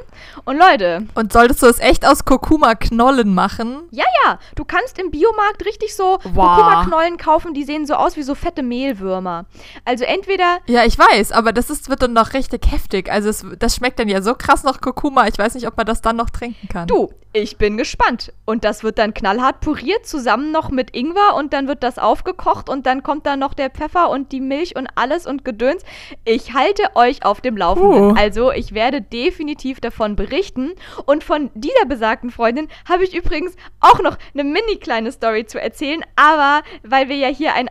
Und 0.46 0.58
Leute. 0.58 1.06
Und 1.14 1.32
solltest 1.32 1.62
du 1.62 1.68
es 1.68 1.80
echt 1.80 2.08
aus 2.08 2.26
Kurkuma-Knollen 2.26 3.36
machen? 3.36 3.84
Ja, 3.92 4.06
ja. 4.26 4.40
Du 4.56 4.66
kannst 4.66 4.98
im 4.98 5.12
Biomarkt 5.12 5.64
richtig 5.64 5.96
so 5.96 6.18
wow. 6.24 6.34
Kurkuma-Knollen 6.34 7.18
kaufen, 7.18 7.54
die 7.54 7.64
sehen 7.64 7.86
so 7.86 7.94
aus 7.94 8.18
wie 8.18 8.24
so 8.24 8.34
fette 8.48 8.64
Mehlwürmer. 8.64 9.46
Also 9.84 10.06
entweder. 10.06 10.60
Ja, 10.68 10.86
ich 10.86 10.98
weiß, 10.98 11.34
aber 11.34 11.52
das 11.52 11.70
ist, 11.70 11.90
wird 11.90 12.02
dann 12.02 12.14
noch 12.14 12.34
richtig 12.34 12.72
heftig. 12.72 13.12
Also 13.12 13.30
es, 13.30 13.46
das 13.60 13.76
schmeckt 13.76 14.00
dann 14.00 14.08
ja 14.08 14.22
so 14.22 14.36
krass 14.36 14.64
nach 14.64 14.80
Kurkuma. 14.80 15.28
Ich 15.28 15.38
weiß 15.38 15.56
nicht, 15.56 15.68
ob 15.68 15.76
man 15.76 15.86
das 15.86 16.02
dann 16.02 16.16
noch 16.16 16.30
trinken 16.30 16.70
kann. 16.70 16.88
Du, 16.88 17.10
ich 17.34 17.58
bin 17.58 17.78
gespannt. 17.78 18.34
Und 18.46 18.64
das 18.64 18.84
wird 18.84 18.98
dann 18.98 19.14
knallhart 19.14 19.60
puriert, 19.60 20.08
zusammen 20.08 20.52
noch 20.52 20.70
mit 20.70 20.96
Ingwer 20.96 21.36
und 21.36 21.54
dann 21.54 21.68
wird 21.68 21.84
das 21.84 22.00
aufgekocht 22.00 22.70
und 22.70 22.86
dann 22.86 23.04
kommt 23.04 23.26
da 23.26 23.36
noch 23.36 23.54
der 23.54 23.70
Pfeffer 23.70 24.10
und 24.10 24.32
die 24.32 24.40
Milch 24.40 24.76
und 24.76 24.88
alles 24.96 25.28
und 25.28 25.44
Gedöns. 25.44 25.84
Ich 26.24 26.54
halte 26.54 26.84
euch 26.96 27.26
auf 27.26 27.42
dem 27.42 27.58
Laufenden. 27.58 28.12
Uh. 28.12 28.16
Also 28.18 28.52
ich 28.52 28.74
werde 28.74 29.02
definitiv 29.02 29.82
davon 29.82 30.16
berichten. 30.16 30.72
Und 31.06 31.24
von 31.24 31.52
dieser 31.54 31.86
besagten 31.86 32.32
Freundin 32.32 32.70
habe 32.88 33.04
ich 33.04 33.16
übrigens 33.16 33.56
auch 33.82 34.00
noch 34.00 34.18
eine 34.34 34.44
mini 34.44 34.78
kleine 34.78 35.12
Story 35.12 35.46
zu 35.46 35.62
erzählen. 35.62 36.04
Aber 36.16 36.64
weil 36.84 37.10
wir 37.10 37.18
ja 37.18 37.28
hier 37.28 37.54
ein 37.54 37.70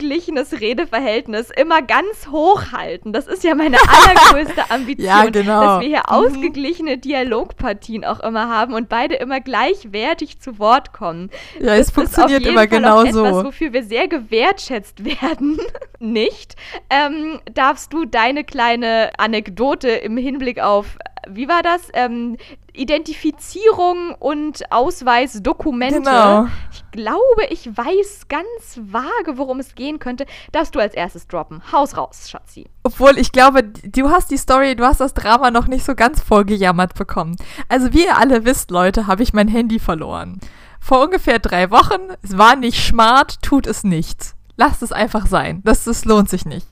ausgeglichenes 0.00 0.60
Redeverhältnis 0.60 1.50
immer 1.50 1.82
ganz 1.82 2.28
hoch 2.30 2.72
halten, 2.72 3.12
das 3.12 3.26
ist 3.26 3.44
ja 3.44 3.54
meine 3.54 3.76
allergrößte 3.88 4.70
Ambition, 4.70 5.06
ja, 5.06 5.24
genau. 5.26 5.60
dass 5.60 5.80
wir 5.80 5.88
hier 5.88 6.02
mhm. 6.08 6.14
ausgeglichene 6.14 6.98
Dialogpartien 6.98 8.04
auch 8.04 8.20
immer 8.20 8.48
haben 8.48 8.74
und 8.74 8.88
bei 8.88 9.00
beide 9.00 9.14
immer 9.14 9.40
gleichwertig 9.40 10.40
zu 10.40 10.58
Wort 10.58 10.92
kommen. 10.92 11.30
Ja, 11.58 11.74
es 11.74 11.86
das 11.86 11.94
funktioniert 11.94 12.44
immer 12.44 12.66
genau 12.66 13.06
so. 13.06 13.24
Etwas, 13.24 13.44
wofür 13.44 13.72
wir 13.72 13.82
sehr 13.82 14.08
gewertschätzt 14.08 15.04
werden. 15.22 15.58
Nicht. 15.98 16.54
Ähm, 16.90 17.40
darfst 17.54 17.94
du 17.94 18.04
deine 18.04 18.44
kleine 18.44 19.10
Anekdote 19.16 19.88
im 19.88 20.18
Hinblick 20.18 20.60
auf 20.60 20.98
wie 21.28 21.48
war 21.48 21.62
das? 21.62 21.88
Ähm, 21.92 22.38
Identifizierung 22.80 24.14
und 24.18 24.72
Ausweisdokumente. 24.72 25.98
Genau. 25.98 26.46
Ich 26.72 26.82
glaube, 26.92 27.44
ich 27.50 27.66
weiß 27.66 28.26
ganz 28.28 28.80
vage, 28.80 29.36
worum 29.36 29.60
es 29.60 29.74
gehen 29.74 29.98
könnte. 29.98 30.24
Darfst 30.52 30.74
du 30.74 30.80
als 30.80 30.94
erstes 30.94 31.28
droppen. 31.28 31.60
Haus 31.72 31.98
raus, 31.98 32.30
Schatzi. 32.30 32.64
Obwohl, 32.82 33.18
ich 33.18 33.32
glaube, 33.32 33.64
du 33.64 34.08
hast 34.08 34.30
die 34.30 34.38
Story, 34.38 34.76
du 34.76 34.86
hast 34.86 35.00
das 35.00 35.12
Drama 35.12 35.50
noch 35.50 35.66
nicht 35.66 35.84
so 35.84 35.94
ganz 35.94 36.22
vollgejammert 36.22 36.94
bekommen. 36.94 37.36
Also, 37.68 37.92
wie 37.92 38.04
ihr 38.04 38.16
alle 38.16 38.46
wisst, 38.46 38.70
Leute, 38.70 39.06
habe 39.06 39.22
ich 39.22 39.34
mein 39.34 39.48
Handy 39.48 39.78
verloren. 39.78 40.40
Vor 40.80 41.04
ungefähr 41.04 41.38
drei 41.38 41.70
Wochen. 41.70 42.00
Es 42.22 42.38
war 42.38 42.56
nicht 42.56 42.82
smart, 42.82 43.42
tut 43.42 43.66
es 43.66 43.84
nicht. 43.84 44.34
Lasst 44.56 44.82
es 44.82 44.92
einfach 44.92 45.26
sein. 45.26 45.60
Das, 45.64 45.84
das 45.84 46.06
lohnt 46.06 46.30
sich 46.30 46.46
nicht. 46.46 46.66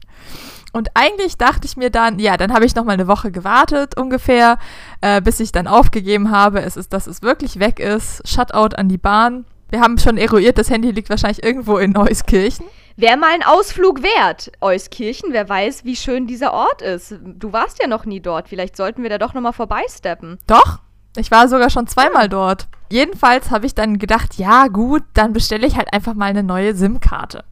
Und 0.78 0.90
eigentlich 0.94 1.36
dachte 1.36 1.66
ich 1.66 1.76
mir 1.76 1.90
dann, 1.90 2.20
ja, 2.20 2.36
dann 2.36 2.54
habe 2.54 2.64
ich 2.64 2.76
noch 2.76 2.84
mal 2.84 2.92
eine 2.92 3.08
Woche 3.08 3.32
gewartet 3.32 3.96
ungefähr, 3.96 4.58
äh, 5.00 5.20
bis 5.20 5.40
ich 5.40 5.50
dann 5.50 5.66
aufgegeben 5.66 6.30
habe, 6.30 6.60
es 6.62 6.76
ist, 6.76 6.92
dass 6.92 7.08
es 7.08 7.20
wirklich 7.20 7.58
weg 7.58 7.80
ist. 7.80 8.22
Shutout 8.28 8.76
an 8.76 8.88
die 8.88 8.96
Bahn. 8.96 9.44
Wir 9.70 9.80
haben 9.80 9.98
schon 9.98 10.16
eruiert, 10.16 10.56
das 10.56 10.70
Handy 10.70 10.92
liegt 10.92 11.10
wahrscheinlich 11.10 11.42
irgendwo 11.42 11.78
in 11.78 11.90
Neuskirchen. 11.90 12.64
Wäre 12.94 13.16
mal 13.16 13.32
ein 13.34 13.42
Ausflug 13.42 14.04
wert. 14.04 14.52
Euskirchen, 14.60 15.32
wer 15.32 15.48
weiß, 15.48 15.84
wie 15.84 15.96
schön 15.96 16.28
dieser 16.28 16.52
Ort 16.52 16.80
ist. 16.80 17.16
Du 17.24 17.52
warst 17.52 17.80
ja 17.82 17.88
noch 17.88 18.04
nie 18.04 18.20
dort. 18.20 18.48
Vielleicht 18.48 18.76
sollten 18.76 19.02
wir 19.02 19.10
da 19.10 19.18
doch 19.18 19.34
noch 19.34 19.42
mal 19.42 19.50
vorbeisteppen. 19.50 20.38
Doch, 20.46 20.78
ich 21.16 21.32
war 21.32 21.48
sogar 21.48 21.70
schon 21.70 21.88
zweimal 21.88 22.28
dort. 22.28 22.68
Jedenfalls 22.88 23.50
habe 23.50 23.66
ich 23.66 23.74
dann 23.74 23.98
gedacht, 23.98 24.36
ja 24.36 24.68
gut, 24.68 25.02
dann 25.14 25.32
bestelle 25.32 25.66
ich 25.66 25.76
halt 25.76 25.92
einfach 25.92 26.14
mal 26.14 26.26
eine 26.26 26.44
neue 26.44 26.76
SIM-Karte. 26.76 27.44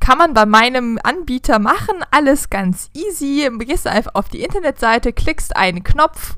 Kann 0.00 0.18
man 0.18 0.34
bei 0.34 0.46
meinem 0.46 0.98
Anbieter 1.02 1.58
machen, 1.58 2.02
alles 2.10 2.50
ganz 2.50 2.90
easy. 2.94 3.48
Gehst 3.60 3.86
einfach 3.86 4.14
auf 4.14 4.28
die 4.28 4.42
Internetseite, 4.42 5.12
klickst 5.12 5.56
einen 5.56 5.84
Knopf, 5.84 6.36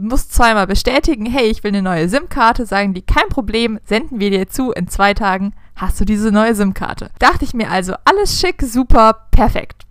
musst 0.00 0.32
zweimal 0.32 0.66
bestätigen, 0.66 1.26
hey, 1.26 1.46
ich 1.46 1.62
will 1.62 1.68
eine 1.68 1.82
neue 1.82 2.08
SIM-Karte, 2.08 2.66
sagen 2.66 2.94
die, 2.94 3.02
kein 3.02 3.28
Problem, 3.28 3.78
senden 3.84 4.20
wir 4.20 4.30
dir 4.30 4.48
zu, 4.48 4.72
in 4.72 4.88
zwei 4.88 5.14
Tagen 5.14 5.54
hast 5.76 6.00
du 6.00 6.04
diese 6.04 6.32
neue 6.32 6.54
SIM-Karte. 6.54 7.10
Dachte 7.18 7.44
ich 7.44 7.54
mir 7.54 7.70
also, 7.70 7.94
alles 8.04 8.40
schick, 8.40 8.62
super, 8.62 9.26
perfekt. 9.30 9.86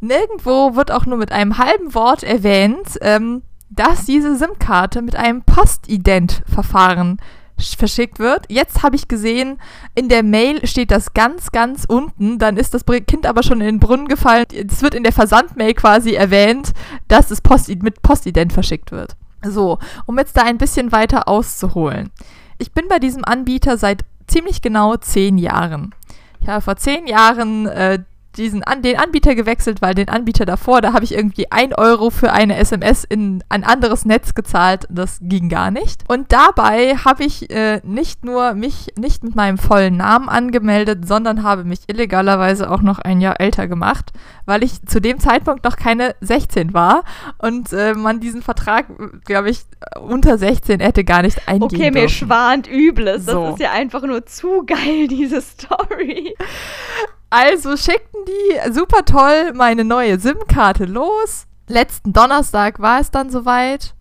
Nirgendwo 0.00 0.74
wird 0.74 0.90
auch 0.90 1.06
nur 1.06 1.18
mit 1.18 1.32
einem 1.32 1.58
halben 1.58 1.94
Wort 1.94 2.22
erwähnt, 2.22 2.98
ähm, 3.00 3.42
dass 3.70 4.06
diese 4.06 4.36
SIM-Karte 4.36 5.02
mit 5.02 5.16
einem 5.16 5.42
Postident-Verfahren 5.42 7.18
verschickt 7.58 8.18
wird. 8.18 8.44
Jetzt 8.48 8.82
habe 8.82 8.96
ich 8.96 9.08
gesehen, 9.08 9.58
in 9.94 10.08
der 10.08 10.22
Mail 10.22 10.66
steht 10.66 10.90
das 10.90 11.14
ganz, 11.14 11.50
ganz 11.52 11.84
unten. 11.86 12.38
Dann 12.38 12.56
ist 12.56 12.74
das 12.74 12.84
Kind 13.06 13.26
aber 13.26 13.42
schon 13.42 13.60
in 13.60 13.66
den 13.66 13.80
Brunnen 13.80 14.08
gefallen. 14.08 14.46
Es 14.52 14.82
wird 14.82 14.94
in 14.94 15.02
der 15.02 15.12
Versandmail 15.12 15.74
quasi 15.74 16.12
erwähnt, 16.12 16.72
dass 17.08 17.30
es 17.30 17.40
Post 17.40 17.68
mit 17.82 18.02
Postident 18.02 18.52
verschickt 18.52 18.92
wird. 18.92 19.16
So, 19.42 19.78
um 20.06 20.18
jetzt 20.18 20.36
da 20.36 20.42
ein 20.42 20.58
bisschen 20.58 20.92
weiter 20.92 21.28
auszuholen. 21.28 22.10
Ich 22.58 22.72
bin 22.72 22.88
bei 22.88 22.98
diesem 22.98 23.24
Anbieter 23.24 23.78
seit 23.78 24.04
ziemlich 24.26 24.62
genau 24.62 24.96
zehn 24.96 25.38
Jahren. 25.38 25.94
Ich 26.40 26.48
habe 26.48 26.62
vor 26.62 26.76
zehn 26.76 27.06
Jahren 27.06 27.66
äh, 27.66 28.02
diesen 28.36 28.62
an, 28.62 28.82
den 28.82 28.98
Anbieter 28.98 29.34
gewechselt, 29.34 29.82
weil 29.82 29.94
den 29.94 30.08
Anbieter 30.08 30.44
davor, 30.44 30.80
da 30.80 30.92
habe 30.92 31.04
ich 31.04 31.14
irgendwie 31.14 31.50
ein 31.50 31.74
Euro 31.74 32.10
für 32.10 32.32
eine 32.32 32.56
SMS 32.56 33.04
in 33.04 33.42
ein 33.48 33.64
anderes 33.64 34.04
Netz 34.04 34.34
gezahlt. 34.34 34.86
Das 34.90 35.18
ging 35.20 35.48
gar 35.48 35.70
nicht. 35.70 36.04
Und 36.08 36.32
dabei 36.32 36.96
habe 36.96 37.24
ich 37.24 37.50
äh, 37.50 37.80
nicht 37.84 38.24
nur 38.24 38.54
mich 38.54 38.92
nicht 38.98 39.24
mit 39.24 39.34
meinem 39.34 39.58
vollen 39.58 39.96
Namen 39.96 40.28
angemeldet, 40.28 41.06
sondern 41.06 41.42
habe 41.42 41.64
mich 41.64 41.80
illegalerweise 41.86 42.70
auch 42.70 42.82
noch 42.82 42.98
ein 42.98 43.20
Jahr 43.20 43.40
älter 43.40 43.68
gemacht, 43.68 44.12
weil 44.44 44.62
ich 44.62 44.84
zu 44.86 45.00
dem 45.00 45.18
Zeitpunkt 45.18 45.64
noch 45.64 45.76
keine 45.76 46.14
16 46.20 46.74
war 46.74 47.04
und 47.38 47.72
äh, 47.72 47.94
man 47.94 48.20
diesen 48.20 48.42
Vertrag, 48.42 48.86
glaube 49.24 49.50
ich, 49.50 49.60
unter 50.00 50.38
16 50.38 50.80
hätte 50.80 51.04
gar 51.04 51.22
nicht 51.22 51.48
eingehen 51.48 51.62
Okay, 51.62 51.90
mir 51.90 52.08
schwant 52.08 52.68
Übles. 52.68 53.26
So. 53.26 53.44
Das 53.44 53.54
ist 53.54 53.60
ja 53.60 53.72
einfach 53.72 54.02
nur 54.02 54.26
zu 54.26 54.64
geil, 54.66 55.08
diese 55.08 55.40
Story. 55.40 56.34
Also 57.30 57.76
schickten 57.76 58.20
die 58.26 58.72
super 58.72 59.04
toll 59.04 59.52
meine 59.54 59.84
neue 59.84 60.18
SIM-Karte 60.18 60.84
los. 60.84 61.46
Letzten 61.68 62.12
Donnerstag 62.12 62.78
war 62.78 63.00
es 63.00 63.10
dann 63.10 63.30
soweit. 63.30 63.94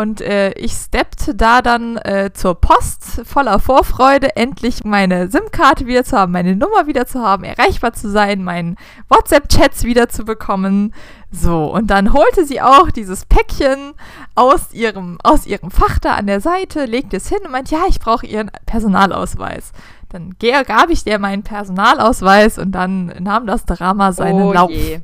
Und 0.00 0.20
äh, 0.20 0.52
ich 0.52 0.72
steppte 0.74 1.34
da 1.34 1.60
dann 1.60 1.96
äh, 1.96 2.30
zur 2.32 2.54
Post 2.54 3.22
voller 3.24 3.58
Vorfreude, 3.58 4.36
endlich 4.36 4.84
meine 4.84 5.28
SIM-Karte 5.28 5.86
wieder 5.86 6.04
zu 6.04 6.16
haben, 6.16 6.30
meine 6.30 6.54
Nummer 6.54 6.86
wieder 6.86 7.04
zu 7.06 7.20
haben, 7.20 7.42
erreichbar 7.42 7.92
zu 7.94 8.08
sein, 8.08 8.44
meinen 8.44 8.76
WhatsApp-Chats 9.08 9.82
wieder 9.82 10.08
zu 10.08 10.24
bekommen. 10.24 10.94
So, 11.32 11.64
und 11.64 11.88
dann 11.88 12.12
holte 12.12 12.44
sie 12.44 12.60
auch 12.60 12.92
dieses 12.92 13.26
Päckchen 13.26 13.94
aus 14.36 14.72
ihrem, 14.72 15.18
aus 15.24 15.46
ihrem 15.46 15.72
Fach 15.72 15.98
da 15.98 16.14
an 16.14 16.28
der 16.28 16.40
Seite, 16.40 16.84
legte 16.84 17.16
es 17.16 17.28
hin 17.28 17.40
und 17.44 17.50
meinte, 17.50 17.74
ja, 17.74 17.82
ich 17.88 17.98
brauche 17.98 18.24
ihren 18.24 18.52
Personalausweis. 18.66 19.72
Dann 20.08 20.36
gab 20.38 20.90
ich 20.90 21.04
dir 21.04 21.18
meinen 21.18 21.42
Personalausweis 21.42 22.58
und 22.58 22.72
dann 22.72 23.06
nahm 23.20 23.46
das 23.46 23.64
Drama 23.66 24.12
seinen 24.12 24.42
oh 24.42 24.52
Lauf. 24.52 24.70
Je. 24.70 25.00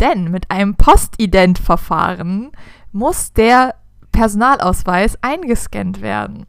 Denn 0.00 0.30
mit 0.30 0.50
einem 0.50 0.74
Postident-Verfahren 0.76 2.52
muss 2.92 3.32
der 3.32 3.74
Personalausweis 4.12 5.18
eingescannt 5.22 6.00
werden. 6.00 6.46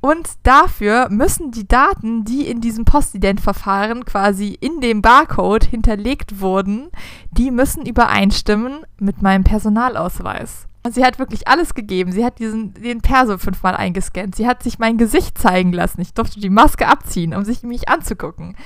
Und 0.00 0.28
dafür 0.44 1.08
müssen 1.10 1.50
die 1.50 1.68
Daten, 1.68 2.24
die 2.24 2.48
in 2.48 2.62
diesem 2.62 2.86
Postident-Verfahren 2.86 4.06
quasi 4.06 4.48
in 4.48 4.80
dem 4.80 5.02
Barcode 5.02 5.64
hinterlegt 5.64 6.40
wurden, 6.40 6.88
die 7.30 7.50
müssen 7.50 7.84
übereinstimmen 7.84 8.78
mit 8.98 9.20
meinem 9.20 9.44
Personalausweis. 9.44 10.66
Und 10.82 10.94
sie 10.94 11.04
hat 11.04 11.18
wirklich 11.18 11.46
alles 11.46 11.74
gegeben. 11.74 12.10
Sie 12.10 12.24
hat 12.24 12.38
diesen, 12.38 12.72
den 12.72 13.02
Perso 13.02 13.36
fünfmal 13.36 13.76
eingescannt. 13.76 14.34
Sie 14.34 14.46
hat 14.46 14.62
sich 14.62 14.78
mein 14.78 14.96
Gesicht 14.96 15.36
zeigen 15.36 15.74
lassen. 15.74 16.00
Ich 16.00 16.14
durfte 16.14 16.40
die 16.40 16.48
Maske 16.48 16.88
abziehen, 16.88 17.34
um 17.34 17.44
sich 17.44 17.62
mich 17.62 17.90
anzugucken. 17.90 18.56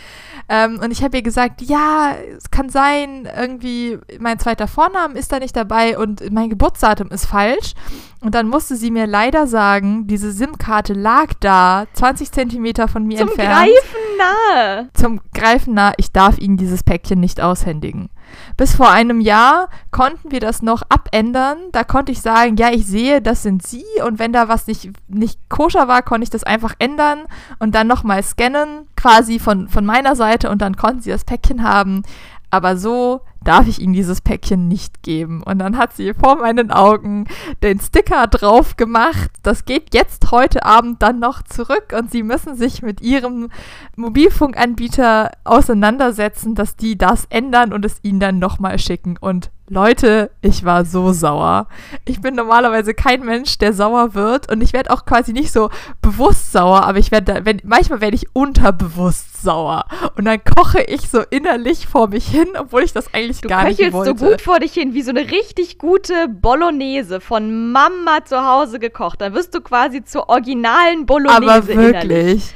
Ähm, 0.48 0.78
und 0.80 0.92
ich 0.92 1.02
habe 1.02 1.16
ihr 1.16 1.22
gesagt, 1.24 1.60
ja, 1.62 2.14
es 2.36 2.52
kann 2.52 2.68
sein, 2.68 3.28
irgendwie 3.36 3.98
mein 4.20 4.38
zweiter 4.38 4.68
Vorname 4.68 5.18
ist 5.18 5.32
da 5.32 5.40
nicht 5.40 5.56
dabei 5.56 5.98
und 5.98 6.30
mein 6.30 6.50
Geburtsdatum 6.50 7.08
ist 7.08 7.26
falsch. 7.26 7.74
Und 8.20 8.36
dann 8.36 8.48
musste 8.48 8.76
sie 8.76 8.92
mir 8.92 9.08
leider 9.08 9.48
sagen, 9.48 10.06
diese 10.06 10.30
SIM-Karte 10.30 10.92
lag 10.94 11.34
da, 11.40 11.86
20 11.94 12.30
Zentimeter 12.30 12.86
von 12.86 13.04
mir 13.06 13.18
Zum 13.18 13.28
entfernt. 13.30 13.50
Zum 13.50 13.66
Greifen 13.66 14.04
nahe. 14.18 14.88
Zum 14.94 15.20
Greifen 15.34 15.74
nahe. 15.74 15.94
Ich 15.96 16.12
darf 16.12 16.38
Ihnen 16.38 16.56
dieses 16.56 16.84
Päckchen 16.84 17.18
nicht 17.18 17.40
aushändigen. 17.40 18.08
Bis 18.56 18.76
vor 18.76 18.90
einem 18.90 19.20
Jahr 19.20 19.68
konnten 19.90 20.30
wir 20.30 20.40
das 20.40 20.62
noch 20.62 20.82
abändern. 20.88 21.58
Da 21.72 21.84
konnte 21.84 22.12
ich 22.12 22.20
sagen, 22.20 22.56
ja, 22.56 22.70
ich 22.70 22.86
sehe, 22.86 23.20
das 23.20 23.42
sind 23.42 23.66
Sie. 23.66 23.84
Und 24.06 24.18
wenn 24.18 24.32
da 24.32 24.48
was 24.48 24.66
nicht, 24.66 24.90
nicht 25.08 25.38
koscher 25.48 25.88
war, 25.88 26.02
konnte 26.02 26.24
ich 26.24 26.30
das 26.30 26.44
einfach 26.44 26.74
ändern 26.78 27.24
und 27.58 27.74
dann 27.74 27.86
nochmal 27.86 28.22
scannen, 28.22 28.88
quasi 28.96 29.38
von, 29.38 29.68
von 29.68 29.84
meiner 29.84 30.16
Seite. 30.16 30.50
Und 30.50 30.62
dann 30.62 30.76
konnten 30.76 31.00
Sie 31.00 31.10
das 31.10 31.24
Päckchen 31.24 31.62
haben. 31.62 32.02
Aber 32.50 32.76
so 32.76 33.22
darf 33.44 33.68
ich 33.68 33.80
Ihnen 33.80 33.92
dieses 33.92 34.20
Päckchen 34.20 34.68
nicht 34.68 35.02
geben. 35.02 35.42
Und 35.42 35.58
dann 35.58 35.76
hat 35.76 35.94
sie 35.94 36.14
vor 36.14 36.36
meinen 36.36 36.70
Augen 36.70 37.26
den 37.62 37.78
Sticker 37.80 38.26
drauf 38.26 38.76
gemacht. 38.76 39.30
Das 39.42 39.64
geht 39.64 39.94
jetzt 39.94 40.30
heute 40.30 40.64
Abend 40.64 41.02
dann 41.02 41.18
noch 41.18 41.42
zurück 41.42 41.94
und 41.96 42.10
Sie 42.10 42.22
müssen 42.22 42.56
sich 42.56 42.82
mit 42.82 43.00
Ihrem 43.00 43.50
Mobilfunkanbieter 43.96 45.30
auseinandersetzen, 45.44 46.54
dass 46.54 46.76
die 46.76 46.98
das 46.98 47.26
ändern 47.30 47.72
und 47.72 47.84
es 47.84 47.98
Ihnen 48.02 48.20
dann 48.20 48.38
nochmal 48.38 48.78
schicken. 48.78 49.16
Und 49.20 49.50
Leute, 49.68 50.30
ich 50.42 50.64
war 50.66 50.84
so 50.84 51.12
sauer. 51.14 51.68
Ich 52.04 52.20
bin 52.20 52.34
normalerweise 52.34 52.92
kein 52.92 53.24
Mensch, 53.24 53.56
der 53.56 53.72
sauer 53.72 54.14
wird 54.14 54.52
und 54.52 54.62
ich 54.62 54.74
werde 54.74 54.90
auch 54.90 55.06
quasi 55.06 55.32
nicht 55.32 55.52
so 55.52 55.70
bewusst 56.02 56.52
sauer, 56.52 56.84
aber 56.84 56.98
ich 56.98 57.10
werde, 57.10 57.40
wenn, 57.44 57.62
manchmal 57.64 58.02
werde 58.02 58.14
ich 58.14 58.26
unterbewusst 58.34 59.42
sauer 59.42 59.86
und 60.16 60.26
dann 60.26 60.40
koche 60.44 60.82
ich 60.82 61.08
so 61.08 61.22
innerlich 61.30 61.86
vor 61.86 62.08
mich 62.08 62.26
hin, 62.26 62.48
obwohl 62.58 62.82
ich 62.82 62.92
das 62.92 63.12
eigentlich 63.14 63.40
du 63.40 63.48
gar 63.48 63.64
nicht 63.64 63.80
wollte. 63.92 64.12
Du 64.12 64.18
so 64.18 64.26
gut 64.26 64.42
vor 64.42 64.60
dich 64.60 64.74
hin, 64.74 64.92
wie 64.92 65.02
so 65.02 65.10
eine 65.10 65.30
richtig 65.30 65.78
gute 65.78 66.28
Bolognese 66.28 67.22
von 67.22 67.72
Mama 67.72 68.22
zu 68.26 68.44
Hause 68.44 68.78
gekocht. 68.78 69.22
Dann 69.22 69.32
wirst 69.32 69.54
du 69.54 69.62
quasi 69.62 70.04
zur 70.04 70.28
originalen 70.28 71.06
Bolognese 71.06 71.52
Aber 71.52 71.66
wirklich. 71.66 71.88
Innerlich. 71.88 72.54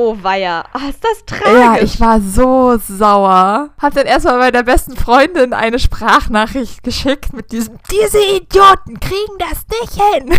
Oh 0.00 0.16
weia, 0.22 0.64
oh, 0.74 0.88
ist 0.88 1.02
das 1.02 1.26
tragisch. 1.26 1.58
Ja, 1.58 1.76
ich 1.82 1.98
war 1.98 2.20
so 2.20 2.78
sauer. 2.78 3.70
Hab 3.82 3.94
dann 3.94 4.06
erstmal 4.06 4.38
meiner 4.38 4.62
besten 4.62 4.96
Freundin 4.96 5.52
eine 5.52 5.80
Sprachnachricht 5.80 6.84
geschickt 6.84 7.32
mit 7.32 7.50
diesem, 7.50 7.80
diese 7.90 8.22
Idioten 8.22 9.00
kriegen 9.00 9.38
das 9.40 9.66
nicht 9.68 10.00
hin. 10.00 10.38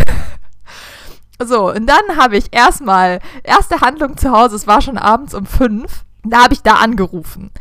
so, 1.46 1.74
und 1.74 1.88
dann 1.88 2.16
habe 2.16 2.38
ich 2.38 2.46
erstmal, 2.52 3.20
erste 3.44 3.82
Handlung 3.82 4.16
zu 4.16 4.32
Hause, 4.32 4.56
es 4.56 4.66
war 4.66 4.82
schon 4.82 4.98
abends 4.98 5.34
um 5.34 5.46
fünf, 5.46 6.06
da 6.24 6.44
habe 6.44 6.54
ich 6.54 6.62
da 6.62 6.76
angerufen. 6.76 7.52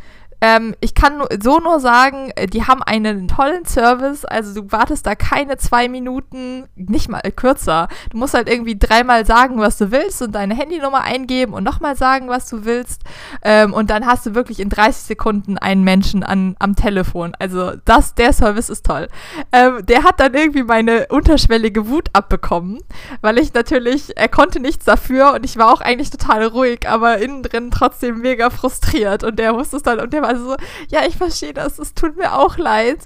Ähm, 0.40 0.74
ich 0.80 0.94
kann 0.94 1.22
so 1.42 1.58
nur 1.58 1.80
sagen, 1.80 2.30
äh, 2.36 2.46
die 2.46 2.64
haben 2.64 2.82
einen 2.82 3.28
tollen 3.28 3.64
Service. 3.64 4.24
Also 4.24 4.62
du 4.62 4.70
wartest 4.72 5.06
da 5.06 5.14
keine 5.14 5.56
zwei 5.56 5.88
Minuten, 5.88 6.68
nicht 6.76 7.08
mal 7.08 7.20
äh, 7.24 7.30
kürzer. 7.30 7.88
Du 8.10 8.18
musst 8.18 8.34
halt 8.34 8.48
irgendwie 8.48 8.78
dreimal 8.78 9.26
sagen, 9.26 9.58
was 9.58 9.78
du 9.78 9.90
willst 9.90 10.22
und 10.22 10.34
deine 10.34 10.54
Handynummer 10.54 11.02
eingeben 11.02 11.54
und 11.54 11.64
nochmal 11.64 11.96
sagen, 11.96 12.28
was 12.28 12.48
du 12.48 12.64
willst. 12.64 13.02
Ähm, 13.42 13.72
und 13.72 13.90
dann 13.90 14.06
hast 14.06 14.26
du 14.26 14.34
wirklich 14.34 14.60
in 14.60 14.68
30 14.68 15.02
Sekunden 15.02 15.58
einen 15.58 15.82
Menschen 15.82 16.22
an, 16.22 16.54
am 16.58 16.76
Telefon. 16.76 17.32
Also 17.38 17.72
das, 17.84 18.14
der 18.14 18.32
Service 18.32 18.68
ist 18.68 18.86
toll. 18.86 19.08
Ähm, 19.52 19.84
der 19.86 20.04
hat 20.04 20.20
dann 20.20 20.34
irgendwie 20.34 20.62
meine 20.62 21.06
unterschwellige 21.08 21.88
Wut 21.88 22.10
abbekommen, 22.12 22.78
weil 23.22 23.38
ich 23.38 23.52
natürlich, 23.54 24.16
er 24.16 24.28
konnte 24.28 24.60
nichts 24.60 24.84
dafür 24.84 25.34
und 25.34 25.44
ich 25.44 25.56
war 25.56 25.72
auch 25.72 25.80
eigentlich 25.80 26.10
total 26.10 26.44
ruhig, 26.44 26.88
aber 26.88 27.18
innen 27.18 27.42
drin 27.42 27.70
trotzdem 27.70 28.20
mega 28.20 28.50
frustriert 28.50 29.24
und 29.24 29.38
der 29.38 29.54
wusste 29.54 29.76
es 29.78 29.82
dann 29.82 30.00
und 30.00 30.12
der 30.12 30.22
war 30.22 30.27
also, 30.28 30.56
ja, 30.88 31.06
ich 31.06 31.16
verstehe 31.16 31.54
das, 31.54 31.78
es 31.78 31.94
tut 31.94 32.16
mir 32.16 32.34
auch 32.34 32.58
leid. 32.58 33.04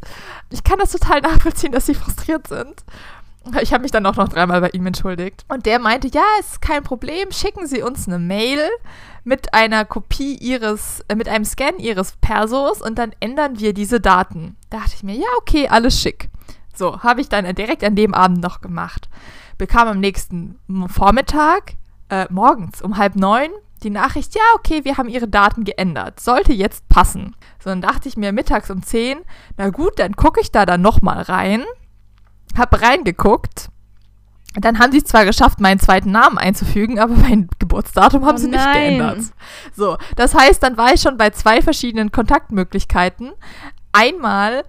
Ich 0.51 0.65
kann 0.65 0.79
das 0.79 0.91
total 0.91 1.21
nachvollziehen, 1.21 1.73
dass 1.73 1.87
sie 1.87 1.95
frustriert 2.03 2.49
sind. 2.49 2.85
Ich 3.61 3.73
habe 3.73 3.83
mich 3.83 3.91
dann 3.91 4.07
auch 4.07 4.15
noch 4.17 4.29
dreimal 4.29 4.61
bei 4.61 4.71
ihm 4.71 4.87
entschuldigt. 4.87 5.45
Und 5.49 5.67
der 5.67 5.81
meinte, 5.81 6.09
ja, 6.09 6.23
ist 6.39 6.63
kein 6.63 6.85
Problem, 6.85 7.33
schicken 7.33 7.67
Sie 7.67 7.83
uns 7.83 8.07
eine 8.07 8.21
Mail 8.21 8.61
mit 9.25 9.53
einer 9.53 9.85
Kopie 9.85 10.37
Ihres, 10.37 11.05
äh, 11.09 11.17
mit 11.17 11.29
einem 11.29 11.45
Scan 11.45 11.79
Ihres 11.79 12.13
Persos 12.21 12.81
und 12.81 12.99
dann 12.99 13.13
ändern 13.21 13.59
wir 13.59 13.73
diese 13.73 14.01
Daten. 14.01 14.57
Da 14.71 14.79
dachte 14.79 14.93
ich 14.95 15.03
mir, 15.03 15.15
ja, 15.15 15.27
okay, 15.39 15.69
alles 15.69 16.01
schick. 16.01 16.29
So, 16.75 17.03
habe 17.03 17.21
ich 17.21 17.29
dann 17.29 17.53
direkt 17.55 17.85
an 17.85 17.97
dem 17.97 18.15
Abend 18.15 18.41
noch 18.41 18.61
gemacht. 18.61 19.09
Bekam 19.59 19.89
am 19.89 20.01
nächsten 20.01 20.59
Vormittag, 20.89 21.75
äh, 22.09 22.27
morgens 22.31 22.81
um 22.81 22.97
halb 22.97 23.17
neun, 23.17 23.51
die 23.83 23.91
Nachricht, 23.91 24.35
ja, 24.35 24.43
okay, 24.55 24.85
wir 24.85 24.97
haben 24.97 25.09
ihre 25.09 25.29
Daten 25.29 25.65
geändert. 25.65 26.21
Sollte 26.21 26.53
jetzt 26.53 26.89
passen. 26.89 27.37
So, 27.59 27.71
dann 27.71 27.81
dachte 27.81 28.09
ich 28.09 28.17
mir 28.17 28.33
mittags 28.33 28.71
um 28.71 28.83
10, 28.83 29.19
na 29.57 29.71
gut, 29.71 29.99
dann 29.99 30.17
gucke 30.17 30.41
ich 30.41 30.51
da 30.51 30.67
dann 30.67 30.83
nochmal 30.83 31.23
rein. 31.23 31.65
Hab 32.57 32.81
reingeguckt. 32.81 33.69
Dann 34.55 34.79
haben 34.79 34.93
sie 34.93 34.99
es 34.99 35.05
zwar 35.05 35.25
geschafft, 35.25 35.61
meinen 35.61 35.81
zweiten 35.81 36.11
Namen 36.11 36.37
einzufügen, 36.37 36.99
aber 36.99 37.15
mein 37.15 37.49
Geburtsdatum 37.59 38.27
haben 38.27 38.35
oh 38.35 38.39
sie 38.39 38.49
nicht 38.49 38.73
geändert. 38.73 39.21
So, 39.75 39.97
das 40.17 40.35
heißt, 40.35 40.63
dann 40.63 40.77
war 40.77 40.93
ich 40.93 41.01
schon 41.01 41.17
bei 41.17 41.31
zwei 41.31 41.63
verschiedenen 41.63 42.13
Kontaktmöglichkeiten. 42.13 43.33
Einmal 43.93 44.65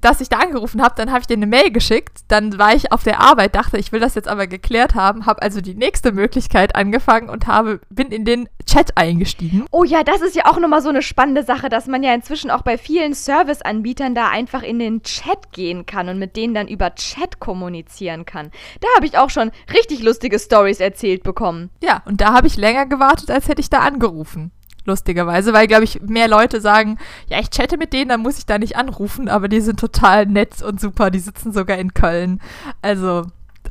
dass 0.00 0.20
ich 0.20 0.28
da 0.28 0.38
angerufen 0.38 0.82
habe, 0.82 0.94
dann 0.96 1.10
habe 1.10 1.20
ich 1.20 1.26
dir 1.26 1.34
eine 1.34 1.46
Mail 1.46 1.70
geschickt, 1.70 2.20
dann 2.28 2.58
war 2.58 2.74
ich 2.74 2.92
auf 2.92 3.02
der 3.02 3.20
Arbeit, 3.20 3.54
dachte, 3.54 3.78
ich 3.78 3.92
will 3.92 4.00
das 4.00 4.14
jetzt 4.14 4.28
aber 4.28 4.46
geklärt 4.46 4.94
haben, 4.94 5.26
habe 5.26 5.42
also 5.42 5.60
die 5.60 5.74
nächste 5.74 6.12
Möglichkeit 6.12 6.74
angefangen 6.74 7.28
und 7.28 7.46
habe, 7.46 7.80
bin 7.90 8.08
in 8.08 8.24
den 8.24 8.48
Chat 8.66 8.96
eingestiegen. 8.96 9.64
Oh 9.70 9.84
ja, 9.84 10.02
das 10.02 10.20
ist 10.20 10.34
ja 10.34 10.46
auch 10.46 10.58
nochmal 10.58 10.82
so 10.82 10.88
eine 10.88 11.02
spannende 11.02 11.44
Sache, 11.44 11.68
dass 11.68 11.86
man 11.86 12.02
ja 12.02 12.14
inzwischen 12.14 12.50
auch 12.50 12.62
bei 12.62 12.78
vielen 12.78 13.14
Serviceanbietern 13.14 14.14
da 14.14 14.28
einfach 14.28 14.62
in 14.62 14.78
den 14.78 15.02
Chat 15.02 15.52
gehen 15.52 15.86
kann 15.86 16.08
und 16.08 16.18
mit 16.18 16.36
denen 16.36 16.54
dann 16.54 16.68
über 16.68 16.94
Chat 16.94 17.38
kommunizieren 17.38 18.24
kann. 18.24 18.50
Da 18.80 18.88
habe 18.96 19.06
ich 19.06 19.18
auch 19.18 19.30
schon 19.30 19.52
richtig 19.72 20.02
lustige 20.02 20.38
Stories 20.38 20.80
erzählt 20.80 21.22
bekommen. 21.22 21.70
Ja, 21.82 22.02
und 22.06 22.20
da 22.20 22.32
habe 22.32 22.46
ich 22.46 22.56
länger 22.56 22.86
gewartet, 22.86 23.30
als 23.30 23.48
hätte 23.48 23.60
ich 23.60 23.70
da 23.70 23.80
angerufen 23.80 24.50
lustigerweise, 24.86 25.52
weil, 25.52 25.66
glaube 25.66 25.84
ich, 25.84 26.00
mehr 26.02 26.28
Leute 26.28 26.60
sagen, 26.60 26.98
ja, 27.28 27.38
ich 27.40 27.50
chatte 27.50 27.76
mit 27.76 27.92
denen, 27.92 28.08
dann 28.08 28.22
muss 28.22 28.38
ich 28.38 28.46
da 28.46 28.58
nicht 28.58 28.76
anrufen, 28.76 29.28
aber 29.28 29.48
die 29.48 29.60
sind 29.60 29.80
total 29.80 30.26
nett 30.26 30.62
und 30.62 30.80
super, 30.80 31.10
die 31.10 31.18
sitzen 31.18 31.52
sogar 31.52 31.78
in 31.78 31.94
Köln. 31.94 32.40
Also, 32.82 33.26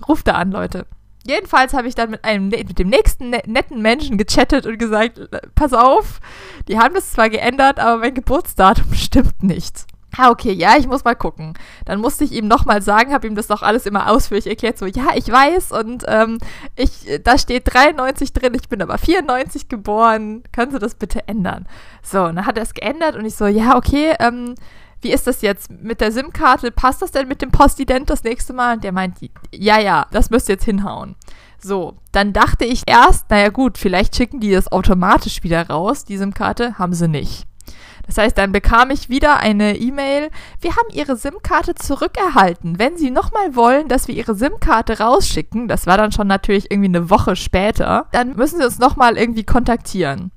ruft 0.08 0.28
da 0.28 0.34
an, 0.34 0.52
Leute. 0.52 0.86
Jedenfalls 1.28 1.74
habe 1.74 1.88
ich 1.88 1.96
dann 1.96 2.12
mit 2.12 2.24
einem 2.24 2.50
ne-, 2.50 2.64
mit 2.68 2.78
dem 2.78 2.90
nächsten 2.90 3.32
ne-, 3.32 3.42
netten 3.48 3.82
Menschen 3.82 4.18
gechattet 4.18 4.68
und 4.68 4.78
gesagt, 4.78 5.20
pass 5.56 5.74
auf, 5.74 6.20
die 6.68 6.78
haben 6.78 6.94
das 6.94 7.12
zwar 7.12 7.30
geändert, 7.30 7.80
aber 7.80 7.98
mein 8.02 8.14
Geburtsdatum 8.14 8.94
stimmt 8.94 9.42
nicht. 9.42 9.86
Ah, 10.18 10.30
okay, 10.30 10.54
ja, 10.54 10.78
ich 10.78 10.88
muss 10.88 11.04
mal 11.04 11.16
gucken. 11.16 11.54
Dann 11.86 12.00
musste 12.00 12.24
ich 12.24 12.32
ihm 12.32 12.48
nochmal 12.48 12.82
sagen, 12.82 13.14
habe 13.14 13.28
ihm 13.28 13.36
das 13.36 13.48
doch 13.48 13.62
alles 13.62 13.86
immer 13.86 14.10
ausführlich 14.10 14.48
erklärt, 14.48 14.78
so, 14.78 14.86
ja, 14.86 15.08
ich 15.16 15.30
weiß 15.30 15.72
und 15.72 16.04
ähm, 16.08 16.38
ich, 16.76 17.08
da 17.24 17.38
steht 17.38 17.74
93 17.74 18.34
drin, 18.34 18.54
ich 18.54 18.70
bin 18.70 18.82
aber 18.82 18.98
94 18.98 19.68
geboren, 19.68 20.44
können 20.52 20.72
Sie 20.72 20.80
das 20.80 20.96
bitte 20.96 21.28
ändern? 21.28 21.68
So, 22.02 22.26
und 22.26 22.36
dann 22.38 22.46
hat 22.46 22.58
er 22.58 22.64
es 22.64 22.74
geändert 22.74 23.16
und 23.16 23.26
ich 23.26 23.36
so, 23.36 23.48
ja, 23.48 23.76
okay, 23.76 24.16
ähm, 24.20 24.56
wie 25.02 25.12
ist 25.12 25.28
das 25.28 25.42
jetzt 25.42 25.70
mit 25.70 26.02
der 26.02 26.12
SIM-Karte? 26.12 26.72
Passt 26.72 27.02
das 27.02 27.12
denn 27.12 27.28
mit 27.28 27.42
dem 27.42 27.52
Postident 27.52 28.10
das 28.10 28.24
nächste 28.24 28.54
Mal? 28.54 28.76
Und 28.76 28.84
der 28.84 28.92
meint, 28.92 29.18
ja, 29.54 29.80
ja, 29.80 30.08
das 30.12 30.32
müsst 30.32 30.50
ihr 30.50 30.54
jetzt 30.54 30.66
hinhauen. 30.66 31.16
So, 31.60 31.98
dann 32.12 32.34
dachte 32.34 32.66
ich 32.66 32.84
erst, 32.88 33.30
naja 33.30 33.50
gut, 33.50 33.78
vielleicht 33.78 34.16
schicken 34.16 34.40
die 34.40 34.52
das 34.52 34.72
automatisch 34.72 35.44
wieder 35.44 35.68
raus, 35.68 36.06
die 36.06 36.18
SIM-Karte, 36.18 36.80
haben 36.80 36.94
sie 36.94 37.08
nicht. 37.08 37.46
Das 38.08 38.18
heißt, 38.18 38.38
dann 38.38 38.52
bekam 38.52 38.92
ich 38.92 39.10
wieder 39.10 39.38
eine 39.38 39.78
E-Mail, 39.78 40.30
wir 40.62 40.72
haben 40.72 40.90
Ihre 40.92 41.16
SIM-Karte 41.16 41.76
zurückerhalten. 41.76 42.80
Wenn 42.80 42.98
Sie 42.98 43.12
nochmal 43.12 43.56
wollen, 43.56 43.88
dass 43.88 44.08
wir 44.08 44.16
Ihre 44.16 44.36
SIM-Karte 44.36 45.00
rausschicken, 45.00 45.68
das 45.68 45.88
war 45.88 45.98
dann 45.98 46.12
schon 46.12 46.28
natürlich 46.28 46.72
irgendwie 46.72 46.90
eine 46.90 47.10
Woche 47.10 47.36
später, 47.36 48.08
dann 48.12 48.36
müssen 48.36 48.60
Sie 48.60 48.66
uns 48.66 48.80
nochmal 48.80 49.18
irgendwie 49.18 49.44
kontaktieren. 49.44 50.32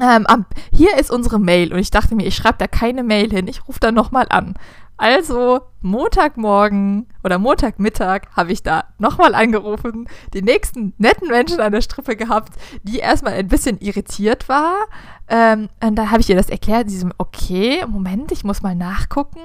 Ähm, 0.00 0.26
hier 0.72 0.96
ist 0.98 1.10
unsere 1.10 1.38
Mail 1.38 1.72
und 1.72 1.78
ich 1.78 1.90
dachte 1.90 2.14
mir, 2.14 2.26
ich 2.26 2.34
schreibe 2.34 2.56
da 2.58 2.66
keine 2.66 3.02
Mail 3.02 3.30
hin, 3.30 3.46
ich 3.46 3.68
rufe 3.68 3.80
da 3.80 3.92
nochmal 3.92 4.26
an. 4.30 4.54
Also 5.02 5.62
Montagmorgen 5.80 7.08
oder 7.24 7.40
Montagmittag 7.40 8.28
habe 8.36 8.52
ich 8.52 8.62
da 8.62 8.84
nochmal 8.98 9.34
angerufen, 9.34 10.06
die 10.32 10.42
nächsten 10.42 10.94
netten 10.96 11.26
Menschen 11.26 11.58
an 11.58 11.72
der 11.72 11.80
Strippe 11.80 12.14
gehabt, 12.14 12.52
die 12.84 13.00
erstmal 13.00 13.32
ein 13.32 13.48
bisschen 13.48 13.80
irritiert 13.80 14.48
war. 14.48 14.76
Ähm, 15.26 15.70
und 15.82 15.96
dann 15.96 16.12
habe 16.12 16.20
ich 16.20 16.30
ihr 16.30 16.36
das 16.36 16.50
erklärt. 16.50 16.88
Sie 16.88 16.98
so, 16.98 17.08
okay, 17.18 17.84
Moment, 17.88 18.30
ich 18.30 18.44
muss 18.44 18.62
mal 18.62 18.76
nachgucken 18.76 19.40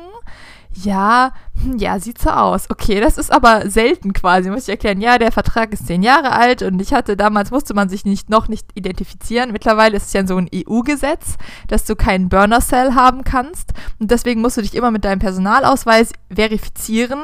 ja, 0.84 1.32
hm, 1.62 1.78
ja, 1.78 2.00
sieht 2.00 2.20
so 2.20 2.30
aus. 2.30 2.70
Okay, 2.70 3.00
das 3.00 3.18
ist 3.18 3.32
aber 3.32 3.70
selten 3.70 4.14
quasi, 4.14 4.50
muss 4.50 4.64
ich 4.64 4.70
erklären. 4.70 5.02
Ja, 5.02 5.18
der 5.18 5.32
Vertrag 5.32 5.74
ist 5.74 5.88
zehn 5.88 6.04
Jahre 6.04 6.32
alt 6.32 6.62
und 6.62 6.82
ich 6.82 6.94
hatte 6.94 7.18
damals, 7.18 7.52
musste 7.52 7.74
man 7.74 7.90
sich 7.90 8.06
nicht, 8.06 8.30
noch 8.30 8.48
nicht 8.48 8.68
identifizieren. 8.76 9.52
Mittlerweile 9.52 9.98
ist 9.98 10.08
es 10.08 10.14
ja 10.14 10.26
so 10.26 10.38
ein 10.38 10.50
EU-Gesetz, 10.54 11.38
dass 11.68 11.86
du 11.86 11.96
keinen 11.96 12.30
Burner-Cell 12.30 12.94
haben 12.96 13.24
kannst 13.24 13.74
und 14.00 14.12
deswegen 14.12 14.42
musst 14.42 14.58
du 14.58 14.62
dich 14.62 14.76
immer 14.76 14.92
mit 14.92 15.06
deinem 15.06 15.20
Personalausweis 15.20 16.14
verifizieren, 16.34 17.22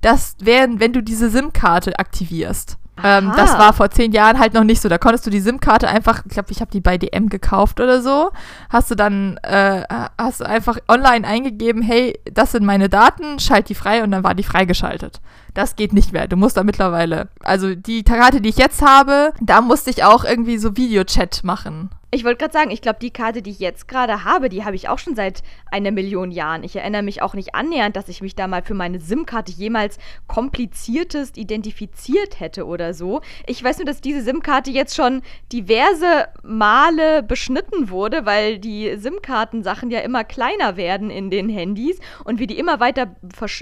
dass, 0.00 0.36
wenn, 0.40 0.80
wenn 0.80 0.92
du 0.92 1.02
diese 1.02 1.30
SIM-Karte 1.30 1.98
aktivierst. 1.98 2.78
Ähm, 3.04 3.32
das 3.36 3.58
war 3.58 3.72
vor 3.72 3.90
zehn 3.90 4.12
Jahren 4.12 4.38
halt 4.38 4.54
noch 4.54 4.64
nicht 4.64 4.80
so. 4.80 4.88
Da 4.88 4.98
konntest 4.98 5.26
du 5.26 5.30
die 5.30 5.40
SIM-Karte 5.40 5.88
einfach, 5.88 6.22
ich 6.26 6.32
glaube, 6.32 6.50
ich 6.50 6.60
habe 6.60 6.70
die 6.70 6.80
bei 6.80 6.98
DM 6.98 7.28
gekauft 7.28 7.80
oder 7.80 8.02
so. 8.02 8.30
Hast 8.70 8.90
du 8.90 8.94
dann, 8.94 9.38
äh, 9.38 9.82
hast 10.18 10.40
du 10.40 10.44
einfach 10.44 10.78
online 10.88 11.26
eingegeben, 11.26 11.82
hey, 11.82 12.18
das 12.30 12.52
sind 12.52 12.64
meine 12.64 12.88
Daten, 12.88 13.38
schalt 13.38 13.68
die 13.68 13.74
frei 13.74 14.02
und 14.02 14.10
dann 14.10 14.24
war 14.24 14.34
die 14.34 14.42
freigeschaltet. 14.42 15.20
Das 15.54 15.76
geht 15.76 15.92
nicht 15.92 16.12
mehr. 16.12 16.28
Du 16.28 16.36
musst 16.36 16.56
da 16.56 16.64
mittlerweile, 16.64 17.28
also 17.42 17.74
die 17.74 18.04
Karte, 18.04 18.40
die 18.40 18.48
ich 18.48 18.56
jetzt 18.56 18.82
habe, 18.82 19.32
da 19.40 19.60
musste 19.60 19.90
ich 19.90 20.04
auch 20.04 20.24
irgendwie 20.24 20.58
so 20.58 20.76
Videochat 20.76 21.44
machen. 21.44 21.90
Ich 22.14 22.24
wollte 22.24 22.36
gerade 22.36 22.52
sagen, 22.52 22.70
ich 22.70 22.82
glaube, 22.82 22.98
die 23.00 23.10
Karte, 23.10 23.40
die 23.40 23.52
ich 23.52 23.58
jetzt 23.58 23.88
gerade 23.88 24.22
habe, 24.22 24.50
die 24.50 24.66
habe 24.66 24.76
ich 24.76 24.90
auch 24.90 24.98
schon 24.98 25.14
seit 25.14 25.42
einer 25.70 25.90
Million 25.92 26.30
Jahren. 26.30 26.62
Ich 26.62 26.76
erinnere 26.76 27.02
mich 27.02 27.22
auch 27.22 27.32
nicht 27.32 27.54
annähernd, 27.54 27.96
dass 27.96 28.10
ich 28.10 28.20
mich 28.20 28.34
da 28.34 28.46
mal 28.48 28.62
für 28.62 28.74
meine 28.74 29.00
SIM-Karte 29.00 29.50
jemals 29.50 29.96
kompliziertest 30.26 31.38
identifiziert 31.38 32.38
hätte 32.38 32.66
oder 32.66 32.92
so. 32.92 33.22
Ich 33.46 33.64
weiß 33.64 33.78
nur, 33.78 33.86
dass 33.86 34.02
diese 34.02 34.20
SIM-Karte 34.20 34.70
jetzt 34.70 34.94
schon 34.94 35.22
diverse 35.54 36.28
Male 36.42 37.22
beschnitten 37.22 37.88
wurde, 37.88 38.26
weil 38.26 38.58
die 38.58 38.94
SIM-Karten-Sachen 38.94 39.90
ja 39.90 40.00
immer 40.00 40.22
kleiner 40.22 40.76
werden 40.76 41.08
in 41.08 41.30
den 41.30 41.48
Handys 41.48 41.98
und 42.24 42.38
wir 42.38 42.46
die 42.46 42.58
immer 42.58 42.78
weiter 42.78 43.16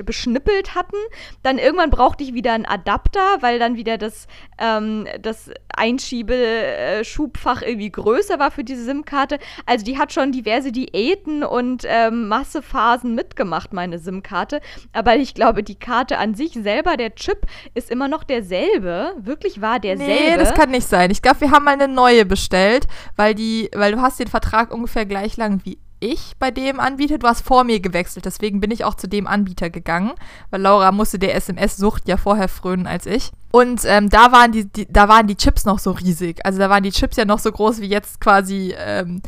beschnippelt 0.05 0.75
hatten. 0.75 0.97
Dann 1.45 1.59
irgendwann 1.59 1.91
brauchte 1.91 2.25
ich 2.25 2.35
wieder 2.35 2.55
einen 2.55 2.67
Adapter, 2.67 3.21
weil 3.43 3.61
dann 3.61 3.77
wieder 3.77 3.97
das, 3.97 4.27
ähm, 4.59 5.07
das 5.21 5.53
Einschiebe-Schubfach 5.77 7.63
irgendwie 7.63 7.93
größer 7.93 8.40
war 8.41 8.51
für 8.51 8.65
diese 8.65 8.85
SIM-Karte. 8.85 9.39
Also 9.67 9.85
die 9.85 9.99
hat 9.99 10.13
schon 10.13 10.33
diverse 10.33 10.73
Diäten 10.73 11.45
und 11.45 11.85
ähm, 11.87 12.27
Massephasen 12.27 13.15
mitgemacht, 13.15 13.73
meine 13.73 14.01
SIM-Karte. 14.01 14.61
Aber 14.93 15.15
ich 15.15 15.35
glaube, 15.35 15.63
die 15.63 15.77
Karte 15.77 16.19
an 16.19 16.35
sich 16.35 16.55
selber, 16.55 16.97
der 16.97 17.15
Chip, 17.15 17.47
ist 17.75 17.91
immer 17.91 18.09
noch 18.09 18.25
derselbe. 18.25 19.15
Wirklich 19.21 19.61
war 19.61 19.79
derselbe. 19.79 20.13
Nee, 20.13 20.37
das 20.37 20.55
kann 20.55 20.71
nicht 20.71 20.89
sein. 20.89 21.13
Ich 21.13 21.23
glaube, 21.23 21.43
wir 21.43 21.53
haben 21.53 21.65
mal 21.65 21.75
eine 21.75 21.87
neue 21.87 22.25
bestellt, 22.25 22.89
weil 23.15 23.37
die, 23.37 23.71
weil 23.75 23.93
du 23.93 24.01
hast 24.01 24.19
den 24.19 24.27
Vertrag 24.27 24.75
ungefähr 24.75 25.07
gleich 25.07 25.37
lang 25.37 25.61
wie 25.65 25.79
ich 26.01 26.35
bei 26.39 26.51
dem 26.51 26.81
Anbieter. 26.81 27.19
Du 27.19 27.27
hast 27.27 27.43
vor 27.43 27.65
mir 27.65 27.81
gewechselt, 27.81 28.25
deswegen 28.25 28.61
bin 28.61 28.71
ich 28.71 28.85
auch 28.85 28.95
zu 28.95 29.09
dem 29.09 29.27
Anbieter 29.27 29.71
gegangen, 29.71 30.13
weil 30.51 30.63
Laura 30.63 30.93
musste 30.93 31.19
der 31.19 31.35
SMS-Sucht 31.35 32.09
ja 32.09 32.17
vorher 32.17 32.49
frönen 32.49 32.87
als 32.87 33.07
ich. 33.07 33.31
Und 33.53 33.83
ähm, 33.85 34.11
da, 34.11 34.33
waren 34.33 34.53
die, 34.53 34.67
die, 34.67 34.91
da 34.91 35.09
waren 35.09 35.27
die 35.27 35.37
Chips 35.37 35.65
noch 35.65 35.79
so 35.79 35.93
riesig. 35.93 36.45
Also 36.45 36.59
da 36.59 36.71
waren 36.71 36.83
die 36.83 36.93
Chips 36.93 37.17
ja 37.17 37.25
noch 37.25 37.39
so 37.39 37.51
groß 37.53 37.81
wie 37.81 37.89
jetzt 37.89 38.21
quasi 38.21 38.75
ähm, 38.77 39.23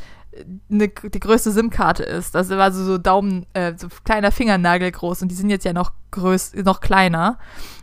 eine, 0.70 0.88
die 0.88 1.20
größte 1.20 1.50
SIM-Karte 1.50 2.02
ist. 2.02 2.34
Das 2.34 2.50
war 2.50 2.72
so, 2.72 2.84
so 2.84 2.98
Daumen, 2.98 3.46
äh, 3.52 3.74
so 3.76 3.88
kleiner 4.04 4.32
Fingernagel 4.32 4.90
groß 4.90 5.22
und 5.22 5.28
die 5.28 5.34
sind 5.34 5.50
jetzt 5.50 5.64
ja 5.64 5.72
noch 5.72 5.92
größ, 6.10 6.54
noch 6.64 6.80
kleiner. 6.80 7.38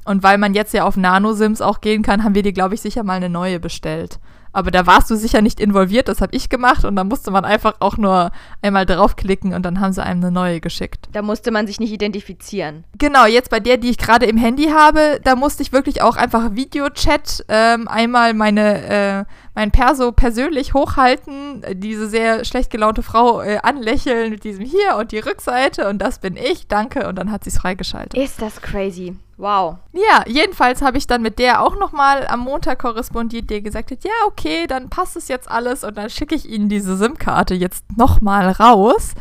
Und 0.06 0.24
weil 0.24 0.38
man 0.38 0.54
jetzt 0.54 0.74
ja 0.74 0.86
auf 0.86 0.98
Nano-SIMs 0.98 1.62
auch 1.62 1.82
gehen 1.82 2.02
kann, 2.02 2.24
haben 2.24 2.36
wir 2.36 2.44
dir, 2.44 2.54
glaube 2.54 2.76
ich, 2.76 2.82
sicher 2.82 3.04
mal 3.04 3.14
eine 3.14 3.30
neue 3.30 3.60
bestellt. 3.60 4.20
Aber 4.52 4.72
da 4.72 4.88
warst 4.88 5.10
du 5.12 5.16
sicher 5.16 5.42
nicht 5.42 5.60
involviert, 5.60 6.08
das 6.08 6.22
habe 6.22 6.36
ich 6.36 6.50
gemacht 6.50 6.86
und 6.86 6.96
da 6.96 7.04
musste 7.04 7.32
man 7.32 7.46
einfach 7.46 7.76
auch 7.80 7.98
nur 7.98 8.32
einmal 8.62 8.86
draufklicken 8.86 9.54
und 9.54 9.64
dann 9.64 9.80
haben 9.80 9.94
sie 9.94 10.04
einem 10.04 10.24
eine 10.24 10.32
neue 10.32 10.60
geschickt. 10.60 11.08
Da 11.12 11.22
musste 11.22 11.52
man 11.52 11.68
sich 11.68 11.80
nicht 11.80 11.92
identifizieren. 11.92 12.84
Genau, 12.98 13.26
jetzt 13.26 13.50
bei 13.50 13.60
der, 13.60 13.78
die 13.78 13.90
ich 13.90 13.98
gerade 13.98 14.26
im 14.26 14.38
Handy 14.38 14.66
habe, 14.66 15.20
da 15.24 15.36
musste 15.36 15.64
ich 15.64 15.72
wirklich 15.72 16.02
auch 16.02 16.18
einfach 16.18 16.56
Videochat 16.56 17.46
ähm, 17.48 17.88
einmal 17.88 18.34
meine, 18.34 19.26
äh, 19.26 19.26
mein 19.60 19.72
Perso 19.72 20.14
persönlich 20.14 20.74
hochhalten, 20.74 21.66
diese 21.74 22.08
sehr 22.08 22.46
schlecht 22.46 22.70
gelaunte 22.70 23.04
Frau 23.04 23.42
äh, 23.42 23.58
anlächeln 23.62 24.30
mit 24.30 24.46
diesem 24.46 24.64
hier 24.64 24.96
und 24.98 25.12
die 25.12 25.20
Rückseite 25.20 25.90
und 25.90 25.98
das 25.98 26.20
bin 26.20 26.38
ich, 26.38 26.70
danke 26.70 27.10
und 27.10 27.18
dann 27.18 27.30
hat 27.30 27.44
sie 27.44 27.50
es 27.50 27.58
freigeschaltet. 27.58 28.18
Ist 28.18 28.42
das 28.42 28.62
crazy. 28.62 29.18
Wow. 29.36 29.76
Ja, 29.92 30.24
jedenfalls 30.28 30.82
habe 30.82 30.98
ich 30.98 31.08
dann 31.08 31.22
mit 31.22 31.40
der 31.40 31.62
auch 31.62 31.78
nochmal 31.78 32.26
am 32.28 32.40
Montag 32.40 32.80
korrespondiert, 32.80 33.50
die 33.50 33.62
gesagt 33.62 33.92
hat, 33.92 34.06
ja, 34.06 34.12
okay, 34.28 34.66
dann 34.66 34.90
passt 34.90 35.18
es 35.18 35.28
jetzt 35.28 35.52
alles 35.52 35.84
und 35.84 35.98
dann 35.98 36.10
schicke 36.10 36.36
ich 36.36 36.50
Ihnen 36.50 36.70
diese 36.70 36.96
SIM-Karte 36.96 37.54
jetzt 37.54 37.84
nochmal 37.98 38.52
raus. 38.52 39.14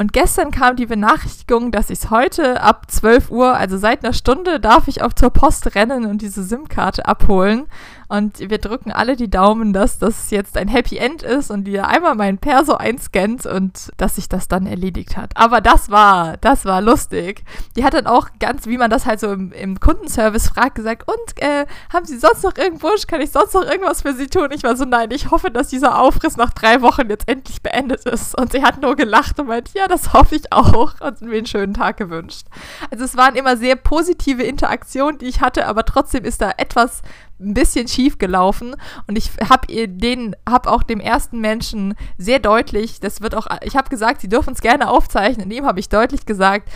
Und 0.00 0.12
gestern 0.12 0.52
kam 0.52 0.76
die 0.76 0.86
Benachrichtigung, 0.86 1.72
dass 1.72 1.90
ich 1.90 1.98
es 1.98 2.10
heute 2.10 2.62
ab 2.62 2.88
12 2.88 3.32
Uhr, 3.32 3.56
also 3.56 3.78
seit 3.78 4.04
einer 4.04 4.12
Stunde, 4.12 4.60
darf 4.60 4.86
ich 4.86 5.02
auch 5.02 5.12
zur 5.12 5.30
Post 5.30 5.74
rennen 5.74 6.06
und 6.06 6.22
diese 6.22 6.44
SIM-Karte 6.44 7.06
abholen. 7.06 7.66
Und 8.08 8.38
wir 8.38 8.58
drücken 8.58 8.90
alle 8.90 9.16
die 9.16 9.30
Daumen, 9.30 9.72
dass 9.72 9.98
das 9.98 10.30
jetzt 10.30 10.56
ein 10.56 10.68
Happy 10.68 10.96
End 10.96 11.22
ist 11.22 11.50
und 11.50 11.64
die 11.64 11.78
einmal 11.78 12.14
meinen 12.14 12.38
Perso 12.38 12.74
einscannt 12.74 13.46
und 13.46 13.90
dass 13.96 14.16
sich 14.16 14.28
das 14.28 14.48
dann 14.48 14.66
erledigt 14.66 15.16
hat. 15.16 15.36
Aber 15.36 15.60
das 15.60 15.90
war, 15.90 16.36
das 16.38 16.64
war 16.64 16.80
lustig. 16.80 17.44
Die 17.76 17.84
hat 17.84 17.94
dann 17.94 18.06
auch 18.06 18.28
ganz, 18.40 18.66
wie 18.66 18.78
man 18.78 18.90
das 18.90 19.06
halt 19.06 19.20
so 19.20 19.30
im, 19.32 19.52
im 19.52 19.78
Kundenservice 19.78 20.48
fragt, 20.48 20.76
gesagt, 20.76 21.06
und 21.06 21.42
äh, 21.42 21.66
haben 21.92 22.06
Sie 22.06 22.18
sonst 22.18 22.42
noch 22.42 22.56
irgendwo, 22.56 22.88
kann 23.06 23.20
ich 23.20 23.30
sonst 23.30 23.54
noch 23.54 23.64
irgendwas 23.64 24.02
für 24.02 24.14
Sie 24.14 24.26
tun? 24.26 24.48
Ich 24.52 24.62
war 24.62 24.76
so, 24.76 24.84
nein, 24.84 25.10
ich 25.10 25.30
hoffe, 25.30 25.50
dass 25.50 25.68
dieser 25.68 26.00
Aufriss 26.00 26.36
nach 26.36 26.52
drei 26.52 26.80
Wochen 26.82 27.08
jetzt 27.10 27.28
endlich 27.28 27.62
beendet 27.62 28.04
ist. 28.06 28.38
Und 28.38 28.52
sie 28.52 28.62
hat 28.62 28.80
nur 28.80 28.96
gelacht 28.96 29.38
und 29.38 29.48
meint, 29.48 29.74
ja, 29.74 29.86
das 29.86 30.12
hoffe 30.12 30.36
ich 30.36 30.52
auch 30.52 30.94
und 31.00 31.20
mir 31.20 31.38
einen 31.38 31.46
schönen 31.46 31.74
Tag 31.74 31.98
gewünscht. 31.98 32.46
Also 32.90 33.04
es 33.04 33.16
waren 33.16 33.36
immer 33.36 33.56
sehr 33.56 33.76
positive 33.76 34.42
Interaktionen, 34.42 35.18
die 35.18 35.26
ich 35.26 35.40
hatte, 35.40 35.66
aber 35.66 35.84
trotzdem 35.84 36.24
ist 36.24 36.40
da 36.40 36.52
etwas 36.56 37.02
ein 37.40 37.54
bisschen 37.54 37.88
schief 37.88 38.18
gelaufen. 38.18 38.74
Und 39.06 39.16
ich 39.16 39.30
habe 39.48 39.88
den 39.88 40.36
habe 40.48 40.70
auch 40.70 40.82
dem 40.82 41.00
ersten 41.00 41.40
Menschen 41.40 41.94
sehr 42.16 42.38
deutlich, 42.38 43.00
das 43.00 43.20
wird 43.20 43.34
auch 43.34 43.46
ich 43.62 43.76
habe 43.76 43.88
gesagt, 43.88 44.20
sie 44.20 44.28
dürfen 44.28 44.54
es 44.54 44.60
gerne 44.60 44.90
aufzeichnen, 44.90 45.50
dem 45.50 45.66
habe 45.66 45.80
ich 45.80 45.88
deutlich 45.88 46.26
gesagt, 46.26 46.70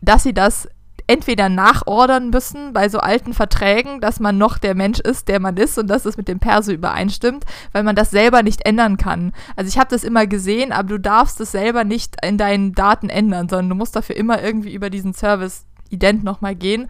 dass 0.00 0.22
sie 0.22 0.34
das 0.34 0.68
entweder 1.06 1.48
nachordern 1.48 2.30
müssen 2.30 2.72
bei 2.72 2.88
so 2.88 2.98
alten 2.98 3.34
Verträgen, 3.34 4.00
dass 4.00 4.20
man 4.20 4.38
noch 4.38 4.58
der 4.58 4.74
Mensch 4.74 5.00
ist, 5.00 5.28
der 5.28 5.38
man 5.38 5.56
ist 5.56 5.76
und 5.78 5.88
dass 5.88 6.06
es 6.06 6.16
mit 6.16 6.28
dem 6.28 6.38
Perso 6.38 6.72
übereinstimmt, 6.72 7.44
weil 7.72 7.82
man 7.82 7.94
das 7.94 8.10
selber 8.10 8.42
nicht 8.42 8.64
ändern 8.64 8.96
kann. 8.96 9.32
Also 9.54 9.68
ich 9.68 9.78
habe 9.78 9.90
das 9.90 10.02
immer 10.02 10.26
gesehen, 10.26 10.72
aber 10.72 10.88
du 10.88 10.98
darfst 10.98 11.40
es 11.40 11.52
selber 11.52 11.84
nicht 11.84 12.16
in 12.24 12.38
deinen 12.38 12.72
Daten 12.72 13.10
ändern, 13.10 13.48
sondern 13.48 13.68
du 13.70 13.74
musst 13.74 13.96
dafür 13.96 14.16
immer 14.16 14.42
irgendwie 14.42 14.72
über 14.72 14.88
diesen 14.88 15.12
Service 15.12 15.66
ident 15.90 16.24
nochmal 16.24 16.54
gehen 16.54 16.88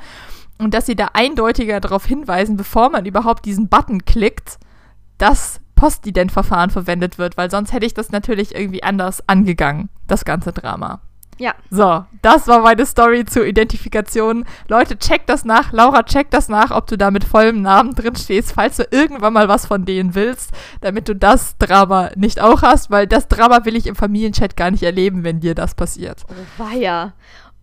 und 0.59 0.75
dass 0.75 0.87
sie 0.87 0.97
da 0.97 1.11
eindeutiger 1.13 1.81
darauf 1.81 2.07
hinweisen, 2.07 2.57
bevor 2.57 2.91
man 2.91 3.07
überhaupt 3.07 3.45
diesen 3.45 3.69
Button 3.69 4.05
klickt, 4.05 4.59
dass 5.19 5.61
Postident-Verfahren 5.75 6.71
verwendet 6.71 7.19
wird, 7.19 7.37
weil 7.37 7.51
sonst 7.51 7.73
hätte 7.73 7.87
ich 7.87 7.95
das 7.95 8.11
natürlich 8.11 8.55
irgendwie 8.55 8.83
anders 8.83 9.29
angegangen, 9.29 9.89
das 10.07 10.25
ganze 10.25 10.53
Drama. 10.53 11.01
Ja. 11.39 11.55
So, 11.71 12.05
das 12.23 12.47
war 12.47 12.61
meine 12.61 12.87
Story 12.87 13.25
zur 13.25 13.45
Identifikation. 13.45 14.45
Leute, 14.69 14.99
check 14.99 15.27
das 15.27 15.45
nach. 15.45 15.73
Laura, 15.73 16.05
check 16.05 16.31
das 16.31 16.49
nach, 16.49 16.71
ob 16.71 16.87
du 16.87 16.97
da 16.97 17.11
mit 17.11 17.25
vollem 17.25 17.63
Namen 17.63 17.95
drin 17.95 18.15
stehst, 18.15 18.53
falls 18.53 18.77
du 18.77 18.87
irgendwann 18.91 19.33
mal 19.33 19.49
was 19.49 19.67
von 19.67 19.85
denen 19.85 20.15
willst, 20.15 20.53
damit 20.81 21.09
du 21.09 21.17
das 21.17 21.59
Drama 21.59 22.11
nicht 22.17 22.41
auch 22.41 22.63
hast, 22.63 22.91
weil 22.91 23.07
das 23.07 23.29
Drama 23.29 23.65
will 23.65 23.77
ich 23.77 23.87
im 23.87 23.97
Familienchat 23.97 24.57
gar 24.57 24.71
nicht 24.71 24.83
erleben, 24.83 25.25
wenn 25.25 25.41
dir 25.41 25.55
das 25.55 25.75
passiert. 25.75 26.23
Oh, 26.29 26.63
weia. 26.63 27.15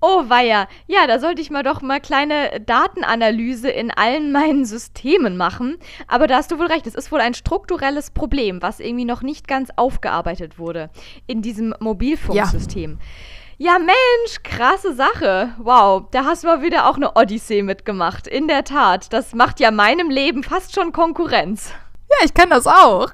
Oh 0.03 0.23
weia, 0.29 0.67
ja, 0.87 1.05
da 1.05 1.19
sollte 1.19 1.43
ich 1.43 1.51
mal 1.51 1.61
doch 1.61 1.83
mal 1.83 2.01
kleine 2.01 2.59
Datenanalyse 2.59 3.69
in 3.69 3.91
allen 3.91 4.31
meinen 4.31 4.65
Systemen 4.65 5.37
machen. 5.37 5.77
Aber 6.07 6.25
da 6.25 6.37
hast 6.37 6.51
du 6.51 6.57
wohl 6.57 6.65
recht, 6.65 6.87
es 6.87 6.95
ist 6.95 7.11
wohl 7.11 7.21
ein 7.21 7.35
strukturelles 7.35 8.09
Problem, 8.09 8.63
was 8.63 8.79
irgendwie 8.79 9.05
noch 9.05 9.21
nicht 9.21 9.47
ganz 9.47 9.69
aufgearbeitet 9.75 10.57
wurde 10.57 10.89
in 11.27 11.43
diesem 11.43 11.75
Mobilfunksystem. 11.79 12.97
Ja. 13.59 13.73
ja, 13.73 13.79
Mensch, 13.79 14.41
krasse 14.41 14.95
Sache. 14.95 15.53
Wow, 15.59 16.05
da 16.09 16.25
hast 16.25 16.43
du 16.43 16.47
mal 16.47 16.63
wieder 16.63 16.89
auch 16.89 16.95
eine 16.95 17.15
Odyssee 17.15 17.61
mitgemacht. 17.61 18.27
In 18.27 18.47
der 18.47 18.63
Tat, 18.63 19.13
das 19.13 19.35
macht 19.35 19.59
ja 19.59 19.69
meinem 19.69 20.09
Leben 20.09 20.41
fast 20.41 20.73
schon 20.73 20.93
Konkurrenz. 20.93 21.71
Ja, 22.09 22.25
ich 22.25 22.33
kann 22.33 22.49
das 22.49 22.65
auch. 22.65 23.11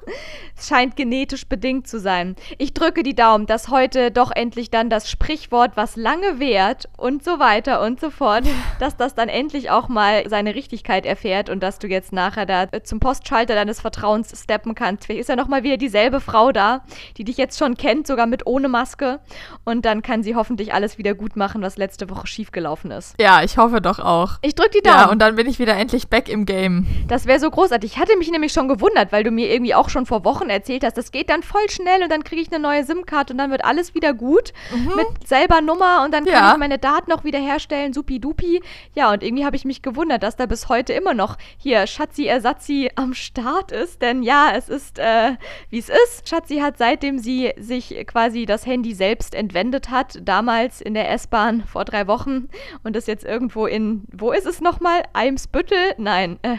Scheint 0.60 0.96
genetisch 0.96 1.46
bedingt 1.46 1.86
zu 1.86 2.00
sein. 2.00 2.36
Ich 2.58 2.74
drücke 2.74 3.02
die 3.02 3.14
Daumen, 3.14 3.46
dass 3.46 3.68
heute 3.68 4.10
doch 4.10 4.30
endlich 4.34 4.70
dann 4.70 4.90
das 4.90 5.08
Sprichwort, 5.10 5.72
was 5.76 5.96
lange 5.96 6.40
währt 6.40 6.88
und 6.96 7.22
so 7.22 7.38
weiter 7.38 7.80
und 7.80 8.00
so 8.00 8.10
fort, 8.10 8.44
dass 8.80 8.96
das 8.96 9.14
dann 9.14 9.28
endlich 9.28 9.70
auch 9.70 9.88
mal 9.88 10.28
seine 10.28 10.54
Richtigkeit 10.54 11.06
erfährt 11.06 11.48
und 11.48 11.62
dass 11.62 11.78
du 11.78 11.86
jetzt 11.86 12.12
nachher 12.12 12.46
da 12.46 12.66
zum 12.82 13.00
Postschalter 13.00 13.54
deines 13.54 13.80
Vertrauens 13.80 14.32
steppen 14.42 14.74
kannst. 14.74 15.04
Vielleicht 15.04 15.20
ist 15.20 15.28
ja 15.28 15.36
nochmal 15.36 15.62
wieder 15.62 15.76
dieselbe 15.76 16.20
Frau 16.20 16.52
da, 16.52 16.82
die 17.16 17.24
dich 17.24 17.36
jetzt 17.36 17.58
schon 17.58 17.76
kennt, 17.76 18.06
sogar 18.06 18.26
mit 18.26 18.46
ohne 18.46 18.68
Maske. 18.68 19.20
Und 19.64 19.84
dann 19.84 20.02
kann 20.02 20.22
sie 20.22 20.34
hoffentlich 20.34 20.74
alles 20.74 20.98
wieder 20.98 21.14
gut 21.14 21.36
machen, 21.36 21.62
was 21.62 21.76
letzte 21.76 22.10
Woche 22.10 22.26
schiefgelaufen 22.26 22.90
ist. 22.90 23.14
Ja, 23.20 23.42
ich 23.42 23.58
hoffe 23.58 23.80
doch 23.80 23.98
auch. 23.98 24.38
Ich 24.42 24.54
drück 24.54 24.72
die 24.72 24.80
Daumen. 24.80 24.98
Ja, 24.98 25.10
und 25.10 25.20
dann 25.20 25.36
bin 25.36 25.46
ich 25.46 25.58
wieder 25.58 25.76
endlich 25.76 26.08
back 26.08 26.28
im 26.28 26.46
Game. 26.46 26.86
Das 27.06 27.26
wäre 27.26 27.38
so 27.38 27.50
großartig. 27.50 27.92
Ich 27.92 27.98
hatte 27.98 28.16
mich 28.16 28.30
nämlich 28.30 28.52
schon 28.52 28.68
gewundert, 28.68 29.12
weil 29.12 29.24
du 29.24 29.30
mir 29.30 29.50
irgendwie 29.52 29.74
auch 29.74 29.88
schon 29.88 30.04
vor 30.04 30.24
Wochen 30.24 30.47
erzählt 30.50 30.84
hast, 30.84 30.96
das 30.96 31.12
geht 31.12 31.30
dann 31.30 31.42
voll 31.42 31.68
schnell 31.68 32.02
und 32.02 32.10
dann 32.10 32.24
kriege 32.24 32.40
ich 32.40 32.52
eine 32.52 32.60
neue 32.60 32.84
SIM-Karte 32.84 33.32
und 33.32 33.38
dann 33.38 33.50
wird 33.50 33.64
alles 33.64 33.94
wieder 33.94 34.14
gut 34.14 34.52
mhm. 34.74 34.92
mit 34.96 35.28
selber 35.28 35.60
Nummer 35.60 36.02
und 36.04 36.12
dann 36.12 36.24
kann 36.24 36.32
ja. 36.32 36.52
ich 36.52 36.58
meine 36.58 36.78
Daten 36.78 37.10
noch 37.10 37.24
wieder 37.24 37.38
herstellen, 37.38 37.92
supi-dupi. 37.92 38.62
Ja, 38.94 39.12
und 39.12 39.22
irgendwie 39.22 39.44
habe 39.44 39.56
ich 39.56 39.64
mich 39.64 39.82
gewundert, 39.82 40.22
dass 40.22 40.36
da 40.36 40.46
bis 40.46 40.68
heute 40.68 40.92
immer 40.92 41.14
noch 41.14 41.36
hier 41.56 41.86
Schatzi 41.86 42.26
Ersatzi 42.26 42.90
am 42.94 43.14
Start 43.14 43.72
ist. 43.72 44.02
Denn 44.02 44.22
ja, 44.22 44.52
es 44.54 44.68
ist, 44.68 44.98
äh, 44.98 45.36
wie 45.70 45.78
es 45.78 45.88
ist. 45.88 46.28
Schatzi 46.28 46.58
hat 46.58 46.78
seitdem 46.78 47.18
sie 47.18 47.52
sich 47.58 47.94
quasi 48.06 48.46
das 48.46 48.66
Handy 48.66 48.94
selbst 48.94 49.34
entwendet 49.34 49.90
hat, 49.90 50.18
damals 50.22 50.80
in 50.80 50.94
der 50.94 51.10
S-Bahn 51.10 51.64
vor 51.64 51.84
drei 51.84 52.06
Wochen 52.06 52.48
und 52.82 52.96
das 52.96 53.06
jetzt 53.06 53.24
irgendwo 53.24 53.66
in, 53.66 54.04
wo 54.12 54.32
ist 54.32 54.46
es 54.46 54.60
nochmal? 54.60 55.02
Eimsbüttel? 55.12 55.94
Nein, 55.98 56.38
äh, 56.42 56.56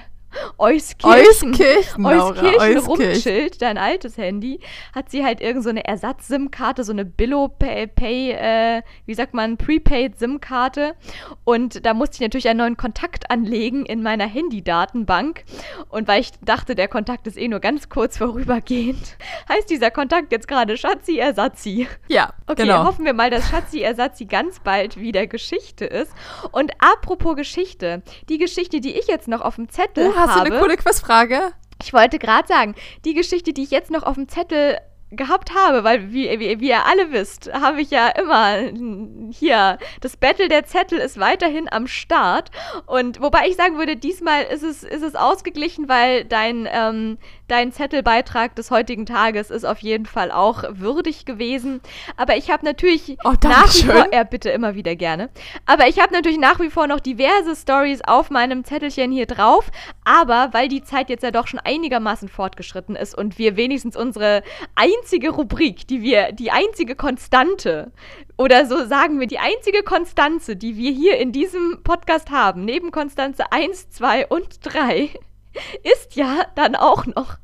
Euskirchen, 0.58 1.54
Euskirchen, 1.56 2.06
Euskirchen, 2.06 2.78
rumschild, 2.80 3.62
dein 3.62 3.78
altes 3.78 4.18
Handy, 4.18 4.60
hat 4.94 5.10
sie 5.10 5.24
halt 5.24 5.42
irgend 5.42 5.64
so 5.64 5.70
eine 5.70 5.86
Ersatz-SIM-Karte, 5.86 6.84
so 6.84 6.92
eine 6.92 7.06
Billo-Pay, 7.06 8.32
äh, 8.32 8.82
wie 9.06 9.14
sagt 9.14 9.34
man, 9.34 9.58
Prepaid-SIM-Karte. 9.58 10.96
Und 11.44 11.86
da 11.86 11.94
musste 11.94 12.16
ich 12.16 12.22
natürlich 12.22 12.50
einen 12.50 12.60
neuen 12.60 12.78
Kontakt 12.78 13.32
anlegen 13.32 13.86
in 13.86 14.04
meiner 14.04 14.26
Handy-Datenbank. 14.26 15.44
Und 15.90 16.08
weil 16.08 16.22
ich 16.22 16.32
dachte, 16.42 16.76
der 16.76 16.88
Kontakt 16.88 17.28
ist 17.28 17.38
eh 17.38 17.48
nur 17.48 17.60
ganz 17.60 17.90
kurz 17.90 18.18
vorübergehend, 18.20 19.18
heißt 19.48 19.70
dieser 19.70 19.92
Kontakt 19.92 20.32
jetzt 20.32 20.48
gerade 20.48 20.78
Schatzi 20.78 21.18
Ersatzi. 21.18 21.88
Ja, 22.08 22.34
okay, 22.48 22.64
genau. 22.64 22.86
hoffen 22.86 23.06
wir 23.06 23.14
mal, 23.14 23.30
dass 23.30 23.50
Schatzi 23.50 23.82
Ersatzi 23.82 24.26
ganz 24.26 24.60
bald 24.60 25.00
wieder 25.00 25.28
Geschichte 25.28 25.86
ist. 25.86 26.12
Und 26.52 26.72
apropos 26.80 27.36
Geschichte, 27.36 28.02
die 28.30 28.38
Geschichte, 28.38 28.80
die 28.80 28.98
ich 28.98 29.08
jetzt 29.08 29.28
noch 29.28 29.42
auf 29.42 29.56
dem 29.56 29.70
Zettel 29.70 30.10
uh, 30.10 30.16
hast 30.16 30.39
habe. 30.40 30.50
du 30.50 30.56
eine 30.56 30.64
coole 30.64 30.78
Quizfrage? 30.78 31.54
Ich 31.82 31.94
wollte 31.94 32.20
gerade 32.20 32.48
sagen, 32.48 32.76
die 33.06 33.14
Geschichte, 33.14 33.54
die 33.54 33.64
ich 33.64 33.72
jetzt 33.72 33.92
noch 33.92 34.04
auf 34.04 34.16
dem 34.16 34.28
Zettel 34.28 34.78
gehabt 35.12 35.56
habe, 35.56 35.84
weil 35.84 36.12
wie, 36.12 36.30
wie, 36.40 36.60
wie 36.60 36.70
ihr 36.70 36.86
alle 36.86 37.12
wisst, 37.12 37.52
habe 37.52 37.82
ich 37.82 37.90
ja 37.90 38.10
immer 38.10 38.58
hier, 39.32 39.80
das 40.02 40.18
Battle 40.18 40.50
der 40.50 40.66
Zettel 40.66 41.00
ist 41.00 41.20
weiterhin 41.20 41.68
am 41.72 41.88
Start 41.88 42.52
und 42.86 43.20
wobei 43.20 43.48
ich 43.48 43.56
sagen 43.56 43.78
würde, 43.78 43.96
diesmal 43.96 44.44
ist 44.44 44.62
es, 44.62 44.84
ist 44.84 45.02
es 45.02 45.16
ausgeglichen, 45.16 45.90
weil 45.90 46.26
dein, 46.26 46.68
ähm, 46.72 47.18
dein 47.50 47.72
Zettelbeitrag 47.72 48.56
des 48.56 48.72
heutigen 48.72 49.06
Tages 49.06 49.50
ist 49.50 49.66
auf 49.66 49.80
jeden 49.80 50.06
Fall 50.06 50.32
auch 50.32 50.64
würdig 50.70 51.26
gewesen, 51.26 51.82
aber 52.18 52.38
ich 52.38 52.52
habe 52.52 52.66
natürlich 52.66 53.18
oh, 53.24 53.34
nach 53.44 53.74
wie 53.74 53.84
vor, 53.84 54.14
ja 54.14 54.24
bitte 54.24 54.50
immer 54.50 54.76
wieder 54.76 54.96
gerne, 54.96 55.30
aber 55.66 55.88
ich 55.88 56.00
habe 56.00 56.14
natürlich 56.14 56.40
nach 56.40 56.60
wie 56.60 56.70
vor 56.70 56.88
noch 56.88 57.00
diverse 57.00 57.56
Stories 57.56 58.02
auf 58.06 58.30
meinem 58.30 58.64
Zettelchen 58.64 59.12
hier 59.12 59.26
drauf, 59.26 59.72
aber 60.04 60.50
weil 60.52 60.68
die 60.68 60.84
Zeit 60.84 61.10
jetzt 61.10 61.24
ja 61.24 61.32
doch 61.32 61.48
schon 61.48 61.60
einigermaßen 61.60 62.28
fortgeschritten 62.28 62.96
ist 62.96 63.18
und 63.18 63.38
wir 63.38 63.56
wenigstens 63.56 63.96
unsere 63.96 64.44
ein 64.76 64.90
einzige 65.00 65.30
Rubrik, 65.30 65.88
die 65.88 66.02
wir, 66.02 66.32
die 66.32 66.52
einzige 66.52 66.96
Konstante 66.96 67.92
oder 68.38 68.66
so 68.66 68.86
sagen 68.86 69.20
wir, 69.20 69.28
die 69.28 69.40
einzige 69.40 69.84
Konstanze, 69.84 70.56
die 70.56 70.78
wir 70.78 70.92
hier 70.92 71.18
in 71.18 71.32
diesem 71.32 71.82
Podcast 71.84 72.32
haben, 72.32 72.66
neben 72.66 72.92
Konstanze 72.92 73.52
1, 73.52 73.90
2 73.90 74.28
und 74.28 74.60
3, 74.62 75.12
ist 75.84 76.16
ja 76.16 76.46
dann 76.56 76.76
auch 76.76 77.06
noch 77.06 77.36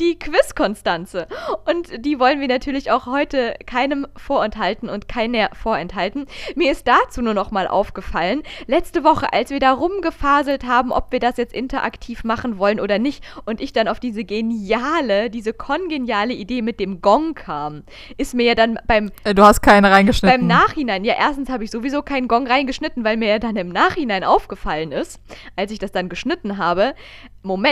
die 0.00 0.18
Quiz-Konstanze. 0.18 1.26
Und 1.64 2.04
die 2.04 2.18
wollen 2.18 2.40
wir 2.40 2.48
natürlich 2.48 2.90
auch 2.90 3.06
heute 3.06 3.54
keinem 3.66 4.06
vorenthalten 4.16 4.88
und 4.88 5.08
keiner 5.08 5.50
vorenthalten. 5.54 6.26
Mir 6.54 6.72
ist 6.72 6.86
dazu 6.86 7.22
nur 7.22 7.34
noch 7.34 7.50
mal 7.50 7.68
aufgefallen, 7.68 8.42
letzte 8.66 9.04
Woche, 9.04 9.32
als 9.32 9.50
wir 9.50 9.60
da 9.60 9.72
rumgefaselt 9.72 10.64
haben, 10.64 10.92
ob 10.92 11.12
wir 11.12 11.20
das 11.20 11.36
jetzt 11.36 11.54
interaktiv 11.54 12.24
machen 12.24 12.58
wollen 12.58 12.80
oder 12.80 12.98
nicht, 12.98 13.24
und 13.44 13.60
ich 13.60 13.72
dann 13.72 13.88
auf 13.88 14.00
diese 14.00 14.24
geniale, 14.24 15.30
diese 15.30 15.52
kongeniale 15.52 16.34
Idee 16.34 16.62
mit 16.62 16.80
dem 16.80 17.00
Gong 17.00 17.34
kam, 17.34 17.84
ist 18.16 18.34
mir 18.34 18.44
ja 18.44 18.54
dann 18.54 18.78
beim... 18.86 19.10
Äh, 19.24 19.34
du 19.34 19.44
hast 19.44 19.60
keine 19.60 19.90
reingeschnitten. 19.90 20.40
Beim 20.40 20.46
Nachhinein, 20.46 21.04
ja, 21.04 21.14
erstens 21.18 21.48
habe 21.48 21.64
ich 21.64 21.70
sowieso 21.70 22.02
keinen 22.02 22.28
Gong 22.28 22.46
reingeschnitten, 22.46 23.04
weil 23.04 23.16
mir 23.16 23.28
ja 23.28 23.38
dann 23.38 23.56
im 23.56 23.68
Nachhinein 23.68 24.24
aufgefallen 24.24 24.92
ist, 24.92 25.20
als 25.56 25.72
ich 25.72 25.78
das 25.78 25.92
dann 25.92 26.08
geschnitten 26.08 26.58
habe, 26.58 26.94
Moment, 27.42 27.63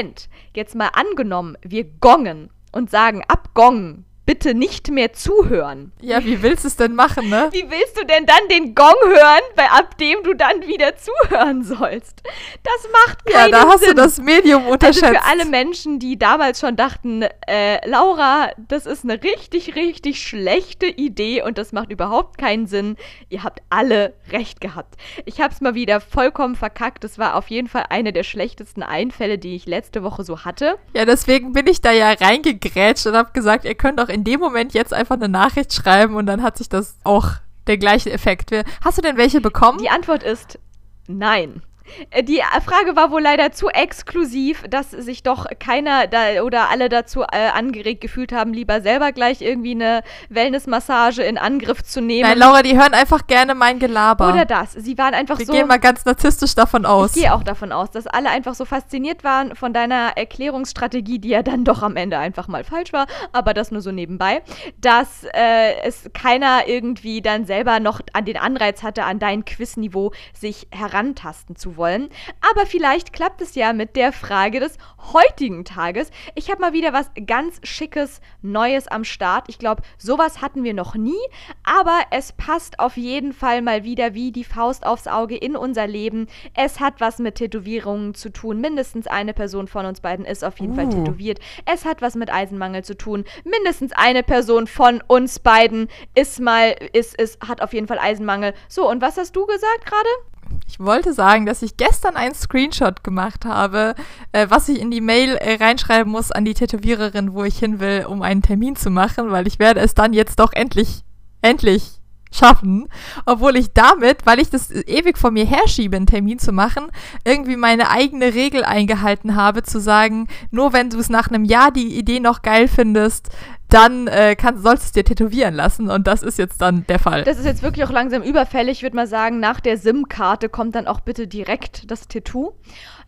jetzt 0.55 0.74
mal 0.74 0.88
angenommen, 0.88 1.57
wir 1.62 1.84
gongen 1.84 2.51
und 2.72 2.90
sagen 2.90 3.22
abgongen, 3.28 4.05
bitte 4.33 4.55
nicht 4.55 4.91
mehr 4.91 5.12
zuhören. 5.12 5.93
Ja, 6.01 6.24
wie 6.24 6.41
willst 6.41 6.64
du 6.64 6.68
es 6.68 6.76
denn 6.76 6.95
machen, 6.95 7.28
ne? 7.28 7.51
Wie 7.53 7.68
willst 7.68 8.01
du 8.01 8.07
denn 8.07 8.24
dann 8.24 8.49
den 8.51 8.74
Gong 8.74 8.95
hören, 9.05 9.43
bei, 9.57 9.68
ab 9.70 9.99
dem 9.99 10.22
du 10.22 10.33
dann 10.33 10.66
wieder 10.66 10.95
zuhören 10.97 11.62
sollst? 11.62 12.22
Das 12.62 12.91
macht 12.91 13.26
keinen 13.26 13.45
Sinn. 13.45 13.53
Ja, 13.53 13.64
da 13.64 13.68
hast 13.68 13.80
Sinn. 13.80 13.95
du 13.95 14.03
das 14.03 14.18
Medium 14.22 14.66
unterschätzt. 14.68 15.05
Also 15.05 15.18
für 15.18 15.26
alle 15.26 15.45
Menschen, 15.45 15.99
die 15.99 16.18
damals 16.18 16.61
schon 16.61 16.76
dachten, 16.76 17.26
äh, 17.47 17.87
Laura, 17.87 18.53
das 18.57 18.87
ist 18.87 19.05
eine 19.05 19.22
richtig, 19.22 19.74
richtig 19.74 20.22
schlechte 20.22 20.87
Idee 20.87 21.43
und 21.43 21.59
das 21.59 21.72
macht 21.72 21.93
überhaupt 21.93 22.39
keinen 22.39 22.66
Sinn. 22.66 22.97
Ihr 23.28 23.43
habt 23.43 23.61
alle 23.68 24.14
recht 24.30 24.62
gehabt. 24.62 24.95
Ich 25.26 25.43
hab's 25.43 25.61
mal 25.61 25.74
wieder 25.74 26.01
vollkommen 26.01 26.57
verkackt. 26.57 27.05
Das 27.05 27.18
war 27.18 27.37
auf 27.37 27.49
jeden 27.49 27.68
Fall 27.68 27.85
eine 27.91 28.14
der 28.14 28.22
schlechtesten 28.22 28.83
Einfälle, 28.83 29.37
die 29.37 29.57
ich 29.57 29.66
letzte 29.66 30.03
Woche 30.03 30.24
so 30.24 30.47
hatte. 30.47 30.78
Ja, 30.95 31.05
deswegen 31.05 31.53
bin 31.53 31.66
ich 31.66 31.83
da 31.83 31.93
ja 31.93 32.12
reingegrätscht 32.12 33.07
und 33.07 33.14
hab 33.14 33.35
gesagt, 33.35 33.66
ihr 33.66 33.74
könnt 33.74 34.01
auch 34.01 34.09
in 34.09 34.22
dem 34.25 34.41
Moment 34.41 34.75
jetzt 34.75 34.93
einfach 34.93 35.16
eine 35.16 35.29
Nachricht 35.29 35.73
schreiben 35.73 36.16
und 36.16 36.27
dann 36.27 36.43
hat 36.43 36.59
sich 36.59 36.68
das 36.68 36.97
auch 37.05 37.31
der 37.66 37.79
gleiche 37.79 38.12
Effekt. 38.12 38.51
Hast 38.85 38.99
du 38.99 39.03
denn 39.03 39.16
welche 39.16 39.41
bekommen? 39.41 39.79
Die 39.79 39.91
Antwort 39.91 40.23
ist 40.23 40.59
nein. 41.07 41.62
Äh, 42.11 42.22
die 42.22 42.40
Frage 42.64 42.97
war 42.97 43.11
wohl 43.11 43.22
leider 43.22 43.53
zu 43.53 43.68
exklusiv, 43.68 44.64
dass 44.68 44.90
sich 44.90 45.22
doch 45.22 45.47
keiner 45.59 46.07
da 46.07 46.43
oder 46.43 46.70
alle 46.70 46.88
dazu 46.88 47.22
äh, 47.22 47.49
angeregt 47.53 48.01
gefühlt 48.01 48.32
haben, 48.32 48.53
lieber 48.53 48.80
selber 48.80 49.12
gleich 49.12 49.40
irgendwie 49.43 49.72
eine 49.72 50.03
Wellnessmassage 50.28 51.22
in 51.22 51.38
Angriff 51.38 51.82
zu 51.82 52.01
nehmen. 52.01 52.28
Nein, 52.28 52.38
Laura, 52.38 52.62
die 52.62 52.78
hören 52.78 52.95
einfach 52.95 53.26
gerne 53.26 53.55
mein 53.55 53.78
Gelaber. 53.78 54.28
Oder 54.28 54.45
das. 54.45 54.72
Sie 54.72 54.97
waren 54.99 55.14
einfach 55.14 55.38
Wir 55.38 55.47
so. 55.47 55.53
Wir 55.53 55.61
gehen 55.61 55.68
mal 55.68 55.78
ganz 55.78 56.05
narzisstisch 56.05 56.55
davon 56.55 56.86
aus. 56.86 57.16
Ich 57.16 57.22
gehe 57.22 57.34
auch 57.34 57.43
davon 57.43 57.72
aus, 57.72 57.90
dass 57.90 58.07
alle 58.07 58.30
einfach 58.30 58.55
so 58.55 58.64
fasziniert 58.64 59.24
waren 59.24 59.55
von 59.55 59.72
deiner 59.72 60.16
Erklärungsstrategie, 60.16 61.18
die 61.18 61.30
ja 61.30 61.43
dann 61.43 61.64
doch 61.64 61.82
am 61.82 61.97
Ende 61.97 62.18
einfach 62.18 62.49
mal 62.49 62.64
falsch 62.64 62.93
war, 62.93 63.07
aber 63.32 63.55
das 63.55 63.70
nur 63.70 63.80
so 63.80 63.93
nebenbei, 63.93 64.43
dass 64.80 65.24
äh, 65.32 65.80
es 65.82 66.11
keiner 66.12 66.66
irgendwie 66.66 67.22
dann 67.22 67.45
selber 67.45 67.80
noch 67.80 68.01
an 68.12 68.24
den 68.24 68.36
Anreiz 68.36 68.82
hatte, 68.82 69.05
an 69.05 69.18
dein 69.18 69.45
Quizniveau 69.45 70.12
sich 70.32 70.66
herantasten 70.70 71.57
zu 71.57 71.76
wollen. 71.76 71.82
Aber 71.83 72.66
vielleicht 72.66 73.12
klappt 73.12 73.41
es 73.41 73.55
ja 73.55 73.72
mit 73.72 73.97
der 73.97 74.12
Frage 74.12 74.61
des 74.61 74.78
heutigen 75.12 75.64
Tages. 75.64 76.11
Ich 76.35 76.51
habe 76.51 76.61
mal 76.61 76.72
wieder 76.72 76.93
was 76.93 77.11
ganz 77.26 77.61
Schickes, 77.62 78.20
Neues 78.41 78.89
am 78.89 79.05
Start. 79.05 79.47
Ich 79.49 79.59
glaube, 79.59 79.83
sowas 79.99 80.41
hatten 80.41 80.64
wir 80.64 80.74
noch 80.74 80.95
nie, 80.95 81.20
aber 81.64 82.01
es 82.11 82.33
passt 82.33 82.78
auf 82.78 82.97
jeden 82.97 83.33
Fall 83.33 83.62
mal 83.62 83.85
wieder 83.85 84.14
wie 84.14 84.33
die 84.33 84.45
Faust 84.45 84.87
aufs 84.87 85.07
Auge 85.07 85.37
in 85.37 85.57
unser 85.57 85.87
Leben. 85.87 86.28
Es 86.55 86.80
hat 86.80 87.01
was 87.01 87.18
mit 87.18 87.37
Tätowierungen 87.37 88.14
zu 88.14 88.30
tun. 88.30 88.61
Mindestens 88.61 89.07
eine 89.07 89.35
Person 89.35 89.66
von 89.66 89.87
uns 89.87 90.01
beiden 90.01 90.24
ist 90.24 90.45
auf 90.45 90.61
jeden 90.61 90.72
uh. 90.72 90.76
Fall 90.76 90.89
tätowiert. 90.89 91.41
Es 91.66 91.85
hat 91.85 92.03
was 92.03 92.14
mit 92.14 92.33
Eisenmangel 92.33 92.85
zu 92.85 92.97
tun. 92.97 93.24
Mindestens 93.45 93.93
eine 93.93 94.22
Person 94.22 94.66
von 94.66 95.03
uns 95.07 95.39
beiden 95.39 95.89
ist 96.14 96.41
mal, 96.41 96.76
ist, 96.93 97.20
ist, 97.20 97.41
hat 97.47 97.61
auf 97.61 97.72
jeden 97.72 97.89
Fall 97.89 97.99
Eisenmangel. 97.99 98.55
So, 98.68 98.89
und 98.89 99.03
was 99.03 99.16
hast 99.16 99.35
du 99.35 99.47
gesagt 99.47 99.87
gerade? 99.87 100.32
Ich 100.68 100.80
wollte 100.80 101.12
sagen, 101.12 101.46
dass 101.46 101.62
ich 101.62 101.76
gestern 101.76 102.16
einen 102.16 102.34
Screenshot 102.34 103.05
gemacht 103.05 103.44
habe, 103.44 103.94
äh, 104.32 104.46
was 104.48 104.68
ich 104.68 104.80
in 104.80 104.90
die 104.90 105.00
Mail 105.00 105.36
äh, 105.36 105.55
reinschreiben 105.62 106.11
muss 106.11 106.32
an 106.32 106.44
die 106.44 106.55
Tätowiererin, 106.55 107.34
wo 107.34 107.44
ich 107.44 107.59
hin 107.59 107.80
will, 107.80 108.07
um 108.09 108.22
einen 108.22 108.42
Termin 108.42 108.76
zu 108.76 108.90
machen, 108.90 109.30
weil 109.30 109.46
ich 109.46 109.59
werde 109.59 109.80
es 109.80 109.94
dann 109.94 110.12
jetzt 110.12 110.38
doch 110.38 110.53
endlich, 110.53 111.03
endlich 111.42 112.03
schaffen, 112.32 112.88
obwohl 113.26 113.57
ich 113.57 113.72
damit, 113.72 114.24
weil 114.24 114.40
ich 114.40 114.50
das 114.50 114.70
ewig 114.70 115.18
vor 115.18 115.30
mir 115.30 115.44
herschiebe, 115.44 115.96
einen 115.96 116.07
Termin 116.07 116.38
zu 116.38 116.53
machen, 116.53 116.90
irgendwie 117.24 117.57
meine 117.57 117.90
eigene 117.90 118.34
Regel 118.34 118.64
eingehalten 118.64 119.36
habe, 119.36 119.62
zu 119.62 119.80
sagen, 119.80 120.28
nur 120.50 120.72
wenn 120.72 120.90
du 120.90 120.98
es 120.98 121.11
nach 121.11 121.28
einem 121.28 121.44
Jahr 121.44 121.70
die 121.70 121.98
Idee 121.98 122.20
noch 122.20 122.42
geil 122.42 122.68
findest, 122.68 123.28
dann 123.73 124.07
äh, 124.07 124.37
kann, 124.37 124.61
sollst 124.61 124.83
du 124.83 124.87
es 124.87 124.93
dir 124.93 125.05
tätowieren 125.05 125.55
lassen 125.55 125.91
und 125.91 126.07
das 126.07 126.23
ist 126.23 126.39
jetzt 126.39 126.61
dann 126.61 126.87
der 126.89 126.99
Fall. 126.99 127.25
Das 127.25 127.39
ist 127.39 127.47
jetzt 127.47 127.62
wirklich 127.62 127.87
auch 127.87 127.91
langsam 127.91 128.23
überfällig. 128.23 128.79
Ich 128.79 128.83
würde 128.83 128.97
mal 128.97 129.07
sagen, 129.07 129.41
nach 129.41 129.61
der 129.61 129.79
SIM-Karte 129.79 130.49
kommt 130.49 130.75
dann 130.75 130.87
auch 130.87 131.01
bitte 131.01 131.27
direkt 131.27 131.91
das 131.91 132.09
Tattoo. 132.09 132.53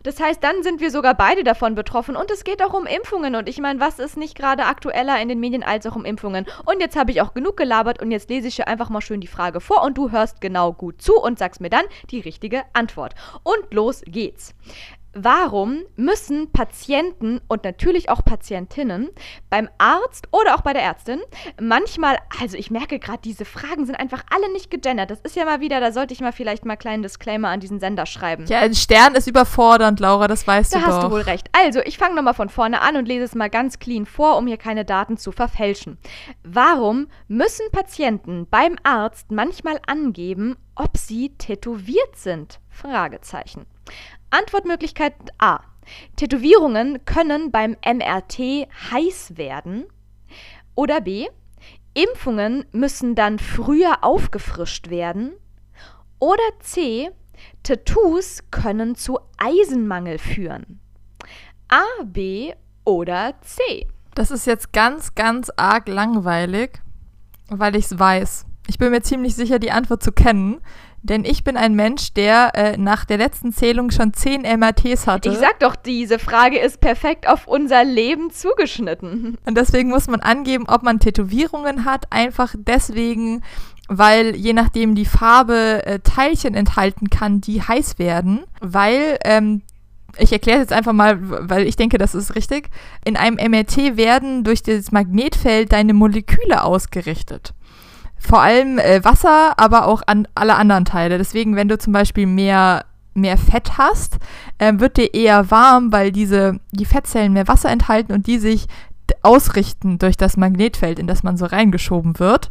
Das 0.03 0.19
heißt, 0.19 0.43
dann 0.43 0.61
sind 0.61 0.81
wir 0.81 0.91
sogar 0.91 1.15
beide 1.15 1.43
davon 1.43 1.73
betroffen 1.73 2.15
und 2.15 2.29
es 2.29 2.43
geht 2.43 2.63
auch 2.63 2.73
um 2.73 2.85
Impfungen. 2.85 3.35
Und 3.35 3.49
ich 3.49 3.59
meine, 3.59 3.79
was 3.79 3.97
ist 3.97 4.17
nicht 4.17 4.37
gerade 4.37 4.65
aktueller 4.65 5.19
in 5.19 5.29
den 5.29 5.39
Medien 5.39 5.63
als 5.63 5.85
auch 5.87 5.95
um 5.95 6.05
Impfungen? 6.05 6.45
Und 6.65 6.79
jetzt 6.79 6.95
habe 6.95 7.09
ich 7.09 7.21
auch 7.21 7.33
genug 7.33 7.57
gelabert 7.57 8.01
und 8.01 8.11
jetzt 8.11 8.29
lese 8.29 8.47
ich 8.47 8.55
dir 8.55 8.67
einfach 8.67 8.89
mal 8.89 9.01
schön 9.01 9.19
die 9.19 9.27
Frage 9.27 9.61
vor 9.61 9.83
und 9.83 9.97
du 9.97 10.11
hörst 10.11 10.41
genau 10.41 10.73
gut 10.73 11.01
zu 11.01 11.15
und 11.15 11.39
sagst 11.39 11.59
mir 11.59 11.71
dann 11.71 11.85
die 12.11 12.19
richtige 12.19 12.61
Antwort. 12.73 13.15
Und 13.43 13.73
los 13.73 14.03
geht's. 14.05 14.53
Warum 15.17 15.83
müssen 15.95 16.51
Patienten 16.51 17.39
und 17.47 17.63
natürlich 17.63 18.09
auch 18.09 18.23
Patientinnen 18.25 19.09
beim 19.49 19.69
Arzt 19.77 20.27
oder 20.31 20.55
auch 20.55 20.61
bei 20.61 20.73
der 20.73 20.83
Ärztin 20.83 21.21
manchmal, 21.59 22.17
also 22.41 22.57
ich 22.57 22.69
merke 22.69 22.99
gerade, 22.99 23.19
diese 23.23 23.45
Fragen 23.45 23.85
sind 23.85 23.95
einfach 23.95 24.23
alle 24.29 24.51
nicht 24.51 24.69
gegendert. 24.69 25.09
Das 25.09 25.21
ist 25.21 25.37
ja 25.37 25.45
mal 25.45 25.61
wieder, 25.61 25.79
da 25.79 25.93
sollte 25.93 26.13
ich 26.13 26.19
mal 26.19 26.33
vielleicht 26.33 26.65
mal 26.65 26.73
einen 26.73 26.79
kleinen 26.79 27.01
Disclaimer 27.01 27.47
an 27.47 27.61
diesen 27.61 27.79
Sender 27.79 28.05
schreiben. 28.05 28.45
Ja, 28.47 28.59
ein 28.59 28.75
Stern 28.75 29.15
ist 29.15 29.27
überfordernd, 29.27 30.01
Laura, 30.01 30.27
das 30.27 30.45
weißt 30.45 30.73
da 30.73 30.79
du 30.79 30.83
doch. 30.83 30.89
Da 30.89 30.97
hast 30.97 31.03
du 31.05 31.11
wohl 31.11 31.21
recht. 31.21 31.49
Also, 31.53 31.79
ich 31.79 31.97
fange 31.97 32.15
nochmal 32.15 32.33
von 32.33 32.49
vorne 32.49 32.81
an 32.81 32.97
und 32.97 33.07
lese 33.07 33.23
es 33.23 33.35
mal 33.35 33.49
ganz 33.49 33.79
clean 33.79 34.05
vor, 34.05 34.37
um 34.37 34.47
hier 34.47 34.57
keine 34.57 34.83
Daten 34.83 35.15
zu 35.15 35.31
verfälschen. 35.31 35.97
Warum 36.43 37.07
müssen 37.29 37.65
Patienten 37.71 38.47
beim 38.49 38.75
Arzt 38.83 39.31
manchmal 39.31 39.79
angeben, 39.87 40.57
ob 40.75 40.97
sie 40.97 41.29
tätowiert 41.37 42.17
sind? 42.17 42.59
Fragezeichen. 42.69 43.65
Antwortmöglichkeit 44.29 45.13
A. 45.37 45.59
Tätowierungen 46.15 47.05
können 47.05 47.51
beim 47.51 47.77
MRT 47.85 48.67
heiß 48.91 49.37
werden. 49.37 49.85
Oder 50.75 51.01
B. 51.01 51.27
Impfungen 51.93 52.65
müssen 52.71 53.15
dann 53.15 53.39
früher 53.39 54.03
aufgefrischt 54.03 54.89
werden. 54.89 55.33
Oder 56.19 56.43
C. 56.59 57.11
Tattoos 57.63 58.43
können 58.51 58.95
zu 58.95 59.19
Eisenmangel 59.37 60.17
führen. 60.17 60.79
A, 61.67 61.83
B 62.03 62.53
oder 62.83 63.33
C. 63.41 63.87
Das 64.13 64.31
ist 64.31 64.45
jetzt 64.45 64.71
ganz, 64.71 65.15
ganz 65.15 65.51
arg 65.55 65.87
langweilig, 65.87 66.81
weil 67.49 67.75
ich 67.75 67.85
es 67.85 67.99
weiß. 67.99 68.45
Ich 68.67 68.77
bin 68.77 68.91
mir 68.91 69.01
ziemlich 69.01 69.35
sicher, 69.35 69.59
die 69.59 69.71
Antwort 69.71 70.03
zu 70.03 70.11
kennen. 70.11 70.61
Denn 71.05 71.23
ich 71.23 71.43
bin 71.43 71.55
ein 71.55 71.75
Mensch, 71.75 72.13
der 72.13 72.55
äh, 72.55 72.77
nach 72.77 73.05
der 73.05 73.17
letzten 73.17 73.53
Zählung 73.53 73.91
schon 73.91 74.13
zehn 74.13 74.41
MRTs 74.41 75.05
hatte. 75.05 75.29
Ich 75.29 75.37
sag 75.37 75.59
doch, 75.59 75.75
diese 75.75 76.17
Frage 76.17 76.57
ist 76.57 76.81
perfekt 76.81 77.27
auf 77.27 77.47
unser 77.47 77.83
Leben 77.83 78.31
zugeschnitten. 78.31 79.37
Und 79.45 79.55
deswegen 79.55 79.89
muss 79.89 80.07
man 80.07 80.21
angeben, 80.21 80.65
ob 80.67 80.81
man 80.81 80.99
Tätowierungen 80.99 81.85
hat. 81.85 82.11
Einfach 82.11 82.55
deswegen, 82.57 83.43
weil 83.87 84.35
je 84.35 84.53
nachdem 84.53 84.95
die 84.95 85.05
Farbe 85.05 85.85
äh, 85.85 85.99
Teilchen 85.99 86.55
enthalten 86.55 87.11
kann, 87.11 87.39
die 87.39 87.61
heiß 87.61 87.99
werden. 87.99 88.43
Weil 88.59 89.19
ähm, 89.23 89.61
ich 90.17 90.31
erkläre 90.31 90.57
es 90.57 90.63
jetzt 90.63 90.73
einfach 90.73 90.93
mal, 90.93 91.17
weil 91.21 91.67
ich 91.67 91.75
denke, 91.75 91.99
das 91.99 92.15
ist 92.15 92.33
richtig. 92.33 92.69
In 93.05 93.15
einem 93.15 93.35
MRT 93.35 93.95
werden 93.95 94.43
durch 94.43 94.63
das 94.63 94.91
Magnetfeld 94.91 95.71
deine 95.71 95.93
Moleküle 95.93 96.63
ausgerichtet 96.63 97.53
vor 98.25 98.41
allem 98.41 98.79
äh, 98.79 99.03
Wasser, 99.03 99.57
aber 99.57 99.87
auch 99.87 100.01
an 100.05 100.27
alle 100.35 100.55
anderen 100.55 100.85
Teile. 100.85 101.17
Deswegen, 101.17 101.55
wenn 101.55 101.67
du 101.67 101.77
zum 101.77 101.93
Beispiel 101.93 102.25
mehr, 102.25 102.85
mehr 103.13 103.37
Fett 103.37 103.77
hast, 103.77 104.17
äh, 104.57 104.73
wird 104.77 104.97
dir 104.97 105.13
eher 105.13 105.51
warm, 105.51 105.91
weil 105.91 106.11
diese, 106.11 106.59
die 106.71 106.85
Fettzellen 106.85 107.33
mehr 107.33 107.47
Wasser 107.47 107.69
enthalten 107.69 108.13
und 108.13 108.27
die 108.27 108.39
sich 108.39 108.67
ausrichten 109.21 109.99
durch 109.99 110.17
das 110.17 110.37
Magnetfeld, 110.37 110.99
in 110.99 111.07
das 111.07 111.23
man 111.23 111.37
so 111.37 111.45
reingeschoben 111.45 112.19
wird. 112.19 112.49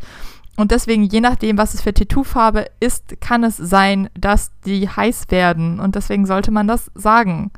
Und 0.56 0.70
deswegen, 0.70 1.02
je 1.02 1.20
nachdem, 1.20 1.58
was 1.58 1.74
es 1.74 1.82
für 1.82 1.92
Tattoo-Farbe 1.92 2.66
ist, 2.78 3.20
kann 3.20 3.42
es 3.42 3.56
sein, 3.56 4.08
dass 4.16 4.52
die 4.64 4.88
heiß 4.88 5.26
werden. 5.30 5.80
Und 5.80 5.96
deswegen 5.96 6.26
sollte 6.26 6.52
man 6.52 6.68
das 6.68 6.90
sagen. 6.94 7.50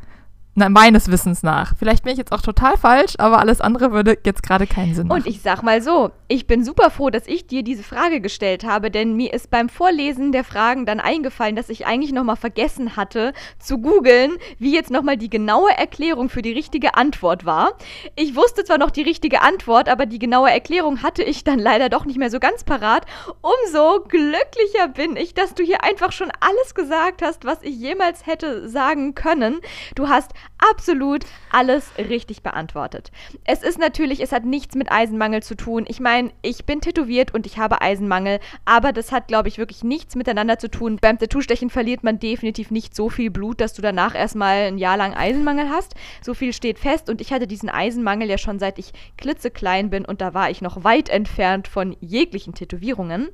Na, 0.59 0.71
meines 0.71 1.11
Wissens 1.11 1.43
nach. 1.43 1.75
Vielleicht 1.79 2.05
bin 2.05 2.13
ich 2.13 2.19
jetzt 2.19 2.33
auch 2.33 2.41
total 2.41 2.79
falsch, 2.79 3.13
aber 3.19 3.41
alles 3.41 3.61
andere 3.61 3.93
würde 3.93 4.17
jetzt 4.25 4.43
gerade 4.43 4.67
keinen 4.67 4.95
Sinn 4.95 5.07
machen. 5.07 5.21
Und 5.21 5.27
ich 5.27 5.43
sag 5.43 5.63
mal 5.63 5.83
so, 5.83 6.13
ich 6.29 6.47
bin 6.47 6.65
super 6.65 6.89
froh, 6.89 7.11
dass 7.11 7.27
ich 7.27 7.47
dir 7.47 7.63
diese 7.63 7.83
Frage 7.83 8.23
gestellt 8.23 8.65
habe, 8.65 8.91
denn 8.91 9.17
mir 9.17 9.35
ist 9.35 9.51
beim 9.51 9.69
Vorlesen 9.69 10.33
der 10.33 10.45
Fragen 10.45 10.87
dann 10.87 10.99
eingefallen, 10.99 11.57
dass 11.57 11.69
ich 11.69 11.87
eigentlich 11.87 12.13
nochmal 12.13 12.37
vergessen 12.37 12.97
hatte 12.97 13.35
zu 13.59 13.77
googeln, 13.77 14.39
wie 14.59 14.73
jetzt 14.73 14.91
nochmal 14.91 15.19
die 15.19 15.29
genaue 15.29 15.77
Erklärung 15.77 16.31
für 16.31 16.41
die 16.41 16.53
richtige 16.53 16.95
Antwort 16.95 17.45
war. 17.45 17.73
Ich 18.15 18.35
wusste 18.35 18.65
zwar 18.65 18.79
noch 18.79 18.91
die 18.91 19.03
richtige 19.03 19.43
Antwort, 19.43 19.91
aber 19.91 20.07
die 20.07 20.19
genaue 20.19 20.51
Erklärung 20.51 21.03
hatte 21.03 21.23
ich 21.23 21.45
dann 21.45 21.59
leider 21.59 21.91
doch 21.91 22.07
nicht 22.07 22.19
mehr 22.19 22.31
so 22.31 22.41
ganz 22.41 22.65
parat. 22.65 23.05
Umso 23.43 24.01
glücklicher 24.09 24.89
bin 24.89 25.17
ich, 25.17 25.35
dass 25.35 25.53
du 25.53 25.63
hier 25.63 25.85
einfach 25.85 26.13
schon 26.13 26.33
alles 26.41 26.75
gesagt 26.75 27.21
hast, 27.21 27.45
was 27.45 27.63
ich 27.63 27.77
jemals 27.77 28.25
hätte 28.25 28.71
sagen 28.71 29.15
können. 29.15 29.61
Du 29.95 30.09
hast 30.09 30.33
absolut 30.59 31.24
alles 31.51 31.90
richtig 31.99 32.42
beantwortet. 32.42 33.11
Es 33.44 33.62
ist 33.62 33.78
natürlich, 33.78 34.20
es 34.20 34.32
hat 34.32 34.44
nichts 34.44 34.74
mit 34.74 34.90
Eisenmangel 34.90 35.42
zu 35.42 35.57
tun. 35.57 35.84
Ich 35.88 36.01
meine, 36.01 36.32
ich 36.42 36.64
bin 36.64 36.80
tätowiert 36.80 37.34
und 37.34 37.47
ich 37.47 37.59
habe 37.59 37.80
Eisenmangel, 37.80 38.40
aber 38.64 38.92
das 38.92 39.12
hat, 39.12 39.28
glaube 39.28 39.49
ich, 39.49 39.59
wirklich 39.59 39.84
nichts 39.84 40.16
miteinander 40.16 40.59
zu 40.59 40.70
tun. 40.70 40.99
Beim 41.01 41.18
Tattoo-Stechen 41.18 41.70
verliert 41.70 42.05
man 42.05 42.18
definitiv 42.18 42.70
nicht 42.70 42.94
so 42.94 43.11
viel 43.11 43.30
Blut, 43.30 43.61
dass 43.61 43.74
du 43.74 43.82
danach 43.82 44.14
erstmal 44.14 44.66
ein 44.66 44.78
Jahr 44.78 44.97
lang 44.97 45.14
Eisenmangel 45.14 45.70
hast. 45.70 45.94
So 46.22 46.34
viel 46.34 46.53
steht 46.53 46.78
fest 46.78 47.09
und 47.09 47.20
ich 47.20 47.32
hatte 47.32 47.47
diesen 47.47 47.68
Eisenmangel 47.68 48.28
ja 48.28 48.38
schon 48.38 48.59
seit 48.59 48.78
ich 48.78 48.92
klitzeklein 49.16 49.90
bin 49.90 50.05
und 50.05 50.20
da 50.20 50.34
war 50.34 50.51
ich 50.51 50.62
noch 50.62 50.84
weit 50.84 51.09
entfernt 51.09 51.68
von 51.68 51.97
jeglichen 52.01 52.55
Tätowierungen. 52.55 53.28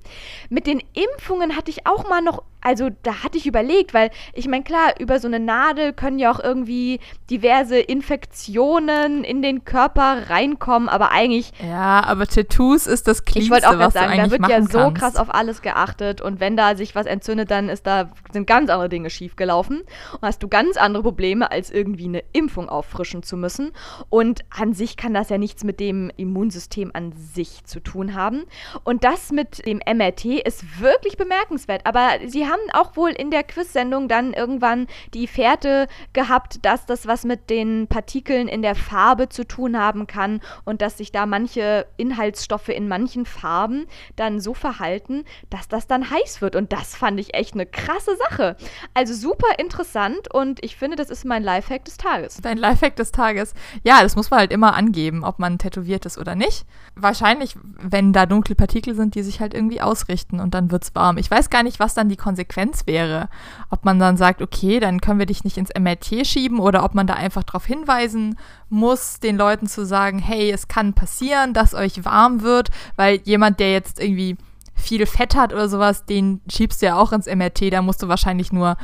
Mit 0.48 0.66
den 0.66 0.82
Impfungen 0.92 1.56
hatte 1.56 1.70
ich 1.70 1.86
auch 1.86 2.08
mal 2.08 2.22
noch 2.22 2.42
also 2.62 2.88
da 3.02 3.22
hatte 3.22 3.38
ich 3.38 3.46
überlegt, 3.46 3.92
weil 3.92 4.10
ich 4.32 4.48
meine, 4.48 4.64
klar, 4.64 4.94
über 4.98 5.18
so 5.18 5.28
eine 5.28 5.40
Nadel 5.40 5.92
können 5.92 6.18
ja 6.18 6.32
auch 6.32 6.40
irgendwie 6.40 7.00
diverse 7.30 7.78
Infektionen 7.78 9.24
in 9.24 9.42
den 9.42 9.64
Körper 9.64 10.30
reinkommen, 10.30 10.88
aber 10.88 11.10
eigentlich. 11.10 11.52
Ja, 11.62 12.04
aber 12.04 12.26
Tattoos 12.26 12.86
ist 12.86 13.08
das 13.08 13.24
Cleanste, 13.24 13.44
Ich 13.44 13.50
wollte 13.50 13.68
auch 13.68 13.78
gerade 13.78 13.92
sagen, 13.92 14.16
da 14.16 14.30
wird 14.30 14.48
ja 14.48 14.62
so 14.62 14.78
kannst. 14.78 15.00
krass 15.00 15.16
auf 15.16 15.34
alles 15.34 15.62
geachtet 15.62 16.20
und 16.20 16.40
wenn 16.40 16.56
da 16.56 16.76
sich 16.76 16.94
was 16.94 17.06
entzündet, 17.06 17.50
dann 17.50 17.68
ist 17.68 17.86
da 17.86 18.10
sind 18.32 18.46
ganz 18.46 18.70
andere 18.70 18.88
Dinge 18.88 19.10
schiefgelaufen 19.10 19.80
und 19.80 20.22
hast 20.22 20.42
du 20.42 20.48
ganz 20.48 20.76
andere 20.76 21.02
Probleme, 21.02 21.50
als 21.50 21.70
irgendwie 21.70 22.04
eine 22.04 22.22
Impfung 22.32 22.68
auffrischen 22.68 23.22
zu 23.22 23.36
müssen. 23.36 23.72
Und 24.08 24.44
an 24.50 24.72
sich 24.72 24.96
kann 24.96 25.14
das 25.14 25.28
ja 25.28 25.38
nichts 25.38 25.64
mit 25.64 25.80
dem 25.80 26.10
Immunsystem 26.16 26.90
an 26.94 27.12
sich 27.12 27.64
zu 27.64 27.80
tun 27.80 28.14
haben. 28.14 28.44
Und 28.84 29.04
das 29.04 29.32
mit 29.32 29.66
dem 29.66 29.78
MRT 29.78 30.24
ist 30.24 30.80
wirklich 30.80 31.16
bemerkenswert. 31.16 31.86
Aber 31.86 32.08
sie 32.26 32.46
haben 32.46 32.51
auch 32.72 32.96
wohl 32.96 33.10
in 33.10 33.30
der 33.30 33.42
Quiz-Sendung 33.42 34.08
dann 34.08 34.32
irgendwann 34.32 34.86
die 35.14 35.26
Fährte 35.26 35.86
gehabt, 36.12 36.64
dass 36.64 36.86
das 36.86 37.06
was 37.06 37.24
mit 37.24 37.50
den 37.50 37.86
Partikeln 37.88 38.48
in 38.48 38.62
der 38.62 38.74
Farbe 38.74 39.28
zu 39.28 39.46
tun 39.46 39.78
haben 39.78 40.06
kann 40.06 40.40
und 40.64 40.82
dass 40.82 40.98
sich 40.98 41.12
da 41.12 41.26
manche 41.26 41.86
Inhaltsstoffe 41.96 42.68
in 42.68 42.88
manchen 42.88 43.26
Farben 43.26 43.86
dann 44.16 44.40
so 44.40 44.54
verhalten, 44.54 45.24
dass 45.50 45.68
das 45.68 45.86
dann 45.86 46.10
heiß 46.10 46.40
wird. 46.40 46.56
Und 46.56 46.72
das 46.72 46.94
fand 46.94 47.20
ich 47.20 47.34
echt 47.34 47.54
eine 47.54 47.66
krasse 47.66 48.16
Sache. 48.16 48.56
Also 48.94 49.14
super 49.14 49.58
interessant 49.58 50.32
und 50.32 50.62
ich 50.64 50.76
finde, 50.76 50.96
das 50.96 51.10
ist 51.10 51.24
mein 51.24 51.42
Lifehack 51.42 51.84
des 51.84 51.96
Tages. 51.96 52.38
Dein 52.42 52.58
Lifehack 52.58 52.96
des 52.96 53.12
Tages. 53.12 53.54
Ja, 53.82 54.02
das 54.02 54.16
muss 54.16 54.30
man 54.30 54.40
halt 54.40 54.52
immer 54.52 54.74
angeben, 54.74 55.24
ob 55.24 55.38
man 55.38 55.58
tätowiert 55.58 56.06
ist 56.06 56.18
oder 56.18 56.34
nicht. 56.34 56.64
Wahrscheinlich, 56.94 57.56
wenn 57.80 58.12
da 58.12 58.26
dunkle 58.26 58.54
Partikel 58.54 58.94
sind, 58.94 59.14
die 59.14 59.22
sich 59.22 59.40
halt 59.40 59.54
irgendwie 59.54 59.80
ausrichten 59.80 60.40
und 60.40 60.54
dann 60.54 60.70
wird 60.70 60.84
es 60.84 60.94
warm. 60.94 61.18
Ich 61.18 61.30
weiß 61.30 61.50
gar 61.50 61.62
nicht, 61.62 61.80
was 61.80 61.94
dann 61.94 62.08
die 62.08 62.16
Konsequenz 62.42 62.86
wäre. 62.86 63.28
Ob 63.70 63.84
man 63.84 63.98
dann 63.98 64.16
sagt, 64.16 64.42
okay, 64.42 64.80
dann 64.80 65.00
können 65.00 65.18
wir 65.18 65.26
dich 65.26 65.44
nicht 65.44 65.56
ins 65.56 65.70
MRT 65.78 66.26
schieben 66.26 66.58
oder 66.58 66.84
ob 66.84 66.94
man 66.94 67.06
da 67.06 67.14
einfach 67.14 67.42
darauf 67.42 67.64
hinweisen 67.64 68.38
muss, 68.68 69.20
den 69.20 69.36
Leuten 69.36 69.66
zu 69.66 69.86
sagen, 69.86 70.18
hey, 70.18 70.50
es 70.50 70.68
kann 70.68 70.94
passieren, 70.94 71.54
dass 71.54 71.74
euch 71.74 72.04
warm 72.04 72.42
wird, 72.42 72.70
weil 72.96 73.20
jemand, 73.24 73.60
der 73.60 73.72
jetzt 73.72 74.00
irgendwie 74.00 74.36
viel 74.74 75.06
Fett 75.06 75.36
hat 75.36 75.52
oder 75.52 75.68
sowas, 75.68 76.04
den 76.06 76.40
schiebst 76.50 76.82
du 76.82 76.86
ja 76.86 76.96
auch 76.96 77.12
ins 77.12 77.26
MRT, 77.26 77.72
da 77.72 77.82
musst 77.82 78.02
du 78.02 78.08
wahrscheinlich 78.08 78.52
nur 78.52 78.76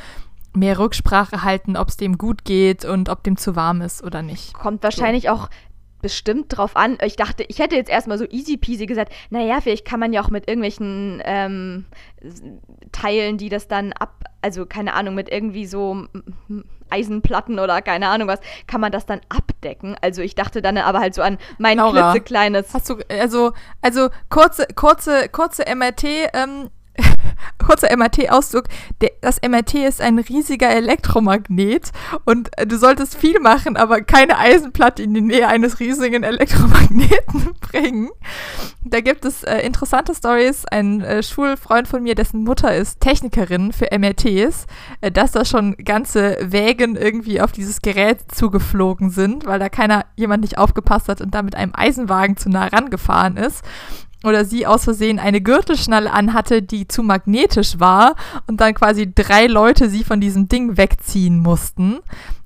mehr 0.54 0.78
Rücksprache 0.78 1.42
halten, 1.42 1.76
ob 1.76 1.88
es 1.88 1.96
dem 1.96 2.18
gut 2.18 2.44
geht 2.44 2.84
und 2.84 3.08
ob 3.08 3.22
dem 3.22 3.36
zu 3.36 3.54
warm 3.54 3.80
ist 3.80 4.02
oder 4.02 4.22
nicht. 4.22 4.54
Kommt 4.54 4.82
wahrscheinlich 4.82 5.24
so. 5.24 5.30
auch 5.30 5.48
bestimmt 6.00 6.56
drauf 6.56 6.76
an. 6.76 6.98
Ich 7.02 7.16
dachte, 7.16 7.44
ich 7.48 7.58
hätte 7.58 7.76
jetzt 7.76 7.90
erstmal 7.90 8.18
so 8.18 8.26
easy 8.30 8.56
peasy 8.56 8.86
gesagt, 8.86 9.12
naja, 9.30 9.60
vielleicht 9.60 9.84
kann 9.84 10.00
man 10.00 10.12
ja 10.12 10.22
auch 10.22 10.30
mit 10.30 10.48
irgendwelchen 10.48 11.22
ähm, 11.24 11.86
Teilen, 12.92 13.38
die 13.38 13.48
das 13.48 13.68
dann 13.68 13.92
ab, 13.92 14.24
also 14.42 14.66
keine 14.66 14.94
Ahnung, 14.94 15.14
mit 15.14 15.28
irgendwie 15.28 15.66
so 15.66 16.06
Eisenplatten 16.90 17.58
oder 17.58 17.82
keine 17.82 18.08
Ahnung 18.08 18.28
was, 18.28 18.40
kann 18.66 18.80
man 18.80 18.92
das 18.92 19.06
dann 19.06 19.20
abdecken. 19.28 19.96
Also 20.00 20.22
ich 20.22 20.34
dachte 20.34 20.62
dann 20.62 20.78
aber 20.78 21.00
halt 21.00 21.14
so 21.14 21.22
an 21.22 21.38
mein 21.58 21.78
Laura, 21.78 22.12
klitzekleines. 22.12 22.72
Hast 22.74 22.90
du, 22.90 22.96
also, 23.08 23.52
also 23.82 24.08
kurze, 24.30 24.66
kurze, 24.74 25.28
kurze 25.28 25.64
MRT, 25.74 26.04
ähm, 26.32 26.70
kurzer 27.58 27.94
MRT-Ausdruck, 27.96 28.64
das 29.20 29.40
MRT 29.42 29.74
ist 29.74 30.00
ein 30.00 30.18
riesiger 30.18 30.70
Elektromagnet 30.70 31.90
und 32.24 32.50
äh, 32.56 32.66
du 32.66 32.78
solltest 32.78 33.16
viel 33.16 33.40
machen, 33.40 33.76
aber 33.76 34.00
keine 34.00 34.38
Eisenplatte 34.38 35.02
in 35.02 35.14
die 35.14 35.20
Nähe 35.20 35.48
eines 35.48 35.80
riesigen 35.80 36.22
Elektromagneten 36.22 37.54
bringen. 37.60 38.10
Da 38.84 39.00
gibt 39.00 39.24
es 39.24 39.44
äh, 39.44 39.58
interessante 39.58 40.14
Stories. 40.14 40.64
Ein 40.66 41.02
äh, 41.02 41.22
Schulfreund 41.22 41.88
von 41.88 42.02
mir, 42.02 42.14
dessen 42.14 42.44
Mutter 42.44 42.74
ist 42.74 43.00
Technikerin 43.00 43.72
für 43.72 43.88
MRTs, 43.96 44.66
äh, 45.00 45.10
dass 45.10 45.32
da 45.32 45.44
schon 45.44 45.76
ganze 45.76 46.38
Wägen 46.40 46.96
irgendwie 46.96 47.40
auf 47.40 47.52
dieses 47.52 47.82
Gerät 47.82 48.20
zugeflogen 48.32 49.10
sind, 49.10 49.46
weil 49.46 49.58
da 49.58 49.68
keiner, 49.68 50.06
jemand 50.16 50.42
nicht 50.42 50.58
aufgepasst 50.58 51.08
hat 51.08 51.20
und 51.20 51.34
da 51.34 51.42
mit 51.42 51.54
einem 51.54 51.72
Eisenwagen 51.74 52.36
zu 52.36 52.48
nah 52.48 52.66
rangefahren 52.66 53.36
ist 53.36 53.64
oder 54.24 54.44
sie 54.44 54.66
aus 54.66 54.84
Versehen 54.84 55.18
eine 55.18 55.40
Gürtelschnalle 55.40 56.12
anhatte, 56.12 56.62
die 56.62 56.88
zu 56.88 57.02
magnetisch 57.02 57.78
war 57.78 58.16
und 58.46 58.60
dann 58.60 58.74
quasi 58.74 59.12
drei 59.12 59.46
Leute 59.46 59.88
sie 59.88 60.04
von 60.04 60.20
diesem 60.20 60.48
Ding 60.48 60.76
wegziehen 60.76 61.38
mussten 61.40 62.00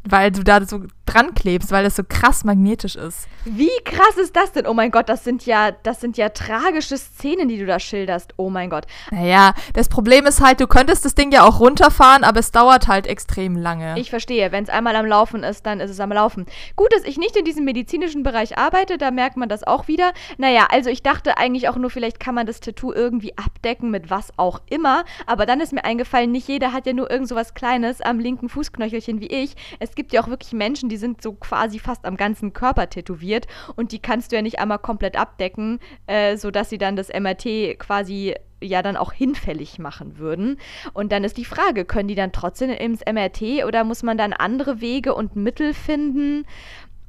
weil 0.05 0.33
du 0.33 0.43
da 0.43 0.65
so 0.65 0.83
dran 1.13 1.35
klebst, 1.35 1.71
weil 1.71 1.85
das 1.85 1.97
so 1.97 2.03
krass 2.07 2.45
magnetisch 2.45 2.97
ist. 2.97 3.29
Wie 3.45 3.71
krass 3.85 4.17
ist 4.17 4.37
das 4.37 4.53
denn? 4.53 4.67
Oh 4.67 4.75
mein 4.75 4.91
Gott, 4.91 5.09
das 5.09 5.25
sind 5.25 5.47
ja, 5.47 5.71
das 5.71 6.01
sind 6.01 6.17
ja 6.17 6.29
tragische 6.29 6.97
Szenen, 6.97 7.49
die 7.49 7.59
du 7.59 7.67
da 7.67 7.79
schilderst. 7.79 8.35
Oh 8.37 8.51
mein 8.51 8.69
Gott. 8.69 8.87
Naja, 9.11 9.55
das 9.75 9.89
Problem 9.89 10.27
ist 10.27 10.41
halt, 10.41 10.61
du 10.61 10.67
könntest 10.67 11.05
das 11.05 11.15
Ding 11.15 11.33
ja 11.33 11.45
auch 11.45 11.61
runterfahren, 11.61 12.25
aber 12.25 12.41
es 12.41 12.51
dauert 12.51 12.89
halt 12.89 13.07
extrem 13.07 13.57
lange. 13.57 13.99
Ich 13.99 14.11
verstehe. 14.11 14.53
Wenn 14.53 14.65
es 14.65 14.71
einmal 14.71 14.97
am 14.97 15.07
Laufen 15.07 15.45
ist, 15.45 15.65
dann 15.67 15.81
ist 15.81 15.91
es 15.91 16.01
am 16.01 16.13
Laufen. 16.13 16.47
Gut, 16.77 16.93
dass 16.93 17.05
ich 17.05 17.17
nicht 17.19 17.37
in 17.37 17.45
diesem 17.45 17.65
medizinischen 17.65 18.23
Bereich 18.23 18.59
arbeite, 18.59 18.99
da 18.99 19.11
merkt 19.11 19.37
man 19.37 19.49
das 19.49 19.65
auch 19.65 19.89
wieder. 19.89 20.13
Naja, 20.39 20.67
also 20.71 20.91
ich 20.91 21.03
dachte 21.03 21.39
eigentlich 21.39 21.69
auch 21.69 21.77
nur, 21.77 21.91
vielleicht 21.91 22.19
kann 22.19 22.35
man 22.35 22.47
das 22.47 22.61
Tattoo 22.61 22.93
irgendwie 22.93 23.37
abdecken 23.39 23.91
mit 23.91 24.11
was 24.11 24.37
auch 24.37 24.61
immer. 24.69 25.05
Aber 25.27 25.47
dann 25.47 25.61
ist 25.61 25.73
mir 25.73 25.85
eingefallen, 25.85 26.33
nicht 26.33 26.49
jeder 26.49 26.73
hat 26.73 26.87
ja 26.87 26.93
nur 26.93 27.11
irgend 27.11 27.29
so 27.29 27.37
was 27.37 27.55
Kleines 27.55 28.01
am 28.01 28.19
linken 28.19 28.49
Fußknöchelchen 28.49 29.21
wie 29.21 29.27
ich. 29.27 29.55
Es 29.79 29.93
es 29.93 29.97
gibt 29.97 30.15
ja 30.15 30.23
auch 30.23 30.29
wirklich 30.29 30.55
Menschen, 30.55 30.89
die 30.89 30.97
sind 31.03 31.21
so 31.21 31.35
quasi 31.35 31.79
fast 31.79 32.07
am 32.07 32.17
ganzen 32.17 32.55
Körper 32.55 32.89
tätowiert 32.89 33.47
und 33.77 33.93
die 33.93 33.99
kannst 33.99 34.33
du 34.33 34.37
ja 34.37 34.43
nicht 34.43 34.59
einmal 34.61 34.79
komplett 34.79 35.19
abdecken, 35.19 35.81
äh, 36.07 36.39
sodass 36.39 36.71
sie 36.71 36.79
dann 36.79 36.97
das 36.97 37.11
MRT 37.11 37.79
quasi 37.79 38.35
ja 38.63 38.81
dann 38.81 38.97
auch 38.97 39.13
hinfällig 39.13 39.79
machen 39.79 40.19
würden. 40.19 40.59
Und 40.93 41.13
dann 41.13 41.25
ist 41.25 41.37
die 41.37 41.45
Frage, 41.45 41.85
können 41.85 42.09
die 42.09 42.15
dann 42.15 42.33
trotzdem 42.33 42.71
ins 42.71 43.03
MRT 43.05 43.65
oder 43.67 43.85
muss 43.85 44.03
man 44.03 44.17
dann 44.17 44.33
andere 44.33 44.81
Wege 44.81 45.15
und 45.15 45.37
Mittel 45.37 45.75
finden? 45.75 46.47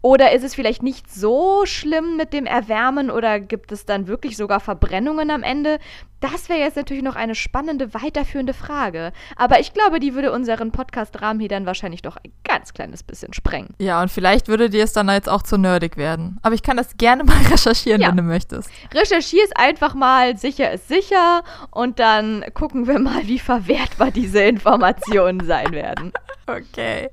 Oder 0.06 0.34
ist 0.34 0.44
es 0.44 0.54
vielleicht 0.54 0.84
nicht 0.84 1.10
so 1.10 1.66
schlimm 1.66 2.18
mit 2.18 2.34
dem 2.34 2.46
Erwärmen 2.46 3.10
oder 3.10 3.40
gibt 3.40 3.72
es 3.72 3.86
dann 3.86 4.06
wirklich 4.06 4.36
sogar 4.36 4.60
Verbrennungen 4.60 5.32
am 5.32 5.44
Ende? 5.44 5.80
Das 6.20 6.50
wäre 6.50 6.60
jetzt 6.60 6.76
natürlich 6.76 7.04
noch 7.04 7.16
eine 7.16 7.36
spannende, 7.36 7.94
weiterführende 7.94 8.54
Frage. 8.54 9.14
Aber 9.38 9.62
ich 9.62 9.72
glaube, 9.74 10.02
die 10.02 10.14
würde 10.14 10.34
unseren 10.34 10.74
Podcast-Rahmen 10.74 11.40
hier 11.40 11.48
dann 11.48 11.66
wahrscheinlich 11.66 12.02
doch 12.02 12.18
ein 12.18 12.34
ganz 12.44 12.74
kleines 12.74 13.02
bisschen 13.02 13.32
sprengen. 13.32 13.76
Ja, 13.80 14.02
und 14.02 14.12
vielleicht 14.12 14.50
würde 14.50 14.70
dir 14.70 14.84
es 14.84 14.92
dann 14.92 15.08
jetzt 15.08 15.30
auch 15.30 15.42
zu 15.42 15.58
nerdig 15.58 15.96
werden. 15.96 16.38
Aber 16.42 16.54
ich 16.54 16.64
kann 16.64 16.76
das 16.76 16.98
gerne 16.98 17.24
mal 17.24 17.38
recherchieren, 17.50 18.02
ja. 18.02 18.10
wenn 18.10 18.18
du 18.18 18.24
möchtest. 18.24 18.70
Recherchier 18.94 19.46
es 19.46 19.56
einfach 19.56 19.94
mal, 19.94 20.36
sicher 20.38 20.70
ist 20.74 20.90
sicher. 20.90 21.44
Und 21.72 22.00
dann 22.00 22.44
gucken 22.54 22.88
wir 22.88 23.00
mal, 23.00 23.26
wie 23.28 23.40
verwertbar 23.40 24.12
diese 24.12 24.44
Informationen 24.44 25.46
sein 25.46 25.72
werden. 25.72 26.12
Okay. 26.46 27.10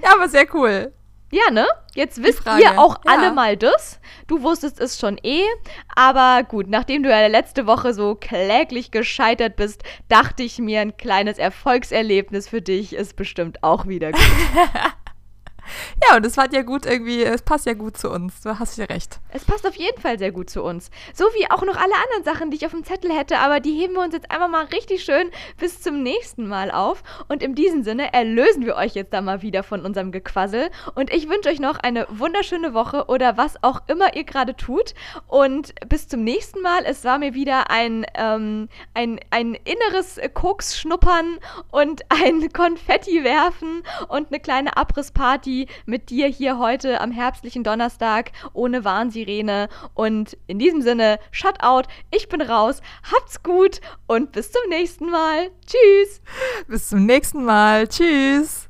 Ja, 0.00 0.10
aber 0.14 0.28
sehr 0.28 0.46
cool. 0.54 0.92
Ja, 1.32 1.50
ne? 1.50 1.66
Jetzt 1.94 2.22
wisst 2.22 2.42
ihr 2.46 2.78
auch 2.78 2.96
ja. 3.06 3.10
alle 3.10 3.32
mal 3.32 3.56
das. 3.56 3.98
Du 4.26 4.42
wusstest 4.42 4.78
es 4.78 4.98
schon 4.98 5.18
eh. 5.22 5.44
Aber 5.96 6.42
gut, 6.44 6.68
nachdem 6.68 7.02
du 7.02 7.08
ja 7.08 7.26
letzte 7.26 7.66
Woche 7.66 7.94
so 7.94 8.14
kläglich 8.14 8.90
gescheitert 8.90 9.56
bist, 9.56 9.82
dachte 10.08 10.42
ich 10.42 10.58
mir, 10.58 10.80
ein 10.80 10.98
kleines 10.98 11.38
Erfolgserlebnis 11.38 12.50
für 12.50 12.60
dich 12.60 12.94
ist 12.94 13.16
bestimmt 13.16 13.62
auch 13.62 13.86
wieder 13.86 14.12
gut. 14.12 14.20
Ja, 16.08 16.16
und 16.16 16.26
es 16.26 16.36
hat 16.36 16.52
ja 16.52 16.62
gut 16.62 16.86
irgendwie, 16.86 17.22
es 17.22 17.42
passt 17.42 17.66
ja 17.66 17.74
gut 17.74 17.96
zu 17.96 18.10
uns. 18.10 18.40
Du 18.42 18.58
hast 18.58 18.76
ja 18.78 18.84
recht. 18.86 19.20
Es 19.30 19.44
passt 19.44 19.66
auf 19.66 19.76
jeden 19.76 20.00
Fall 20.00 20.18
sehr 20.18 20.32
gut 20.32 20.50
zu 20.50 20.62
uns. 20.62 20.90
So 21.14 21.24
wie 21.34 21.50
auch 21.50 21.62
noch 21.62 21.76
alle 21.76 21.94
anderen 21.94 22.24
Sachen, 22.24 22.50
die 22.50 22.56
ich 22.56 22.66
auf 22.66 22.72
dem 22.72 22.84
Zettel 22.84 23.12
hätte, 23.12 23.38
aber 23.38 23.60
die 23.60 23.72
heben 23.72 23.94
wir 23.94 24.02
uns 24.02 24.14
jetzt 24.14 24.30
einfach 24.30 24.48
mal 24.48 24.64
richtig 24.66 25.04
schön 25.04 25.30
bis 25.58 25.80
zum 25.80 26.02
nächsten 26.02 26.48
Mal 26.48 26.70
auf. 26.70 27.02
Und 27.28 27.42
in 27.42 27.54
diesem 27.54 27.82
Sinne 27.82 28.12
erlösen 28.12 28.66
wir 28.66 28.76
euch 28.76 28.94
jetzt 28.94 29.12
da 29.12 29.20
mal 29.20 29.42
wieder 29.42 29.62
von 29.62 29.84
unserem 29.84 30.12
Gequassel. 30.12 30.70
Und 30.94 31.12
ich 31.12 31.28
wünsche 31.28 31.48
euch 31.48 31.60
noch 31.60 31.78
eine 31.78 32.06
wunderschöne 32.10 32.74
Woche 32.74 33.06
oder 33.06 33.36
was 33.36 33.62
auch 33.62 33.80
immer 33.86 34.16
ihr 34.16 34.24
gerade 34.24 34.56
tut. 34.56 34.94
Und 35.28 35.74
bis 35.88 36.08
zum 36.08 36.24
nächsten 36.24 36.60
Mal. 36.60 36.84
Es 36.84 37.04
war 37.04 37.18
mir 37.18 37.34
wieder 37.34 37.70
ein, 37.70 38.04
ähm, 38.14 38.68
ein, 38.94 39.20
ein 39.30 39.54
inneres 39.54 40.20
Koks-Schnuppern 40.34 41.38
und 41.70 42.02
ein 42.08 42.48
Konfetti 42.52 43.24
werfen 43.24 43.82
und 44.08 44.28
eine 44.28 44.40
kleine 44.40 44.76
Abrissparty 44.76 45.51
mit 45.86 46.10
dir 46.10 46.26
hier 46.26 46.58
heute 46.58 47.00
am 47.00 47.10
herbstlichen 47.10 47.64
Donnerstag 47.64 48.32
ohne 48.52 48.84
Warnsirene. 48.84 49.68
Und 49.94 50.36
in 50.46 50.58
diesem 50.58 50.82
Sinne, 50.82 51.18
Shutout, 51.30 51.88
ich 52.10 52.28
bin 52.28 52.40
raus, 52.40 52.80
habt's 53.10 53.42
gut 53.42 53.80
und 54.06 54.32
bis 54.32 54.52
zum 54.52 54.62
nächsten 54.68 55.10
Mal. 55.10 55.50
Tschüss. 55.66 56.20
Bis 56.68 56.88
zum 56.88 57.06
nächsten 57.06 57.44
Mal. 57.44 57.88
Tschüss. 57.88 58.61